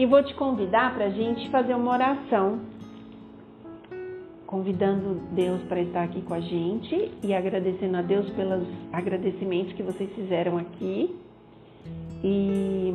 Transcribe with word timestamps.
E 0.00 0.06
vou 0.06 0.22
te 0.22 0.32
convidar 0.32 0.94
para 0.94 1.04
a 1.04 1.10
gente 1.10 1.50
fazer 1.50 1.74
uma 1.74 1.92
oração, 1.92 2.60
convidando 4.46 5.20
Deus 5.32 5.60
para 5.64 5.82
estar 5.82 6.04
aqui 6.04 6.22
com 6.22 6.32
a 6.32 6.40
gente 6.40 7.12
e 7.22 7.34
agradecendo 7.34 7.98
a 7.98 8.00
Deus 8.00 8.30
pelos 8.30 8.66
agradecimentos 8.90 9.74
que 9.74 9.82
vocês 9.82 10.10
fizeram 10.14 10.56
aqui 10.56 11.14
e 12.24 12.90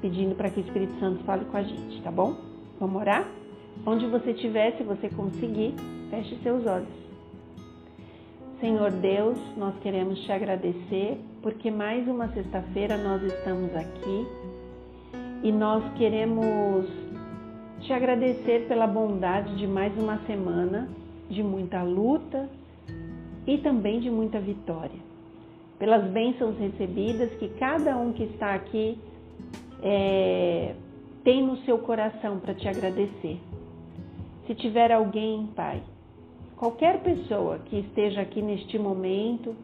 pedindo 0.00 0.36
para 0.36 0.50
que 0.50 0.60
o 0.60 0.64
Espírito 0.64 0.96
Santo 1.00 1.24
fale 1.24 1.46
com 1.46 1.56
a 1.56 1.64
gente, 1.64 2.00
tá 2.02 2.12
bom? 2.12 2.36
Vamos 2.78 2.94
orar? 2.94 3.26
Onde 3.84 4.06
você 4.06 4.30
estiver, 4.30 4.76
se 4.76 4.84
você 4.84 5.08
conseguir, 5.08 5.74
feche 6.10 6.38
seus 6.44 6.64
olhos. 6.64 6.94
Senhor 8.60 8.92
Deus, 8.92 9.36
nós 9.56 9.74
queremos 9.80 10.20
te 10.20 10.30
agradecer 10.30 11.18
porque 11.42 11.72
mais 11.72 12.06
uma 12.06 12.28
sexta-feira 12.28 12.96
nós 12.98 13.20
estamos 13.20 13.74
aqui 13.74 14.43
e 15.44 15.52
nós 15.52 15.84
queremos 15.98 16.86
te 17.80 17.92
agradecer 17.92 18.66
pela 18.66 18.86
bondade 18.86 19.54
de 19.56 19.66
mais 19.66 19.94
uma 19.98 20.16
semana 20.26 20.88
de 21.28 21.42
muita 21.42 21.82
luta 21.82 22.48
e 23.46 23.58
também 23.58 24.00
de 24.00 24.10
muita 24.10 24.40
vitória. 24.40 24.98
Pelas 25.78 26.02
bênçãos 26.10 26.56
recebidas 26.58 27.30
que 27.34 27.50
cada 27.58 27.94
um 27.94 28.14
que 28.14 28.22
está 28.22 28.54
aqui 28.54 28.98
é, 29.82 30.74
tem 31.22 31.46
no 31.46 31.58
seu 31.58 31.76
coração 31.76 32.38
para 32.38 32.54
te 32.54 32.66
agradecer. 32.66 33.38
Se 34.46 34.54
tiver 34.54 34.90
alguém, 34.92 35.46
Pai, 35.54 35.82
qualquer 36.56 37.02
pessoa 37.02 37.58
que 37.66 37.80
esteja 37.80 38.22
aqui 38.22 38.40
neste 38.40 38.78
momento 38.78 39.54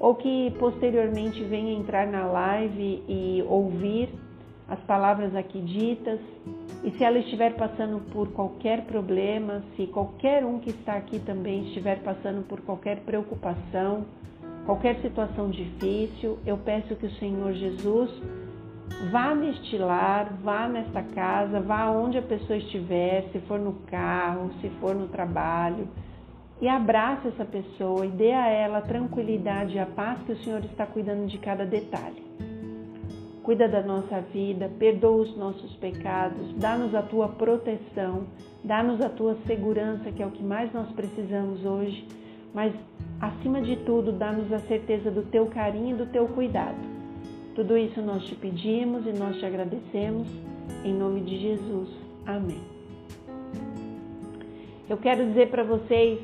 ou 0.00 0.14
que 0.14 0.50
posteriormente 0.58 1.44
venha 1.44 1.74
entrar 1.74 2.06
na 2.06 2.24
live 2.24 3.02
e 3.06 3.44
ouvir 3.46 4.08
as 4.68 4.78
palavras 4.80 5.34
aqui 5.34 5.60
ditas, 5.60 6.20
e 6.84 6.90
se 6.90 7.02
ela 7.02 7.18
estiver 7.18 7.54
passando 7.56 8.00
por 8.12 8.28
qualquer 8.32 8.82
problema, 8.82 9.62
se 9.74 9.86
qualquer 9.86 10.44
um 10.44 10.58
que 10.58 10.70
está 10.70 10.94
aqui 10.94 11.18
também 11.18 11.64
estiver 11.68 12.02
passando 12.02 12.46
por 12.46 12.60
qualquer 12.60 13.00
preocupação, 13.00 14.04
qualquer 14.66 15.00
situação 15.00 15.48
difícil, 15.48 16.38
eu 16.44 16.58
peço 16.58 16.94
que 16.96 17.06
o 17.06 17.10
Senhor 17.12 17.54
Jesus 17.54 18.10
vá 19.10 19.34
neste 19.34 19.78
lar, 19.78 20.34
vá 20.42 20.68
nesta 20.68 21.02
casa, 21.02 21.60
vá 21.60 21.88
onde 21.90 22.18
a 22.18 22.22
pessoa 22.22 22.58
estiver, 22.58 23.24
se 23.32 23.40
for 23.40 23.58
no 23.58 23.72
carro, 23.86 24.50
se 24.60 24.68
for 24.80 24.94
no 24.94 25.08
trabalho, 25.08 25.88
e 26.60 26.68
abrace 26.68 27.28
essa 27.28 27.44
pessoa 27.44 28.04
e 28.04 28.10
dê 28.10 28.32
a 28.32 28.48
ela 28.48 28.78
a 28.78 28.82
tranquilidade 28.82 29.76
e 29.76 29.78
a 29.78 29.86
paz 29.86 30.18
que 30.24 30.32
o 30.32 30.44
Senhor 30.44 30.62
está 30.64 30.84
cuidando 30.84 31.26
de 31.26 31.38
cada 31.38 31.64
detalhe. 31.64 32.27
Cuida 33.48 33.66
da 33.66 33.80
nossa 33.80 34.20
vida, 34.20 34.70
perdoa 34.78 35.22
os 35.22 35.34
nossos 35.34 35.74
pecados, 35.76 36.52
dá-nos 36.58 36.94
a 36.94 37.00
tua 37.00 37.30
proteção, 37.30 38.24
dá-nos 38.62 39.00
a 39.00 39.08
tua 39.08 39.38
segurança, 39.46 40.12
que 40.12 40.22
é 40.22 40.26
o 40.26 40.30
que 40.30 40.42
mais 40.42 40.70
nós 40.74 40.86
precisamos 40.90 41.64
hoje, 41.64 42.06
mas 42.52 42.74
acima 43.18 43.62
de 43.62 43.74
tudo, 43.76 44.12
dá-nos 44.12 44.52
a 44.52 44.58
certeza 44.58 45.10
do 45.10 45.22
teu 45.22 45.46
carinho 45.46 45.94
e 45.94 45.98
do 45.98 46.04
teu 46.12 46.28
cuidado. 46.28 46.76
Tudo 47.54 47.74
isso 47.78 48.02
nós 48.02 48.22
te 48.26 48.34
pedimos 48.34 49.06
e 49.06 49.18
nós 49.18 49.38
te 49.38 49.46
agradecemos, 49.46 50.28
em 50.84 50.92
nome 50.92 51.22
de 51.22 51.38
Jesus. 51.38 51.88
Amém. 52.26 52.60
Eu 54.90 54.98
quero 54.98 55.24
dizer 55.24 55.48
para 55.48 55.64
vocês 55.64 56.20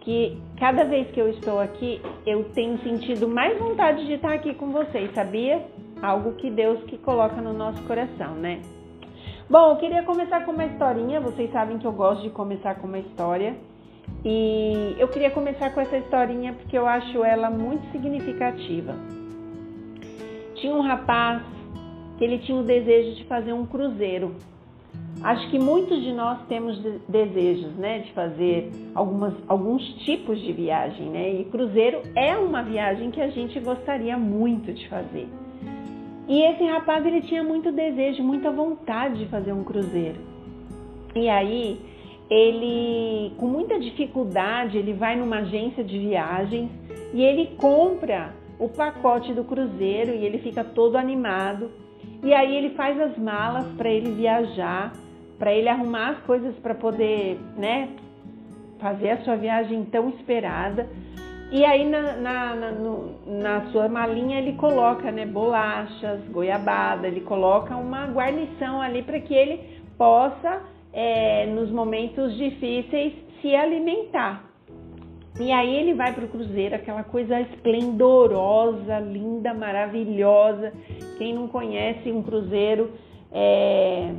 que 0.00 0.36
cada 0.58 0.84
vez 0.84 1.10
que 1.12 1.18
eu 1.18 1.30
estou 1.30 1.58
aqui, 1.58 1.98
eu 2.26 2.44
tenho 2.50 2.76
sentido 2.82 3.26
mais 3.26 3.58
vontade 3.58 4.04
de 4.04 4.12
estar 4.12 4.34
aqui 4.34 4.52
com 4.52 4.70
vocês, 4.70 5.10
sabia? 5.14 5.66
Algo 6.02 6.32
que 6.32 6.50
Deus 6.50 6.82
que 6.84 6.98
coloca 6.98 7.40
no 7.40 7.52
nosso 7.52 7.80
coração, 7.84 8.34
né? 8.34 8.60
Bom, 9.48 9.70
eu 9.70 9.76
queria 9.76 10.02
começar 10.02 10.44
com 10.44 10.50
uma 10.50 10.64
historinha. 10.64 11.20
Vocês 11.20 11.50
sabem 11.52 11.78
que 11.78 11.86
eu 11.86 11.92
gosto 11.92 12.22
de 12.22 12.30
começar 12.30 12.74
com 12.74 12.86
uma 12.86 12.98
história. 12.98 13.54
E 14.24 14.96
eu 14.98 15.08
queria 15.08 15.30
começar 15.30 15.70
com 15.72 15.80
essa 15.80 15.96
historinha 15.96 16.52
porque 16.52 16.76
eu 16.76 16.86
acho 16.86 17.24
ela 17.24 17.50
muito 17.50 17.90
significativa. 17.92 18.94
Tinha 20.56 20.74
um 20.74 20.80
rapaz 20.80 21.42
que 22.18 22.24
ele 22.24 22.38
tinha 22.38 22.58
o 22.58 22.62
desejo 22.62 23.16
de 23.16 23.24
fazer 23.24 23.52
um 23.52 23.66
cruzeiro. 23.66 24.34
Acho 25.22 25.48
que 25.50 25.58
muitos 25.58 26.02
de 26.02 26.12
nós 26.12 26.38
temos 26.48 26.80
desejos, 27.08 27.74
né, 27.74 28.00
de 28.00 28.12
fazer 28.12 28.70
algumas, 28.94 29.34
alguns 29.46 29.82
tipos 30.04 30.40
de 30.40 30.52
viagem, 30.52 31.10
né? 31.10 31.40
E 31.40 31.44
cruzeiro 31.44 32.02
é 32.16 32.36
uma 32.36 32.62
viagem 32.62 33.10
que 33.10 33.20
a 33.20 33.28
gente 33.28 33.58
gostaria 33.60 34.16
muito 34.16 34.72
de 34.72 34.88
fazer. 34.88 35.28
E 36.28 36.40
esse 36.42 36.64
rapaz 36.64 37.04
ele 37.04 37.22
tinha 37.22 37.42
muito 37.42 37.72
desejo, 37.72 38.22
muita 38.22 38.50
vontade 38.50 39.18
de 39.18 39.26
fazer 39.26 39.52
um 39.52 39.64
cruzeiro. 39.64 40.20
E 41.14 41.28
aí 41.28 41.80
ele, 42.30 43.32
com 43.36 43.46
muita 43.46 43.78
dificuldade, 43.78 44.78
ele 44.78 44.94
vai 44.94 45.16
numa 45.16 45.38
agência 45.38 45.84
de 45.84 45.98
viagens 45.98 46.70
e 47.12 47.22
ele 47.22 47.54
compra 47.58 48.34
o 48.58 48.68
pacote 48.68 49.34
do 49.34 49.44
cruzeiro 49.44 50.12
e 50.12 50.24
ele 50.24 50.38
fica 50.38 50.62
todo 50.64 50.96
animado. 50.96 51.70
E 52.22 52.32
aí 52.32 52.56
ele 52.56 52.70
faz 52.70 52.98
as 53.00 53.18
malas 53.18 53.66
para 53.76 53.90
ele 53.90 54.12
viajar, 54.12 54.92
para 55.38 55.52
ele 55.52 55.68
arrumar 55.68 56.10
as 56.10 56.18
coisas 56.20 56.54
para 56.56 56.74
poder, 56.74 57.38
né, 57.56 57.88
fazer 58.78 59.10
a 59.10 59.18
sua 59.24 59.36
viagem 59.36 59.84
tão 59.84 60.08
esperada. 60.10 60.88
E 61.52 61.66
aí 61.66 61.86
na, 61.86 62.16
na, 62.16 62.54
na, 62.54 62.70
no, 62.72 63.14
na, 63.26 63.70
sua 63.72 63.86
malinha 63.86 64.38
ele 64.38 64.54
coloca 64.54 65.12
né, 65.12 65.26
bolachas, 65.26 66.18
goiabada, 66.30 67.06
ele 67.06 67.20
coloca 67.20 67.76
uma 67.76 68.06
guarnição 68.06 68.80
ali 68.80 69.02
para 69.02 69.20
que 69.20 69.34
ele 69.34 69.60
possa, 69.98 70.62
é, 70.94 71.44
nos 71.44 71.70
momentos 71.70 72.34
difíceis, 72.38 73.12
se 73.42 73.54
alimentar. 73.54 74.44
E 75.38 75.52
aí 75.52 75.76
ele 75.76 75.92
vai 75.92 76.14
para 76.14 76.24
o 76.24 76.28
cruzeiro, 76.28 76.74
aquela 76.74 77.04
coisa 77.04 77.38
esplendorosa, 77.42 78.98
linda, 79.00 79.52
maravilhosa. 79.52 80.72
Quem 81.18 81.34
não 81.34 81.48
conhece 81.48 82.10
um 82.10 82.22
cruzeiro 82.22 82.92
é, 83.30 84.10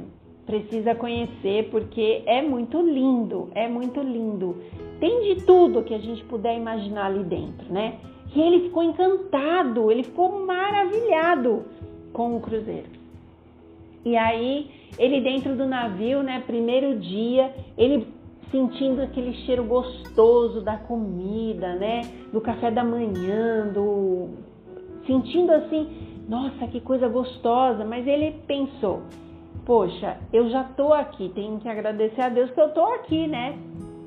precisa 0.45 0.93
conhecer 0.93 1.69
porque 1.69 2.23
é 2.25 2.41
muito 2.41 2.81
lindo, 2.81 3.49
é 3.55 3.67
muito 3.67 4.01
lindo 4.01 4.57
tem 5.03 5.35
de 5.35 5.43
tudo 5.43 5.83
que 5.83 5.93
a 5.93 5.99
gente 5.99 6.23
puder 6.23 6.55
imaginar 6.55 7.07
ali 7.07 7.25
dentro, 7.25 7.73
né? 7.73 7.95
E 8.33 8.39
ele 8.39 8.61
ficou 8.61 8.81
encantado, 8.81 9.91
ele 9.91 10.01
ficou 10.01 10.45
maravilhado 10.45 11.65
com 12.13 12.37
o 12.37 12.39
cruzeiro. 12.39 12.87
E 14.05 14.15
aí, 14.15 14.71
ele 14.97 15.19
dentro 15.19 15.57
do 15.57 15.65
navio, 15.65 16.23
né, 16.23 16.41
primeiro 16.47 16.99
dia, 16.99 17.53
ele 17.77 18.07
sentindo 18.49 19.01
aquele 19.01 19.33
cheiro 19.45 19.65
gostoso 19.65 20.61
da 20.61 20.77
comida, 20.77 21.75
né, 21.75 22.03
do 22.31 22.39
café 22.39 22.71
da 22.71 22.83
manhã, 22.83 23.67
do 23.73 24.29
sentindo 25.05 25.51
assim, 25.51 25.85
nossa, 26.29 26.65
que 26.67 26.79
coisa 26.79 27.09
gostosa, 27.09 27.83
mas 27.83 28.07
ele 28.07 28.39
pensou, 28.47 29.01
poxa, 29.66 30.18
eu 30.31 30.50
já 30.50 30.63
tô 30.63 30.94
aqui, 30.94 31.31
tenho 31.34 31.59
que 31.59 31.69
agradecer 31.69 32.22
a 32.22 32.29
Deus 32.29 32.51
que 32.51 32.59
eu 32.59 32.69
tô 32.69 32.85
aqui, 32.85 33.28
né? 33.28 33.57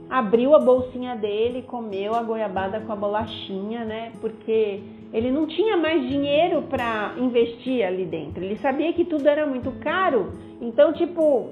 abriu 0.09 0.55
a 0.55 0.59
bolsinha 0.59 1.17
dele, 1.17 1.63
comeu 1.63 2.15
a 2.15 2.23
goiabada 2.23 2.81
com 2.81 2.93
a 2.93 2.97
bolachinha, 2.97 3.85
né? 3.85 4.13
Porque 4.21 4.81
ele 5.13 5.31
não 5.31 5.47
tinha 5.47 5.77
mais 5.77 6.07
dinheiro 6.09 6.63
para 6.63 7.15
investir 7.19 7.85
ali 7.85 8.05
dentro. 8.05 8.43
Ele 8.43 8.57
sabia 8.57 8.93
que 8.93 9.05
tudo 9.05 9.27
era 9.29 9.47
muito 9.47 9.73
caro. 9.81 10.33
Então, 10.61 10.93
tipo, 10.93 11.51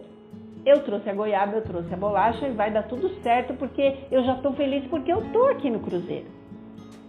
eu 0.65 0.83
trouxe 0.83 1.11
a 1.11 1.15
goiaba, 1.15 1.57
eu 1.57 1.63
trouxe 1.63 1.93
a 1.93 1.97
bolacha 1.97 2.47
e 2.47 2.53
vai 2.53 2.71
dar 2.71 2.85
tudo 2.85 3.09
certo 3.23 3.55
porque 3.55 3.97
eu 4.11 4.23
já 4.25 4.35
estou 4.35 4.53
feliz 4.53 4.85
porque 4.87 5.13
eu 5.13 5.21
estou 5.21 5.49
aqui 5.49 5.71
no 5.71 5.81
cruzeiro. 5.81 6.27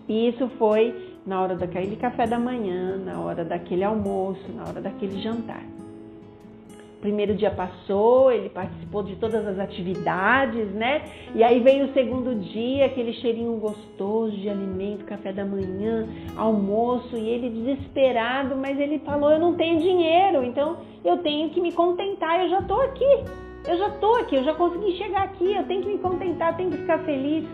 E 0.07 0.27
isso 0.29 0.47
foi 0.57 1.13
na 1.25 1.41
hora 1.41 1.55
daquele 1.55 1.95
café 1.95 2.27
da 2.27 2.37
manhã, 2.37 2.97
na 2.97 3.19
hora 3.19 3.43
daquele 3.43 3.83
almoço, 3.83 4.51
na 4.53 4.63
hora 4.63 4.81
daquele 4.81 5.19
jantar 5.21 5.63
primeiro 7.05 7.35
dia 7.35 7.51
passou, 7.51 8.31
ele 8.31 8.49
participou 8.49 9.03
de 9.03 9.15
todas 9.17 9.45
as 9.45 9.59
atividades, 9.59 10.71
né? 10.71 11.03
E 11.35 11.43
aí 11.43 11.59
veio 11.59 11.85
o 11.85 11.93
segundo 11.93 12.33
dia, 12.33 12.87
aquele 12.87 13.13
cheirinho 13.13 13.55
gostoso 13.57 14.35
de 14.35 14.49
alimento, 14.49 15.05
café 15.05 15.31
da 15.31 15.45
manhã, 15.45 16.07
almoço, 16.35 17.15
e 17.15 17.29
ele 17.29 17.51
desesperado, 17.51 18.55
mas 18.55 18.79
ele 18.79 18.97
falou: 18.99 19.29
Eu 19.29 19.39
não 19.39 19.53
tenho 19.53 19.79
dinheiro, 19.79 20.43
então 20.43 20.77
eu 21.03 21.19
tenho 21.19 21.51
que 21.51 21.61
me 21.61 21.71
contentar, 21.71 22.41
eu 22.41 22.49
já 22.49 22.63
tô 22.63 22.81
aqui, 22.81 23.23
eu 23.67 23.77
já 23.77 23.89
tô 23.91 24.15
aqui, 24.15 24.35
eu 24.37 24.43
já 24.43 24.55
consegui 24.55 24.97
chegar 24.97 25.25
aqui, 25.25 25.53
eu 25.53 25.63
tenho 25.65 25.83
que 25.83 25.89
me 25.89 25.99
contentar, 25.99 26.57
tenho 26.57 26.71
que 26.71 26.77
ficar 26.77 26.97
feliz. 27.05 27.45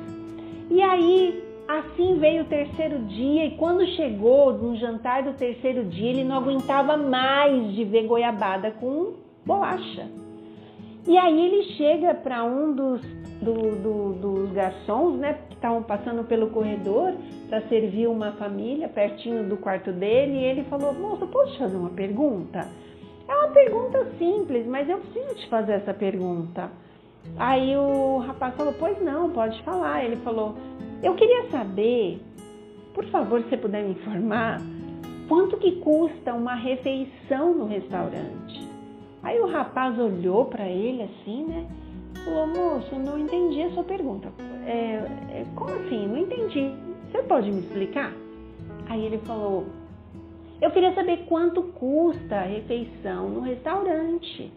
E 0.70 0.82
aí 0.82 1.44
Assim 1.68 2.18
veio 2.20 2.42
o 2.44 2.48
terceiro 2.48 3.00
dia, 3.06 3.46
e 3.46 3.52
quando 3.56 3.88
chegou 3.96 4.52
no 4.52 4.76
jantar 4.76 5.24
do 5.24 5.32
terceiro 5.32 5.86
dia, 5.86 6.10
ele 6.10 6.24
não 6.26 6.36
aguentava 6.36 6.98
mais 6.98 7.74
de 7.74 7.86
ver 7.86 8.08
goiabada 8.08 8.72
com 8.72 9.14
bolacha. 9.46 10.08
E 11.08 11.18
aí 11.18 11.46
ele 11.46 11.64
chega 11.76 12.14
para 12.14 12.44
um 12.44 12.74
dos, 12.74 13.02
do, 13.42 13.76
do, 13.76 14.14
dos 14.14 14.52
garçons, 14.52 15.18
né, 15.18 15.40
que 15.50 15.56
estavam 15.56 15.82
passando 15.82 16.24
pelo 16.24 16.52
corredor 16.52 17.14
para 17.50 17.62
servir 17.68 18.08
uma 18.08 18.34
família 18.34 18.88
pertinho 18.88 19.48
do 19.50 19.58
quarto 19.58 19.92
dele, 19.92 20.34
e 20.34 20.44
ele 20.44 20.64
falou: 20.66 20.94
Moço, 20.94 21.26
posso 21.28 21.54
te 21.54 21.60
fazer 21.60 21.76
uma 21.76 21.90
pergunta? 21.90 22.68
É 23.28 23.36
uma 23.36 23.50
pergunta 23.50 24.06
simples, 24.18 24.68
mas 24.68 24.88
eu 24.88 25.00
preciso 25.00 25.36
te 25.36 25.50
fazer 25.50 25.74
essa 25.74 25.94
pergunta. 25.94 26.70
Aí 27.38 27.76
o 27.76 28.20
rapaz 28.20 28.56
falou: 28.56 28.74
Pois 28.78 29.02
não, 29.02 29.32
pode 29.32 29.62
falar. 29.64 30.06
Ele 30.06 30.18
falou: 30.18 30.56
Eu 31.02 31.16
queria 31.16 31.50
saber, 31.50 32.22
por 32.94 33.06
favor, 33.06 33.42
se 33.42 33.50
você 33.50 33.58
puder 33.58 33.84
me 33.84 33.92
informar, 33.92 34.62
quanto 35.28 35.58
que 35.58 35.78
custa 35.78 36.34
uma 36.34 36.56
refeição 36.56 37.54
no 37.54 37.66
restaurante? 37.66 38.71
Aí 39.24 39.40
o 39.40 39.48
rapaz 39.48 39.98
olhou 40.00 40.46
para 40.46 40.68
ele 40.68 41.04
assim, 41.04 41.46
né? 41.46 41.68
Falou: 42.26 42.48
Moço, 42.48 42.96
não 42.96 43.18
entendi 43.18 43.62
a 43.64 43.72
sua 43.72 43.84
pergunta. 43.84 44.30
É, 44.66 44.72
é, 45.30 45.46
como 45.56 45.72
assim? 45.72 46.08
Não 46.08 46.18
entendi. 46.18 46.72
Você 47.12 47.22
pode 47.24 47.52
me 47.52 47.60
explicar? 47.60 48.14
Aí 48.90 49.06
ele 49.06 49.20
falou: 49.20 49.66
Eu 50.62 50.72
queria 50.72 50.94
saber 50.94 51.26
quanto 51.28 51.64
custa 51.64 52.36
a 52.36 52.44
refeição 52.44 53.30
no 53.30 53.42
restaurante. 53.42 54.52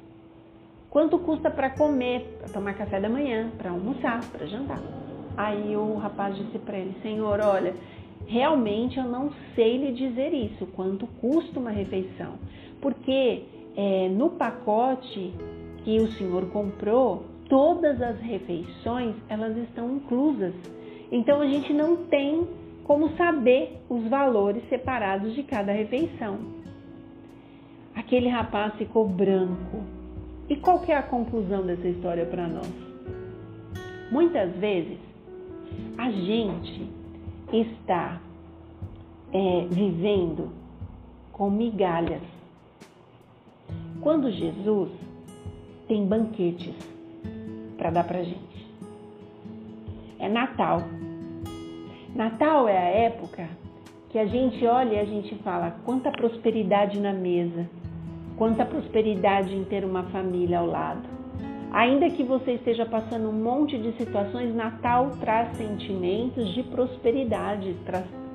Quanto 0.91 1.19
custa 1.19 1.51
para 1.51 1.71
comer, 1.71 2.39
para 2.39 2.49
tomar 2.51 2.75
café 2.75 3.01
da 3.01 3.09
manhã, 3.09 3.51
para 3.59 3.71
almoçar, 3.71 4.25
para 4.31 4.47
jantar? 4.47 4.81
Aí 5.37 5.77
o 5.77 5.97
rapaz 5.97 6.37
disse 6.37 6.59
para 6.59 6.79
ele: 6.79 6.95
Senhor, 7.03 7.41
olha, 7.41 7.75
realmente 8.27 8.99
eu 8.99 9.05
não 9.05 9.31
sei 9.55 9.77
lhe 9.77 9.93
dizer 9.93 10.33
isso, 10.33 10.67
quanto 10.67 11.07
custa 11.21 11.59
uma 11.59 11.71
refeição, 11.71 12.35
porque 12.81 13.43
é, 13.77 14.09
no 14.09 14.31
pacote 14.31 15.33
que 15.85 15.99
o 15.99 16.11
senhor 16.13 16.47
comprou, 16.51 17.25
todas 17.49 18.01
as 18.01 18.19
refeições 18.21 19.15
elas 19.29 19.57
estão 19.57 19.97
inclusas. 19.97 20.55
Então 21.13 21.41
a 21.41 21.47
gente 21.47 21.73
não 21.73 21.97
tem 22.07 22.47
como 22.85 23.11
saber 23.17 23.81
os 23.89 24.07
valores 24.09 24.63
separados 24.69 25.35
de 25.35 25.43
cada 25.43 25.73
refeição. 25.73 26.39
Aquele 27.95 28.29
rapaz 28.29 28.75
ficou 28.75 29.09
branco. 29.09 29.83
E 30.49 30.57
qual 30.57 30.81
que 30.81 30.93
é 30.93 30.97
a 30.97 31.03
conclusão 31.03 31.65
dessa 31.65 31.89
história 31.89 32.27
para 32.27 32.47
nós? 32.47 32.71
Muitas 34.11 34.55
vezes 34.57 34.99
a 35.97 36.11
gente 36.11 36.91
está 37.53 38.21
é, 39.33 39.67
vivendo 39.71 40.51
com 41.33 41.51
migalhas. 41.51 42.34
Quando 44.05 44.31
Jesus 44.31 44.91
tem 45.89 46.05
banquetes 46.05 46.75
para 47.79 47.89
dar 47.89 48.05
para 48.05 48.23
gente. 48.23 48.67
É 50.19 50.29
Natal. 50.29 50.83
Natal 52.15 52.69
é 52.69 52.77
a 52.77 52.91
época 53.07 53.49
que 54.11 54.19
a 54.19 54.27
gente 54.27 54.63
olha 54.67 54.97
e 54.97 55.01
a 55.01 55.07
gente 55.07 55.35
fala 55.37 55.79
quanta 55.87 56.11
prosperidade 56.11 57.01
na 57.01 57.15
mesa, 57.15 57.67
quanta 58.37 58.67
prosperidade 58.67 59.57
em 59.57 59.65
ter 59.65 59.87
uma 59.87 60.03
família 60.11 60.59
ao 60.59 60.67
lado. 60.67 61.09
Ainda 61.73 62.11
que 62.11 62.23
você 62.23 62.53
esteja 62.53 62.85
passando 62.85 63.31
um 63.31 63.43
monte 63.43 63.79
de 63.79 63.93
situações, 63.97 64.55
Natal 64.55 65.13
traz 65.19 65.57
sentimentos 65.57 66.53
de 66.53 66.63
prosperidade. 66.63 67.75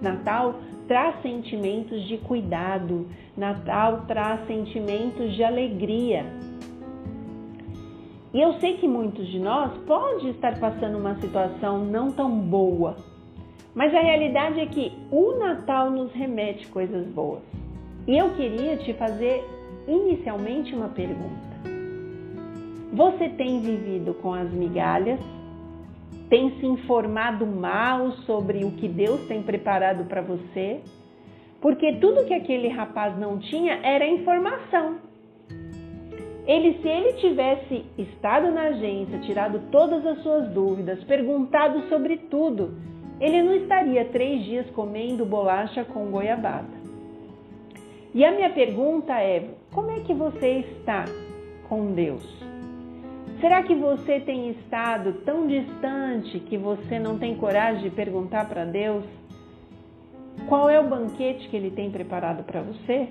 Natal 0.02 0.56
traz 0.90 1.22
sentimentos 1.22 2.04
de 2.08 2.18
cuidado. 2.18 3.08
Natal 3.38 4.06
traz 4.08 4.46
sentimentos 4.48 5.36
de 5.36 5.44
alegria. 5.44 6.26
E 8.34 8.42
eu 8.42 8.54
sei 8.60 8.78
que 8.78 8.88
muitos 8.88 9.28
de 9.28 9.40
nós 9.40 9.72
pode 9.86 10.30
estar 10.30 10.60
passando 10.60 10.98
uma 10.98 11.16
situação 11.16 11.86
não 11.86 12.12
tão 12.12 12.32
boa, 12.40 12.96
mas 13.74 13.94
a 13.94 14.02
realidade 14.02 14.60
é 14.60 14.66
que 14.66 14.92
o 15.12 15.38
Natal 15.38 15.92
nos 15.92 16.12
remete 16.12 16.68
coisas 16.68 17.08
boas. 17.08 17.44
E 18.08 18.18
eu 18.18 18.32
queria 18.32 18.76
te 18.78 18.92
fazer 18.94 19.44
inicialmente 19.88 20.74
uma 20.74 20.90
pergunta. 20.90 21.50
Você 22.94 23.30
tem 23.30 23.62
vivido 23.62 24.16
com 24.16 24.34
as 24.34 24.52
migalhas? 24.52 25.20
Tem 26.30 26.52
se 26.60 26.66
informado 26.66 27.46
mal 27.46 28.12
sobre 28.28 28.64
o 28.64 28.72
que 28.72 28.88
Deus 28.88 29.22
tem 29.28 29.42
preparado 29.42 30.06
para 30.06 30.22
você? 30.22 30.80
Porque 31.60 31.94
tudo 31.94 32.26
que 32.26 32.34
aquele 32.34 32.68
rapaz 32.68 33.18
não 33.18 33.40
tinha 33.40 33.80
era 33.84 34.08
informação. 34.08 34.98
Ele, 36.46 36.80
se 36.82 36.88
ele 36.88 37.14
tivesse 37.14 37.86
estado 37.98 38.52
na 38.52 38.64
agência, 38.70 39.20
tirado 39.20 39.60
todas 39.72 40.06
as 40.06 40.22
suas 40.24 40.50
dúvidas, 40.50 41.04
perguntado 41.04 41.88
sobre 41.90 42.18
tudo, 42.18 42.76
ele 43.20 43.42
não 43.42 43.56
estaria 43.56 44.06
três 44.06 44.44
dias 44.46 44.70
comendo 44.72 45.26
bolacha 45.26 45.84
com 45.84 46.12
goiabada. 46.12 46.80
E 48.14 48.24
a 48.24 48.32
minha 48.32 48.50
pergunta 48.50 49.14
é: 49.14 49.50
como 49.74 49.92
é 49.92 50.00
que 50.00 50.14
você 50.14 50.66
está 50.78 51.06
com 51.68 51.94
Deus? 51.94 52.49
Será 53.40 53.64
que 53.64 53.74
você 53.74 54.20
tem 54.20 54.50
estado 54.50 55.14
tão 55.26 55.48
distante 55.48 56.40
que 56.42 56.58
você 56.58 57.00
não 57.00 57.18
tem 57.18 57.36
coragem 57.36 57.84
de 57.84 57.90
perguntar 57.90 58.50
para 58.50 58.66
Deus 58.66 59.06
qual 60.48 60.70
é 60.70 60.80
o 60.80 60.90
banquete 60.90 61.48
que 61.48 61.56
Ele 61.56 61.72
tem 61.72 61.90
preparado 61.90 62.44
para 62.44 62.62
você? 62.62 63.08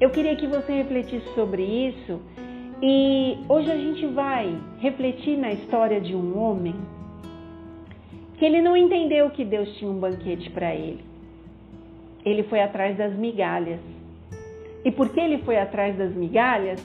Eu 0.00 0.10
queria 0.10 0.34
que 0.34 0.46
você 0.46 0.72
refletisse 0.72 1.26
sobre 1.34 1.62
isso 1.62 2.20
e 2.82 3.38
hoje 3.48 3.70
a 3.70 3.76
gente 3.76 4.06
vai 4.06 4.58
refletir 4.78 5.36
na 5.36 5.52
história 5.52 6.00
de 6.00 6.16
um 6.16 6.38
homem 6.38 6.74
que 8.38 8.44
ele 8.46 8.62
não 8.62 8.74
entendeu 8.74 9.28
que 9.28 9.44
Deus 9.44 9.70
tinha 9.76 9.90
um 9.90 10.00
banquete 10.00 10.48
para 10.48 10.74
ele. 10.74 11.04
Ele 12.24 12.42
foi 12.44 12.62
atrás 12.62 12.96
das 12.96 13.14
migalhas. 13.14 13.80
E 14.82 14.90
porque 14.90 15.20
ele 15.20 15.38
foi 15.42 15.58
atrás 15.58 15.94
das 15.98 16.14
migalhas, 16.14 16.82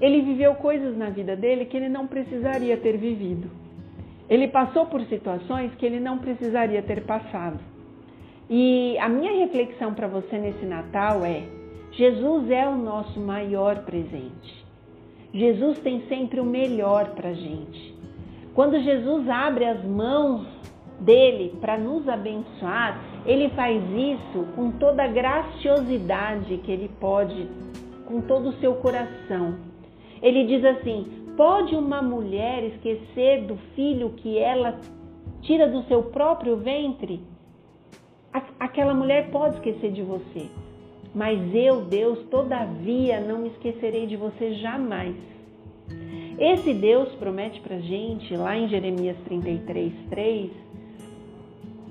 ele 0.00 0.22
viveu 0.22 0.54
coisas 0.56 0.96
na 0.96 1.10
vida 1.10 1.34
dele 1.34 1.64
que 1.64 1.76
ele 1.76 1.88
não 1.88 2.06
precisaria 2.06 2.76
ter 2.76 2.96
vivido. 2.96 3.50
Ele 4.28 4.48
passou 4.48 4.86
por 4.86 5.00
situações 5.02 5.74
que 5.76 5.86
ele 5.86 6.00
não 6.00 6.18
precisaria 6.18 6.82
ter 6.82 7.04
passado. 7.04 7.60
E 8.50 8.96
a 8.98 9.08
minha 9.08 9.44
reflexão 9.44 9.94
para 9.94 10.06
você 10.06 10.38
nesse 10.38 10.64
Natal 10.64 11.24
é: 11.24 11.44
Jesus 11.92 12.50
é 12.50 12.68
o 12.68 12.76
nosso 12.76 13.18
maior 13.20 13.84
presente. 13.84 14.64
Jesus 15.32 15.78
tem 15.80 16.02
sempre 16.08 16.40
o 16.40 16.44
melhor 16.44 17.10
para 17.10 17.30
a 17.30 17.34
gente. 17.34 17.94
Quando 18.54 18.80
Jesus 18.80 19.28
abre 19.28 19.64
as 19.64 19.84
mãos 19.84 20.46
dele 21.00 21.56
para 21.60 21.76
nos 21.76 22.08
abençoar, 22.08 23.00
ele 23.26 23.50
faz 23.50 23.82
isso 23.92 24.46
com 24.54 24.70
toda 24.72 25.04
a 25.04 25.08
graciosidade 25.08 26.56
que 26.58 26.72
ele 26.72 26.90
pode, 27.00 27.48
com 28.06 28.20
todo 28.22 28.48
o 28.48 28.60
seu 28.60 28.76
coração. 28.76 29.56
Ele 30.22 30.44
diz 30.44 30.64
assim: 30.64 31.06
pode 31.36 31.74
uma 31.74 32.00
mulher 32.00 32.64
esquecer 32.64 33.42
do 33.44 33.56
filho 33.74 34.10
que 34.10 34.38
ela 34.38 34.80
tira 35.42 35.68
do 35.68 35.82
seu 35.84 36.04
próprio 36.04 36.56
ventre? 36.56 37.20
Aquela 38.58 38.92
mulher 38.92 39.30
pode 39.30 39.56
esquecer 39.56 39.92
de 39.92 40.02
você. 40.02 40.48
Mas 41.14 41.54
eu, 41.54 41.82
Deus, 41.82 42.18
todavia 42.30 43.20
não 43.20 43.38
me 43.38 43.48
esquecerei 43.48 44.06
de 44.06 44.16
você 44.16 44.54
jamais. 44.54 45.16
Esse 46.38 46.74
Deus 46.74 47.08
promete 47.14 47.60
para 47.60 47.78
gente, 47.78 48.36
lá 48.36 48.54
em 48.56 48.68
Jeremias 48.68 49.16
33, 49.24 49.92
3, 50.10 50.50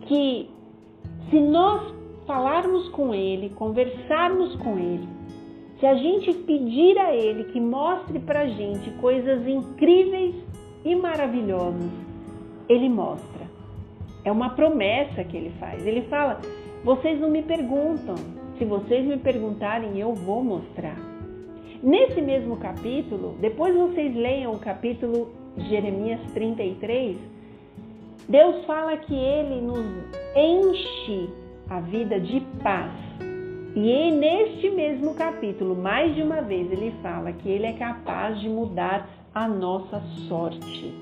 que 0.08 0.50
se 1.30 1.40
nós 1.40 1.96
falarmos 2.28 2.90
com 2.90 3.14
Ele, 3.14 3.50
conversarmos 3.50 4.56
com 4.58 4.78
Ele, 4.78 5.08
se 5.86 5.90
a 5.90 5.96
gente 5.98 6.34
pedir 6.34 6.98
a 6.98 7.14
Ele 7.14 7.44
que 7.44 7.60
mostre 7.60 8.18
para 8.18 8.48
gente 8.48 8.90
coisas 8.94 9.48
incríveis 9.48 10.34
e 10.84 10.96
maravilhosas, 10.96 11.92
Ele 12.68 12.90
mostra. 12.90 13.46
É 14.24 14.32
uma 14.32 14.50
promessa 14.50 15.24
que 15.24 15.38
Ele 15.38 15.52
faz. 15.60 15.86
Ele 15.86 16.02
fala: 16.10 16.42
vocês 16.84 17.22
não 17.22 17.30
me 17.30 17.44
perguntam, 17.44 18.16
se 18.58 18.66
vocês 18.66 19.06
me 19.06 19.18
perguntarem, 19.20 20.00
eu 20.00 20.16
vou 20.16 20.44
mostrar. 20.44 20.98
Nesse 21.84 22.20
mesmo 22.20 22.58
capítulo, 22.58 23.36
depois 23.40 23.76
vocês 23.76 24.16
leiam 24.16 24.54
o 24.54 24.60
capítulo 24.60 25.36
Jeremias 25.56 26.20
33, 26.34 27.16
Deus 28.28 28.66
fala 28.66 28.98
que 28.98 29.14
ele 29.14 29.62
nos 29.62 29.86
enche 30.36 31.30
a 31.70 31.80
vida 31.80 32.20
de 32.20 32.40
paz. 32.64 33.05
E 33.76 34.12
neste 34.12 34.70
mesmo 34.70 35.14
capítulo, 35.16 35.76
mais 35.76 36.16
de 36.16 36.22
uma 36.22 36.42
vez, 36.42 36.72
ele 36.72 36.94
fala 37.02 37.34
que 37.34 37.50
ele 37.50 37.66
é 37.66 37.74
capaz 37.74 38.40
de 38.40 38.48
mudar 38.48 39.10
a 39.34 39.48
nossa 39.48 40.00
sorte. 40.30 40.94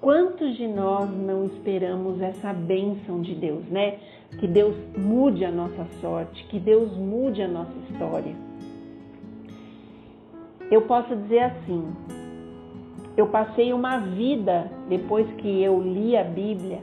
Quantos 0.00 0.56
de 0.56 0.66
nós 0.66 1.10
não 1.10 1.46
esperamos 1.46 2.20
essa 2.20 2.52
bênção 2.52 3.20
de 3.20 3.34
Deus, 3.34 3.64
né? 3.66 3.98
que 4.38 4.46
Deus 4.46 4.74
mude 4.96 5.44
a 5.44 5.50
nossa 5.50 5.86
sorte, 6.00 6.44
que 6.44 6.58
Deus 6.58 6.96
mude 6.96 7.42
a 7.42 7.48
nossa 7.48 7.72
história. 7.90 8.34
Eu 10.70 10.82
posso 10.82 11.14
dizer 11.14 11.40
assim: 11.40 11.92
eu 13.16 13.26
passei 13.26 13.72
uma 13.72 13.98
vida 13.98 14.70
depois 14.88 15.30
que 15.34 15.62
eu 15.62 15.80
li 15.82 16.16
a 16.16 16.24
Bíblia, 16.24 16.80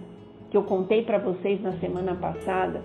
que 0.51 0.57
eu 0.57 0.63
contei 0.63 1.03
para 1.03 1.17
vocês 1.17 1.61
na 1.61 1.73
semana 1.73 2.15
passada, 2.15 2.81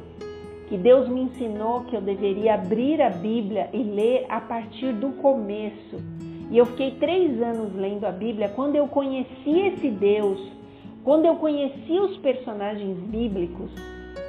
que 0.68 0.78
Deus 0.78 1.08
me 1.08 1.22
ensinou 1.22 1.82
que 1.82 1.96
eu 1.96 2.00
deveria 2.00 2.54
abrir 2.54 3.00
a 3.02 3.10
Bíblia 3.10 3.68
e 3.72 3.82
ler 3.82 4.26
a 4.28 4.40
partir 4.40 4.92
do 4.92 5.10
começo. 5.20 5.96
E 6.50 6.56
eu 6.56 6.66
fiquei 6.66 6.92
três 6.92 7.40
anos 7.42 7.74
lendo 7.74 8.04
a 8.04 8.12
Bíblia. 8.12 8.48
Quando 8.48 8.76
eu 8.76 8.86
conheci 8.88 9.50
esse 9.50 9.90
Deus, 9.90 10.40
quando 11.02 11.26
eu 11.26 11.36
conheci 11.36 11.98
os 11.98 12.16
personagens 12.18 12.96
bíblicos, 12.98 13.70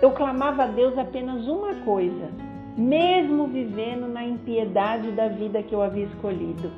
eu 0.02 0.12
clamava 0.12 0.64
a 0.64 0.68
Deus 0.68 0.98
apenas 0.98 1.48
uma 1.48 1.74
coisa, 1.86 2.30
mesmo 2.78 3.48
vivendo 3.48 4.08
na 4.08 4.26
impiedade 4.26 5.12
da 5.12 5.30
vida 5.30 5.64
que 5.64 5.74
eu 5.74 5.82
havia 5.82 6.06
escolhido. 6.06 6.70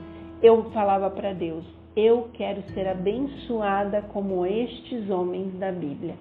Eu 0.42 0.66
falava 0.72 1.10
para 1.10 1.34
Deus: 1.34 1.66
eu 1.96 2.30
quero 2.34 2.62
ser 2.74 2.88
abençoada 2.88 4.04
como 4.14 4.46
estes 4.46 5.10
homens 5.10 5.52
da 5.56 5.72
Bíblia. 5.72 6.14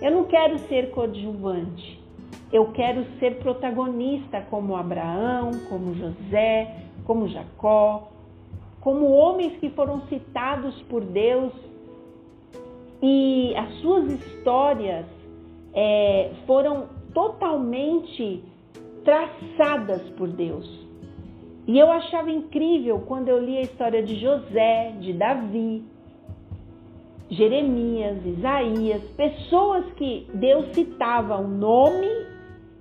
Eu 0.00 0.10
não 0.10 0.24
quero 0.24 0.58
ser 0.60 0.90
coadjuvante. 0.90 2.05
Eu 2.52 2.72
quero 2.72 3.04
ser 3.18 3.38
protagonista 3.38 4.40
como 4.50 4.76
Abraão, 4.76 5.50
como 5.68 5.94
José, 5.94 6.84
como 7.04 7.28
Jacó, 7.28 8.08
como 8.80 9.10
homens 9.10 9.58
que 9.58 9.68
foram 9.70 10.02
citados 10.02 10.80
por 10.82 11.04
Deus 11.04 11.52
e 13.02 13.54
as 13.56 13.74
suas 13.80 14.10
histórias 14.10 15.06
é, 15.74 16.30
foram 16.46 16.86
totalmente 17.12 18.42
traçadas 19.04 20.02
por 20.10 20.28
Deus. 20.28 20.86
E 21.66 21.78
eu 21.78 21.90
achava 21.90 22.30
incrível 22.30 23.00
quando 23.06 23.28
eu 23.28 23.44
li 23.44 23.58
a 23.58 23.62
história 23.62 24.02
de 24.02 24.14
José, 24.20 24.94
de 25.00 25.12
Davi, 25.12 25.82
Jeremias, 27.30 28.24
Isaías, 28.24 29.02
pessoas 29.16 29.84
que 29.94 30.26
Deus 30.34 30.74
citava 30.74 31.36
o 31.36 31.48
nome 31.48 32.08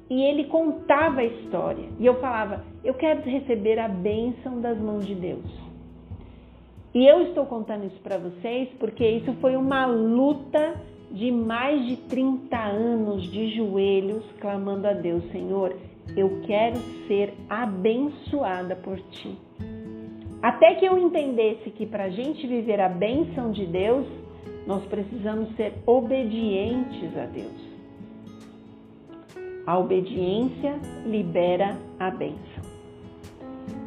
e 0.10 0.22
ele 0.24 0.46
contava 0.46 1.22
a 1.22 1.26
história. 1.26 1.90
E 2.00 2.06
eu 2.06 2.16
falava, 2.20 2.64
eu 2.84 2.94
quero 2.94 3.22
receber 3.22 3.80
a 3.80 3.88
bênção 3.88 4.62
das 4.62 4.80
mãos 4.80 5.06
de 5.06 5.16
Deus. 5.16 5.46
E 6.94 7.06
eu 7.06 7.24
estou 7.24 7.46
contando 7.46 7.86
isso 7.86 8.00
para 8.02 8.18
vocês 8.18 8.70
porque 8.80 9.06
isso 9.06 9.34
foi 9.42 9.56
uma 9.56 9.86
luta 9.86 10.76
de 11.12 11.32
mais 11.32 11.86
de 11.86 11.98
30 11.98 12.58
anos 12.58 13.24
de 13.32 13.56
joelhos 13.56 14.24
clamando 14.40 14.88
a 14.88 14.94
Deus, 14.94 15.24
Senhor, 15.32 15.76
eu 16.16 16.42
quero 16.46 16.78
ser 17.08 17.34
abençoada 17.50 18.76
por 18.76 19.00
ti. 19.12 19.38
Até 20.42 20.76
que 20.76 20.86
eu 20.86 20.98
entendesse 20.98 21.72
que 21.72 21.86
para 21.86 22.06
a 22.06 22.10
gente 22.10 22.46
viver 22.46 22.80
a 22.80 22.90
bênção 22.90 23.52
de 23.52 23.66
Deus, 23.66 24.06
nós 24.66 24.84
precisamos 24.86 25.56
ser 25.56 25.74
obedientes 25.86 27.18
a 27.18 27.26
Deus. 27.26 27.76
A 29.66 29.78
obediência 29.78 30.80
libera 31.06 31.78
a 32.00 32.12
bênção. 32.12 32.64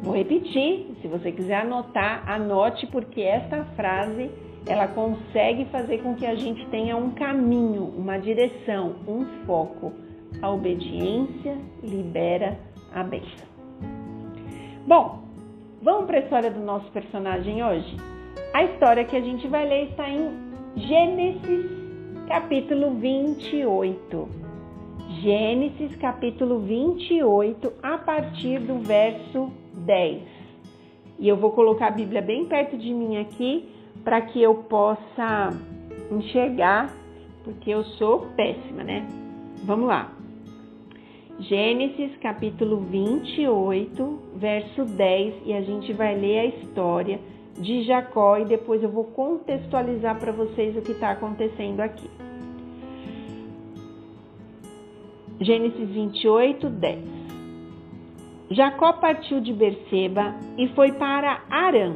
Vou 0.01 0.15
repetir, 0.15 0.87
se 1.01 1.07
você 1.07 1.31
quiser 1.31 1.61
anotar, 1.61 2.29
anote 2.29 2.87
porque 2.87 3.21
esta 3.21 3.63
frase 3.75 4.29
ela 4.65 4.87
consegue 4.87 5.65
fazer 5.65 5.99
com 5.99 6.15
que 6.15 6.25
a 6.25 6.35
gente 6.35 6.65
tenha 6.67 6.95
um 6.95 7.11
caminho, 7.11 7.83
uma 7.97 8.17
direção, 8.17 8.95
um 9.07 9.25
foco. 9.45 9.93
A 10.41 10.49
obediência 10.49 11.57
libera 11.81 12.59
a 12.93 13.03
bênção. 13.03 13.47
Bom, 14.85 15.23
vamos 15.81 16.05
para 16.05 16.17
a 16.17 16.21
história 16.21 16.51
do 16.51 16.59
nosso 16.59 16.89
personagem 16.91 17.63
hoje? 17.63 17.97
A 18.53 18.63
história 18.63 19.05
que 19.05 19.15
a 19.15 19.21
gente 19.21 19.47
vai 19.47 19.67
ler 19.67 19.89
está 19.89 20.09
em 20.09 20.48
Gênesis 20.87 21.65
capítulo 22.27 22.91
28. 22.91 24.29
Gênesis 25.21 25.95
capítulo 25.97 26.59
28, 26.59 27.73
a 27.83 27.97
partir 27.97 28.59
do 28.59 28.79
verso 28.79 29.51
10. 29.73 30.23
E 31.19 31.27
eu 31.27 31.35
vou 31.35 31.51
colocar 31.51 31.87
a 31.87 31.91
Bíblia 31.91 32.21
bem 32.21 32.45
perto 32.45 32.77
de 32.77 32.93
mim 32.93 33.17
aqui 33.17 33.67
para 34.05 34.21
que 34.21 34.41
eu 34.41 34.55
possa 34.55 35.49
enxergar, 36.09 36.93
porque 37.43 37.69
eu 37.69 37.83
sou 37.83 38.27
péssima, 38.37 38.81
né? 38.81 39.05
Vamos 39.65 39.87
lá. 39.87 40.13
Gênesis 41.39 42.15
capítulo 42.21 42.77
28, 42.77 44.19
verso 44.35 44.85
10, 44.85 45.45
e 45.45 45.53
a 45.53 45.61
gente 45.61 45.91
vai 45.91 46.15
ler 46.15 46.39
a 46.39 46.45
história 46.45 47.19
de 47.57 47.83
Jacó 47.83 48.37
e 48.37 48.45
depois 48.45 48.81
eu 48.83 48.89
vou 48.89 49.05
contextualizar 49.05 50.19
para 50.19 50.31
vocês 50.31 50.75
o 50.77 50.81
que 50.81 50.91
está 50.91 51.11
acontecendo 51.11 51.79
aqui. 51.79 52.09
Gênesis 55.41 55.89
28, 55.89 56.69
10. 56.69 56.99
Jacó 58.51 58.93
partiu 58.93 59.39
de 59.39 59.53
Berseba 59.53 60.35
e 60.57 60.67
foi 60.69 60.91
para 60.93 61.43
Arã 61.49 61.95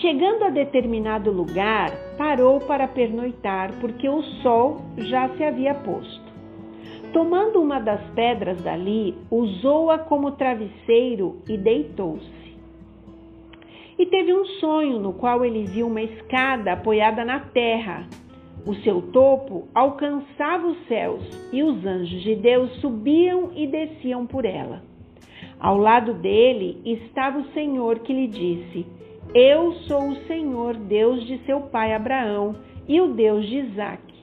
Chegando 0.00 0.44
a 0.44 0.50
determinado 0.50 1.30
lugar, 1.30 1.90
parou 2.18 2.60
para 2.60 2.86
pernoitar, 2.86 3.72
porque 3.80 4.06
o 4.06 4.22
sol 4.42 4.82
já 4.98 5.28
se 5.30 5.42
havia 5.42 5.74
posto. 5.74 6.26
Tomando 7.14 7.62
uma 7.62 7.80
das 7.80 8.02
pedras 8.10 8.60
dali, 8.60 9.16
usou-a 9.30 9.98
como 9.98 10.32
travesseiro 10.32 11.40
e 11.48 11.56
deitou-se. 11.56 12.35
E 13.98 14.06
teve 14.06 14.34
um 14.34 14.44
sonho 14.60 14.98
no 14.98 15.12
qual 15.12 15.44
ele 15.44 15.64
viu 15.64 15.86
uma 15.86 16.02
escada 16.02 16.72
apoiada 16.72 17.24
na 17.24 17.40
terra. 17.40 18.06
O 18.66 18.74
seu 18.76 19.00
topo 19.00 19.68
alcançava 19.74 20.66
os 20.66 20.86
céus 20.86 21.22
e 21.52 21.62
os 21.62 21.84
anjos 21.86 22.22
de 22.22 22.34
Deus 22.34 22.70
subiam 22.80 23.52
e 23.54 23.66
desciam 23.66 24.26
por 24.26 24.44
ela. 24.44 24.82
Ao 25.58 25.78
lado 25.78 26.14
dele 26.14 26.80
estava 26.84 27.38
o 27.38 27.52
Senhor 27.52 28.00
que 28.00 28.12
lhe 28.12 28.26
disse: 28.26 28.86
eu 29.34 29.72
sou 29.86 30.08
o 30.10 30.16
Senhor, 30.26 30.74
Deus 30.76 31.26
de 31.26 31.38
seu 31.44 31.60
pai 31.62 31.92
Abraão 31.92 32.56
e 32.88 33.00
o 33.00 33.08
Deus 33.08 33.46
de 33.46 33.58
Isaque. 33.58 34.14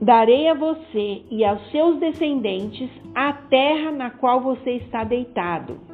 Darei 0.00 0.48
a 0.48 0.54
você 0.54 1.22
e 1.30 1.44
aos 1.44 1.70
seus 1.70 1.98
descendentes 1.98 2.88
a 3.14 3.32
terra 3.32 3.90
na 3.90 4.10
qual 4.10 4.40
você 4.40 4.76
está 4.76 5.04
deitado. 5.04 5.87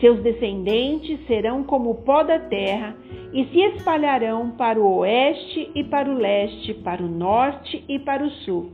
Seus 0.00 0.20
descendentes 0.22 1.20
serão 1.26 1.62
como 1.62 1.90
o 1.90 1.94
pó 1.96 2.22
da 2.22 2.38
terra 2.38 2.96
e 3.32 3.44
se 3.44 3.60
espalharão 3.60 4.50
para 4.52 4.80
o 4.80 4.98
oeste 4.98 5.70
e 5.74 5.84
para 5.84 6.10
o 6.10 6.14
leste, 6.14 6.72
para 6.74 7.02
o 7.02 7.08
norte 7.08 7.84
e 7.86 7.98
para 7.98 8.24
o 8.24 8.30
sul. 8.30 8.70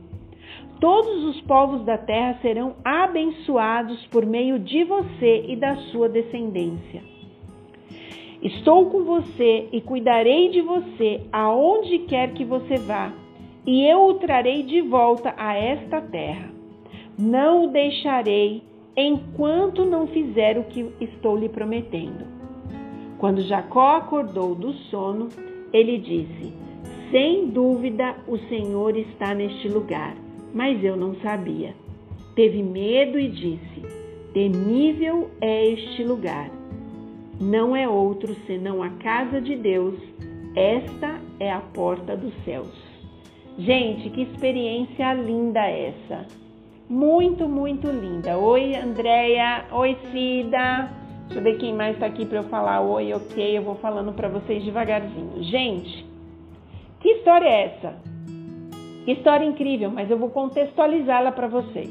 Todos 0.79 1.23
os 1.25 1.41
povos 1.41 1.83
da 1.83 1.97
terra 1.97 2.37
serão 2.41 2.75
abençoados 2.83 4.05
por 4.07 4.25
meio 4.25 4.57
de 4.57 4.83
você 4.83 5.43
e 5.47 5.55
da 5.55 5.75
sua 5.91 6.07
descendência. 6.07 7.01
Estou 8.41 8.85
com 8.89 9.03
você 9.03 9.67
e 9.71 9.81
cuidarei 9.81 10.49
de 10.49 10.61
você 10.61 11.21
aonde 11.33 11.99
quer 11.99 12.33
que 12.33 12.45
você 12.45 12.77
vá, 12.77 13.11
e 13.65 13.83
eu 13.83 14.05
o 14.05 14.13
trarei 14.13 14.63
de 14.63 14.79
volta 14.81 15.33
a 15.35 15.55
esta 15.55 15.99
terra. 15.99 16.51
Não 17.17 17.65
o 17.65 17.67
deixarei 17.67 18.61
enquanto 18.97 19.85
não 19.85 20.07
fizer 20.07 20.57
o 20.57 20.63
que 20.63 20.91
estou 20.99 21.37
lhe 21.37 21.47
prometendo. 21.47 22.25
Quando 23.19 23.41
Jacó 23.43 23.97
acordou 23.97 24.55
do 24.55 24.73
sono, 24.73 25.29
ele 25.71 25.99
disse: 25.99 26.53
Sem 27.11 27.47
dúvida 27.47 28.15
o 28.27 28.37
Senhor 28.49 28.97
está 28.97 29.33
neste 29.33 29.69
lugar 29.69 30.15
mas 30.53 30.83
eu 30.83 30.95
não 30.95 31.15
sabia. 31.17 31.75
Teve 32.35 32.63
medo 32.63 33.19
e 33.19 33.29
disse: 33.29 33.81
Temível 34.33 35.29
é 35.41 35.67
este 35.67 36.03
lugar. 36.03 36.49
Não 37.39 37.75
é 37.75 37.87
outro 37.87 38.35
senão 38.47 38.81
a 38.81 38.89
casa 38.89 39.39
de 39.39 39.55
Deus. 39.55 39.95
Esta 40.55 41.19
é 41.39 41.51
a 41.51 41.59
porta 41.59 42.15
dos 42.17 42.33
céus. 42.43 42.73
Gente, 43.59 44.09
que 44.09 44.23
experiência 44.23 45.13
linda 45.13 45.61
essa! 45.61 46.25
Muito, 46.89 47.49
muito 47.49 47.89
linda. 47.91 48.37
Oi, 48.37 48.75
Andréia. 48.75 49.65
Oi, 49.71 49.97
Cida. 50.09 50.89
Deixa 51.25 51.39
eu 51.39 51.43
ver 51.43 51.57
quem 51.57 51.73
mais 51.73 51.95
está 51.95 52.05
aqui 52.05 52.25
para 52.25 52.37
eu 52.37 52.43
falar 52.43 52.79
oi, 52.79 53.13
ok. 53.13 53.57
Eu 53.57 53.61
vou 53.61 53.75
falando 53.75 54.13
para 54.13 54.29
vocês 54.29 54.63
devagarzinho. 54.63 55.43
Gente, 55.43 56.05
que 57.01 57.09
história 57.09 57.45
é 57.45 57.65
essa? 57.65 57.95
História 59.05 59.45
incrível, 59.45 59.91
mas 59.91 60.09
eu 60.09 60.17
vou 60.17 60.29
contextualizá-la 60.29 61.33
para 61.33 61.47
vocês. 61.47 61.89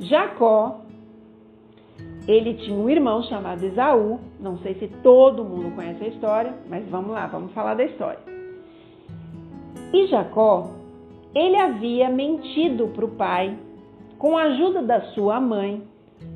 Jacó, 0.00 0.80
ele 2.26 2.54
tinha 2.54 2.76
um 2.76 2.90
irmão 2.90 3.22
chamado 3.22 3.64
Esaú. 3.64 4.18
Não 4.40 4.58
sei 4.58 4.74
se 4.74 4.88
todo 5.02 5.44
mundo 5.44 5.76
conhece 5.76 6.02
a 6.02 6.08
história, 6.08 6.54
mas 6.68 6.88
vamos 6.88 7.12
lá, 7.12 7.28
vamos 7.28 7.52
falar 7.52 7.74
da 7.74 7.84
história. 7.84 8.18
E 9.92 10.08
Jacó, 10.08 10.79
ele 11.34 11.56
havia 11.56 12.08
mentido 12.08 12.88
para 12.88 13.04
o 13.04 13.16
pai, 13.16 13.56
com 14.18 14.36
a 14.36 14.44
ajuda 14.44 14.82
da 14.82 15.00
sua 15.12 15.40
mãe, 15.40 15.82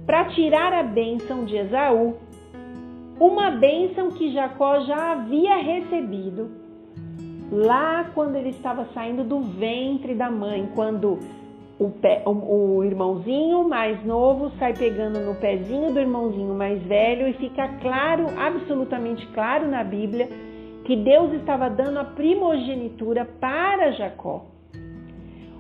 para 0.06 0.26
tirar 0.30 0.72
a 0.72 0.82
bênção 0.82 1.44
de 1.44 1.56
Esaú, 1.56 2.14
uma 3.18 3.50
bênção 3.50 4.10
que 4.10 4.32
Jacó 4.32 4.80
já 4.80 5.12
havia 5.12 5.56
recebido 5.56 6.50
lá 7.50 8.10
quando 8.14 8.36
ele 8.36 8.50
estava 8.50 8.86
saindo 8.94 9.22
do 9.24 9.40
ventre 9.40 10.14
da 10.14 10.30
mãe, 10.30 10.68
quando 10.74 11.18
o, 11.78 11.90
pé, 11.90 12.22
o, 12.24 12.30
o, 12.30 12.84
irmãozinho 12.84 13.68
mais 13.68 14.04
novo 14.04 14.50
sai 14.58 14.74
pegando 14.74 15.20
no 15.20 15.34
pezinho 15.34 15.92
do 15.92 16.00
irmãozinho 16.00 16.54
mais 16.54 16.82
velho 16.82 17.28
e 17.28 17.34
fica 17.34 17.68
claro, 17.80 18.26
absolutamente 18.36 19.26
claro 19.28 19.68
na 19.68 19.84
Bíblia, 19.84 20.28
que 20.84 20.96
Deus 20.96 21.32
estava 21.34 21.68
dando 21.68 21.98
a 21.98 22.04
primogenitura 22.04 23.24
para 23.24 23.92
Jacó. 23.92 24.53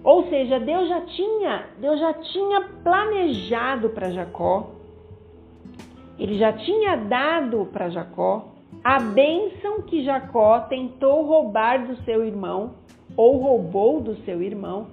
Ou 0.04 0.28
seja, 0.28 0.60
Deus 0.60 0.86
já 0.86 1.00
tinha, 1.00 1.66
Deus 1.78 1.98
já 1.98 2.12
tinha 2.12 2.60
planejado 2.84 3.88
para 3.88 4.10
Jacó. 4.10 4.70
Ele 6.18 6.36
já 6.36 6.52
tinha 6.52 6.94
dado 6.96 7.66
para 7.72 7.88
Jacó 7.88 8.48
a 8.84 9.00
bênção 9.00 9.80
que 9.80 10.04
Jacó 10.04 10.60
tentou 10.60 11.22
roubar 11.24 11.86
do 11.86 11.96
seu 12.04 12.22
irmão 12.22 12.74
ou 13.16 13.38
roubou 13.38 14.00
do 14.02 14.14
seu 14.24 14.42
irmão 14.42 14.88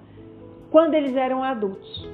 quando 0.72 0.94
eles 0.94 1.14
eram 1.14 1.44
adultos. 1.44 2.10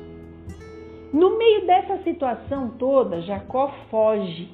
No 1.14 1.38
meio 1.38 1.68
dessa 1.68 1.98
situação 2.00 2.72
toda, 2.80 3.22
Jacó 3.22 3.72
foge. 3.92 4.50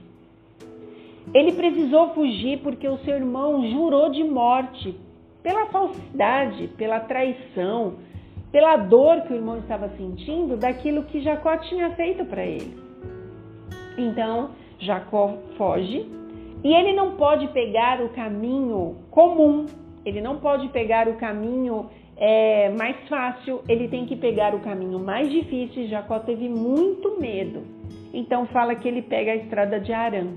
Ele 1.34 1.54
precisou 1.54 2.10
fugir 2.10 2.60
porque 2.60 2.88
o 2.88 2.98
seu 3.00 3.16
irmão 3.16 3.66
jurou 3.72 4.10
de 4.10 4.24
morte 4.24 5.00
pela 5.42 5.68
falsidade, 5.68 6.68
pela 6.78 7.00
traição, 7.00 7.94
pela 8.54 8.78
dor 8.78 9.22
que 9.22 9.34
o 9.34 9.36
irmão 9.36 9.58
estava 9.58 9.90
sentindo 9.98 10.56
daquilo 10.56 11.04
que 11.06 11.22
Jacó 11.22 11.58
tinha 11.58 11.90
feito 11.96 12.24
para 12.24 12.46
ele. 12.46 12.78
Então, 13.98 14.52
Jacó 14.80 15.40
foge 15.58 16.08
e 16.64 16.72
ele 16.72 16.94
não 16.94 17.16
pode 17.18 17.48
pegar 17.48 18.00
o 18.00 18.10
caminho 18.10 18.98
comum, 19.10 19.66
ele 20.06 20.22
não 20.22 20.38
pode 20.38 20.68
pegar 20.68 21.08
o 21.08 21.16
caminho 21.16 21.90
é, 22.16 22.70
mais 22.70 22.96
fácil, 23.10 23.62
ele 23.68 23.88
tem 23.88 24.06
que 24.06 24.16
pegar 24.16 24.54
o 24.54 24.60
caminho 24.60 25.00
mais 25.00 25.32
difícil. 25.32 25.88
Jacó 25.88 26.20
teve 26.20 26.48
muito 26.48 27.20
medo, 27.20 27.64
então 28.14 28.46
fala 28.46 28.76
que 28.76 28.88
ele 28.88 29.02
pega 29.02 29.32
a 29.32 29.36
estrada 29.36 29.80
de 29.80 29.92
Arã. 29.92 30.28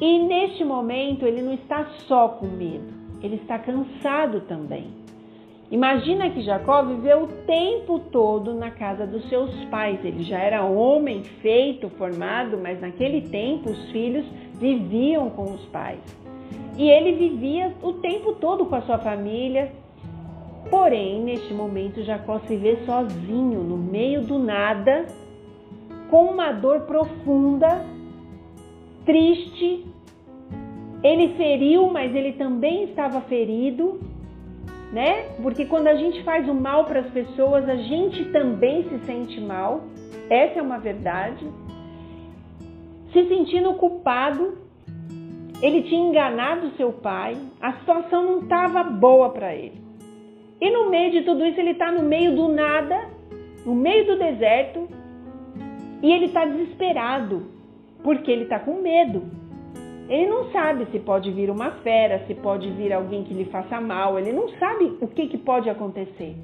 E 0.00 0.18
neste 0.20 0.64
momento 0.64 1.26
ele 1.26 1.42
não 1.42 1.52
está 1.52 1.84
só 2.06 2.28
com 2.28 2.46
medo, 2.46 2.94
ele 3.20 3.34
está 3.34 3.58
cansado 3.58 4.42
também. 4.42 4.99
Imagina 5.70 6.28
que 6.30 6.42
Jacó 6.42 6.82
viveu 6.82 7.22
o 7.22 7.28
tempo 7.46 8.00
todo 8.10 8.54
na 8.54 8.72
casa 8.72 9.06
dos 9.06 9.28
seus 9.28 9.54
pais. 9.66 10.04
Ele 10.04 10.24
já 10.24 10.38
era 10.38 10.64
homem, 10.64 11.22
feito, 11.22 11.88
formado, 11.90 12.58
mas 12.58 12.80
naquele 12.80 13.28
tempo 13.28 13.70
os 13.70 13.90
filhos 13.90 14.26
viviam 14.54 15.30
com 15.30 15.44
os 15.44 15.64
pais. 15.66 16.00
E 16.76 16.90
ele 16.90 17.12
vivia 17.12 17.72
o 17.82 17.92
tempo 17.94 18.32
todo 18.32 18.66
com 18.66 18.74
a 18.74 18.82
sua 18.82 18.98
família. 18.98 19.70
Porém, 20.68 21.22
neste 21.22 21.54
momento, 21.54 22.02
Jacó 22.02 22.40
se 22.40 22.56
vê 22.56 22.78
sozinho, 22.84 23.62
no 23.62 23.76
meio 23.76 24.22
do 24.22 24.40
nada, 24.40 25.06
com 26.10 26.24
uma 26.24 26.50
dor 26.50 26.80
profunda, 26.80 27.86
triste. 29.06 29.86
Ele 31.02 31.28
feriu, 31.34 31.88
mas 31.90 32.12
ele 32.14 32.32
também 32.32 32.84
estava 32.84 33.20
ferido 33.20 34.09
né? 34.92 35.26
Porque 35.42 35.64
quando 35.66 35.86
a 35.86 35.94
gente 35.94 36.22
faz 36.22 36.48
o 36.48 36.54
mal 36.54 36.84
para 36.84 37.00
as 37.00 37.10
pessoas, 37.10 37.68
a 37.68 37.76
gente 37.76 38.24
também 38.26 38.88
se 38.88 38.98
sente 39.06 39.40
mal. 39.40 39.84
Essa 40.28 40.58
é 40.58 40.62
uma 40.62 40.78
verdade. 40.78 41.46
Se 43.12 43.26
sentindo 43.28 43.74
culpado, 43.74 44.58
ele 45.62 45.82
tinha 45.82 46.08
enganado 46.08 46.70
seu 46.76 46.92
pai, 46.92 47.36
a 47.60 47.72
situação 47.74 48.24
não 48.24 48.38
estava 48.40 48.82
boa 48.82 49.30
para 49.30 49.54
ele. 49.54 49.80
E 50.60 50.70
no 50.70 50.90
meio 50.90 51.10
de 51.10 51.22
tudo 51.22 51.44
isso, 51.46 51.58
ele 51.58 51.70
está 51.70 51.90
no 51.90 52.02
meio 52.02 52.34
do 52.34 52.48
nada, 52.48 53.08
no 53.64 53.74
meio 53.74 54.06
do 54.06 54.18
deserto, 54.18 54.88
e 56.02 56.10
ele 56.10 56.26
está 56.26 56.44
desesperado, 56.44 57.46
porque 58.02 58.30
ele 58.30 58.44
está 58.44 58.58
com 58.58 58.80
medo. 58.80 59.39
Ele 60.10 60.26
não 60.26 60.50
sabe 60.50 60.86
se 60.90 60.98
pode 60.98 61.30
vir 61.30 61.48
uma 61.50 61.70
fera, 61.70 62.24
se 62.26 62.34
pode 62.34 62.68
vir 62.72 62.92
alguém 62.92 63.22
que 63.22 63.32
lhe 63.32 63.44
faça 63.44 63.80
mal, 63.80 64.18
ele 64.18 64.32
não 64.32 64.48
sabe 64.58 64.98
o 65.00 65.06
que, 65.06 65.28
que 65.28 65.38
pode 65.38 65.70
acontecer. 65.70 66.34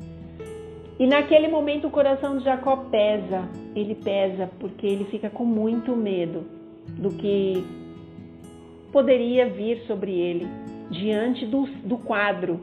E 1.00 1.04
naquele 1.04 1.48
momento 1.48 1.88
o 1.88 1.90
coração 1.90 2.38
de 2.38 2.44
Jacó 2.44 2.76
pesa, 2.92 3.48
ele 3.74 3.96
pesa 3.96 4.48
porque 4.60 4.86
ele 4.86 5.04
fica 5.06 5.28
com 5.28 5.44
muito 5.44 5.96
medo 5.96 6.44
do 6.96 7.10
que 7.10 7.64
poderia 8.92 9.48
vir 9.48 9.82
sobre 9.88 10.12
ele 10.12 10.46
diante 10.88 11.44
do, 11.44 11.66
do 11.84 11.98
quadro. 11.98 12.60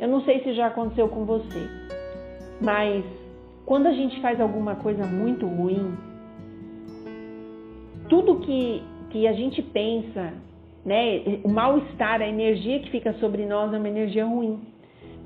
Eu 0.00 0.08
não 0.08 0.20
sei 0.22 0.42
se 0.42 0.52
já 0.52 0.66
aconteceu 0.66 1.08
com 1.08 1.24
você, 1.24 1.68
mas 2.60 3.04
quando 3.64 3.86
a 3.86 3.92
gente 3.92 4.20
faz 4.20 4.40
alguma 4.40 4.74
coisa 4.74 5.06
muito 5.06 5.46
ruim, 5.46 5.94
tudo 8.08 8.40
que 8.40 8.82
que 9.10 9.26
a 9.26 9.32
gente 9.32 9.60
pensa, 9.60 10.32
né? 10.84 11.40
O 11.44 11.48
mal-estar, 11.48 12.22
a 12.22 12.28
energia 12.28 12.80
que 12.80 12.90
fica 12.90 13.12
sobre 13.14 13.44
nós 13.44 13.72
é 13.72 13.78
uma 13.78 13.88
energia 13.88 14.24
ruim. 14.24 14.60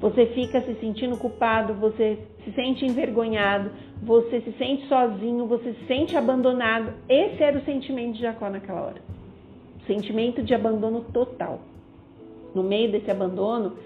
Você 0.01 0.27
fica 0.27 0.61
se 0.63 0.75
sentindo 0.81 1.17
culpado, 1.17 1.75
você 1.75 2.19
se 2.45 2.53
sente 2.53 2.85
envergonhado, 2.85 3.71
você 4.03 4.41
se 4.41 4.53
sente 4.53 4.87
sozinho, 4.89 5.47
você 5.47 5.73
se 5.73 5.87
sente 5.87 6.17
abandonado. 6.17 6.93
Esse 7.09 7.43
era 7.43 7.59
o 7.59 7.65
sentimento 7.65 8.15
de 8.15 8.23
Jacó 8.23 8.51
naquela 8.51 8.83
hora. 8.83 9.03
Sentimento 9.87 10.43
de 10.43 10.55
abandono 10.55 11.03
total. 11.13 11.61
No 12.55 12.63
meio 12.63 12.91
desse 12.91 13.11
abandono, 13.11 13.77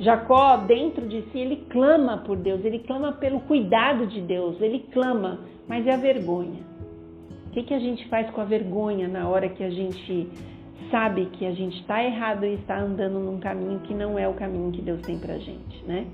Jacó, 0.00 0.56
dentro 0.58 1.06
de 1.06 1.22
si, 1.30 1.38
ele 1.38 1.64
clama 1.68 2.18
por 2.18 2.36
Deus, 2.36 2.64
ele 2.64 2.80
clama 2.80 3.12
pelo 3.12 3.40
cuidado 3.40 4.06
de 4.06 4.20
Deus, 4.20 4.60
ele 4.60 4.80
clama, 4.92 5.40
mas 5.68 5.86
é 5.86 5.94
a 5.94 5.96
vergonha 5.96 6.75
que, 7.56 7.62
que 7.62 7.74
a 7.74 7.78
gente 7.78 8.06
faz 8.08 8.28
com 8.30 8.40
a 8.42 8.44
vergonha 8.44 9.08
na 9.08 9.26
hora 9.26 9.48
que 9.48 9.64
a 9.64 9.70
gente 9.70 10.28
sabe 10.90 11.24
que 11.26 11.46
a 11.46 11.52
gente 11.52 11.80
está 11.80 12.04
errado 12.04 12.44
e 12.44 12.52
está 12.52 12.78
andando 12.78 13.18
num 13.18 13.38
caminho 13.38 13.80
que 13.80 13.94
não 13.94 14.18
é 14.18 14.28
o 14.28 14.34
caminho 14.34 14.70
que 14.72 14.82
Deus 14.82 15.00
tem 15.00 15.18
para 15.18 15.38
gente, 15.38 15.82
né? 15.86 16.06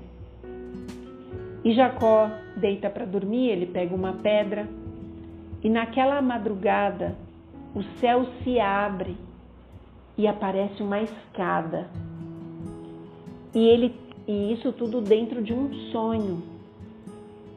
E 1.65 1.73
Jacó 1.73 2.29
deita 2.55 2.89
para 2.89 3.03
dormir, 3.03 3.49
ele 3.49 3.65
pega 3.65 3.93
uma 3.93 4.13
pedra 4.13 4.69
e 5.61 5.69
naquela 5.69 6.21
madrugada 6.21 7.17
o 7.75 7.83
céu 7.99 8.25
se 8.41 8.57
abre 8.57 9.17
e 10.17 10.25
aparece 10.27 10.81
uma 10.81 11.01
escada. 11.01 11.89
E 13.53 13.67
ele 13.67 13.93
e 14.25 14.53
isso 14.53 14.71
tudo 14.71 15.01
dentro 15.01 15.43
de 15.43 15.53
um 15.53 15.73
sonho. 15.91 16.41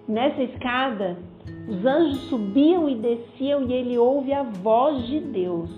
Nessa 0.08 0.42
escada 0.42 1.16
os 1.68 1.84
anjos 1.84 2.18
subiam 2.28 2.88
e 2.88 2.94
desciam 2.94 3.64
e 3.64 3.72
ele 3.72 3.98
ouve 3.98 4.32
a 4.32 4.44
voz 4.44 5.04
de 5.06 5.18
Deus. 5.18 5.68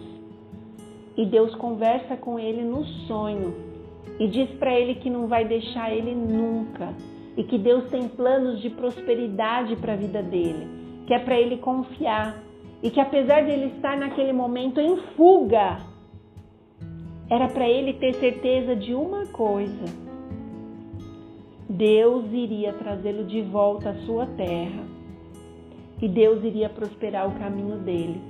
E 1.17 1.25
Deus 1.25 1.55
conversa 1.55 2.17
com 2.17 2.39
ele 2.39 2.63
no 2.63 2.85
sonho 3.07 3.55
e 4.21 4.29
diz 4.29 4.51
para 4.59 4.79
ele 4.79 4.97
que 4.97 5.09
não 5.09 5.27
vai 5.27 5.47
deixar 5.47 5.91
ele 5.91 6.15
nunca 6.15 6.93
e 7.37 7.43
que 7.43 7.57
Deus 7.57 7.89
tem 7.89 8.07
planos 8.07 8.61
de 8.61 8.69
prosperidade 8.69 9.77
para 9.77 9.95
a 9.95 9.97
vida 9.97 10.23
dele, 10.23 10.69
que 11.07 11.15
é 11.15 11.19
para 11.19 11.41
ele 11.41 11.57
confiar 11.57 12.43
e 12.83 12.91
que 12.91 13.01
apesar 13.01 13.43
de 13.43 13.51
ele 13.51 13.73
estar 13.77 13.97
naquele 13.97 14.33
momento 14.33 14.81
em 14.81 14.97
fuga, 15.17 15.79
era 17.31 17.49
para 17.49 17.69
ele 17.69 17.95
ter 17.95 18.15
certeza 18.15 18.77
de 18.77 18.95
uma 18.95 19.27
coisa: 19.27 19.85
Deus 21.69 22.27
iria 22.33 22.75
trazê-lo 22.75 23.25
de 23.25 23.41
volta 23.43 23.91
à 23.91 23.95
sua 24.05 24.27
terra 24.27 24.98
e 26.01 26.09
Deus 26.09 26.45
iria 26.45 26.69
prosperar 26.69 27.29
o 27.29 27.39
caminho 27.39 27.79
dele. 27.79 28.21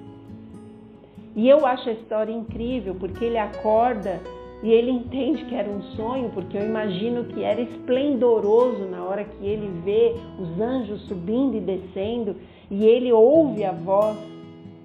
E 1.37 1.49
eu 1.49 1.65
acho 1.67 1.89
a 1.89 1.93
história 1.93 2.33
incrível 2.33 2.95
porque 2.95 3.25
ele 3.25 3.39
acorda 3.39 4.21
e 4.63 4.71
ele 4.71 4.91
entende 4.91 5.45
que 5.45 5.55
era 5.55 5.71
um 5.71 5.83
sonho, 5.95 6.31
porque 6.31 6.57
eu 6.57 6.65
imagino 6.65 7.25
que 7.25 7.45
era 7.45 7.61
esplendoroso 7.61 8.87
na 8.87 9.05
hora 9.05 9.25
que 9.25 9.47
ele 9.47 9.71
vê 9.85 10.15
os 10.41 10.61
anjos 10.61 11.03
subindo 11.03 11.57
e 11.57 11.61
descendo 11.61 12.35
e 12.71 12.85
ele 12.85 13.13
ouve 13.13 13.65
a 13.65 13.73
voz 13.73 14.19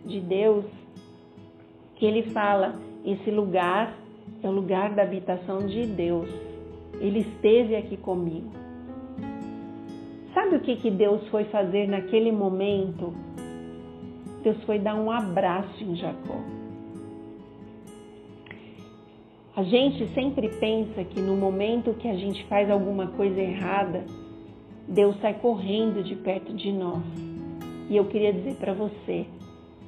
de 0.06 0.20
Deus, 0.20 0.66
que 1.96 2.06
ele 2.06 2.24
fala: 2.32 2.76
esse 3.04 3.32
lugar 3.32 3.98
é 4.42 4.48
o 4.48 4.52
lugar 4.52 4.94
da 4.94 5.04
habitação 5.04 5.60
de 5.60 5.86
Deus. 5.86 6.30
Ele 7.00 7.20
esteve 7.20 7.76
aqui 7.76 7.98
comigo. 7.98 8.63
Sabe 10.34 10.56
o 10.56 10.60
que, 10.60 10.76
que 10.78 10.90
Deus 10.90 11.28
foi 11.30 11.44
fazer 11.46 11.88
naquele 11.88 12.32
momento? 12.32 13.14
Deus 14.44 14.62
foi 14.64 14.80
dar 14.80 14.96
um 14.96 15.12
abraço 15.12 15.84
em 15.84 15.96
Jacó. 15.96 16.42
A 19.56 19.62
gente 19.62 20.12
sempre 20.16 20.50
pensa 20.50 21.04
que 21.04 21.22
no 21.22 21.38
momento 21.38 21.94
que 21.94 22.08
a 22.08 22.16
gente 22.16 22.44
faz 22.46 22.72
alguma 22.72 23.08
coisa 23.08 23.40
errada, 23.40 24.04
Deus 24.88 25.16
sai 25.22 25.36
correndo 25.36 26.04
de 26.04 26.16
perto 26.16 26.52
de 26.54 26.72
nós. 26.72 27.04
E 27.88 27.96
eu 27.96 28.06
queria 28.06 28.34
dizer 28.34 28.56
para 28.56 28.74
você, 28.74 29.28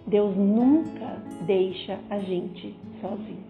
Deus 0.05 0.35
nunca 0.37 1.17
deixa 1.47 1.97
a 2.09 2.19
gente 2.19 2.75
sozinho. 3.01 3.43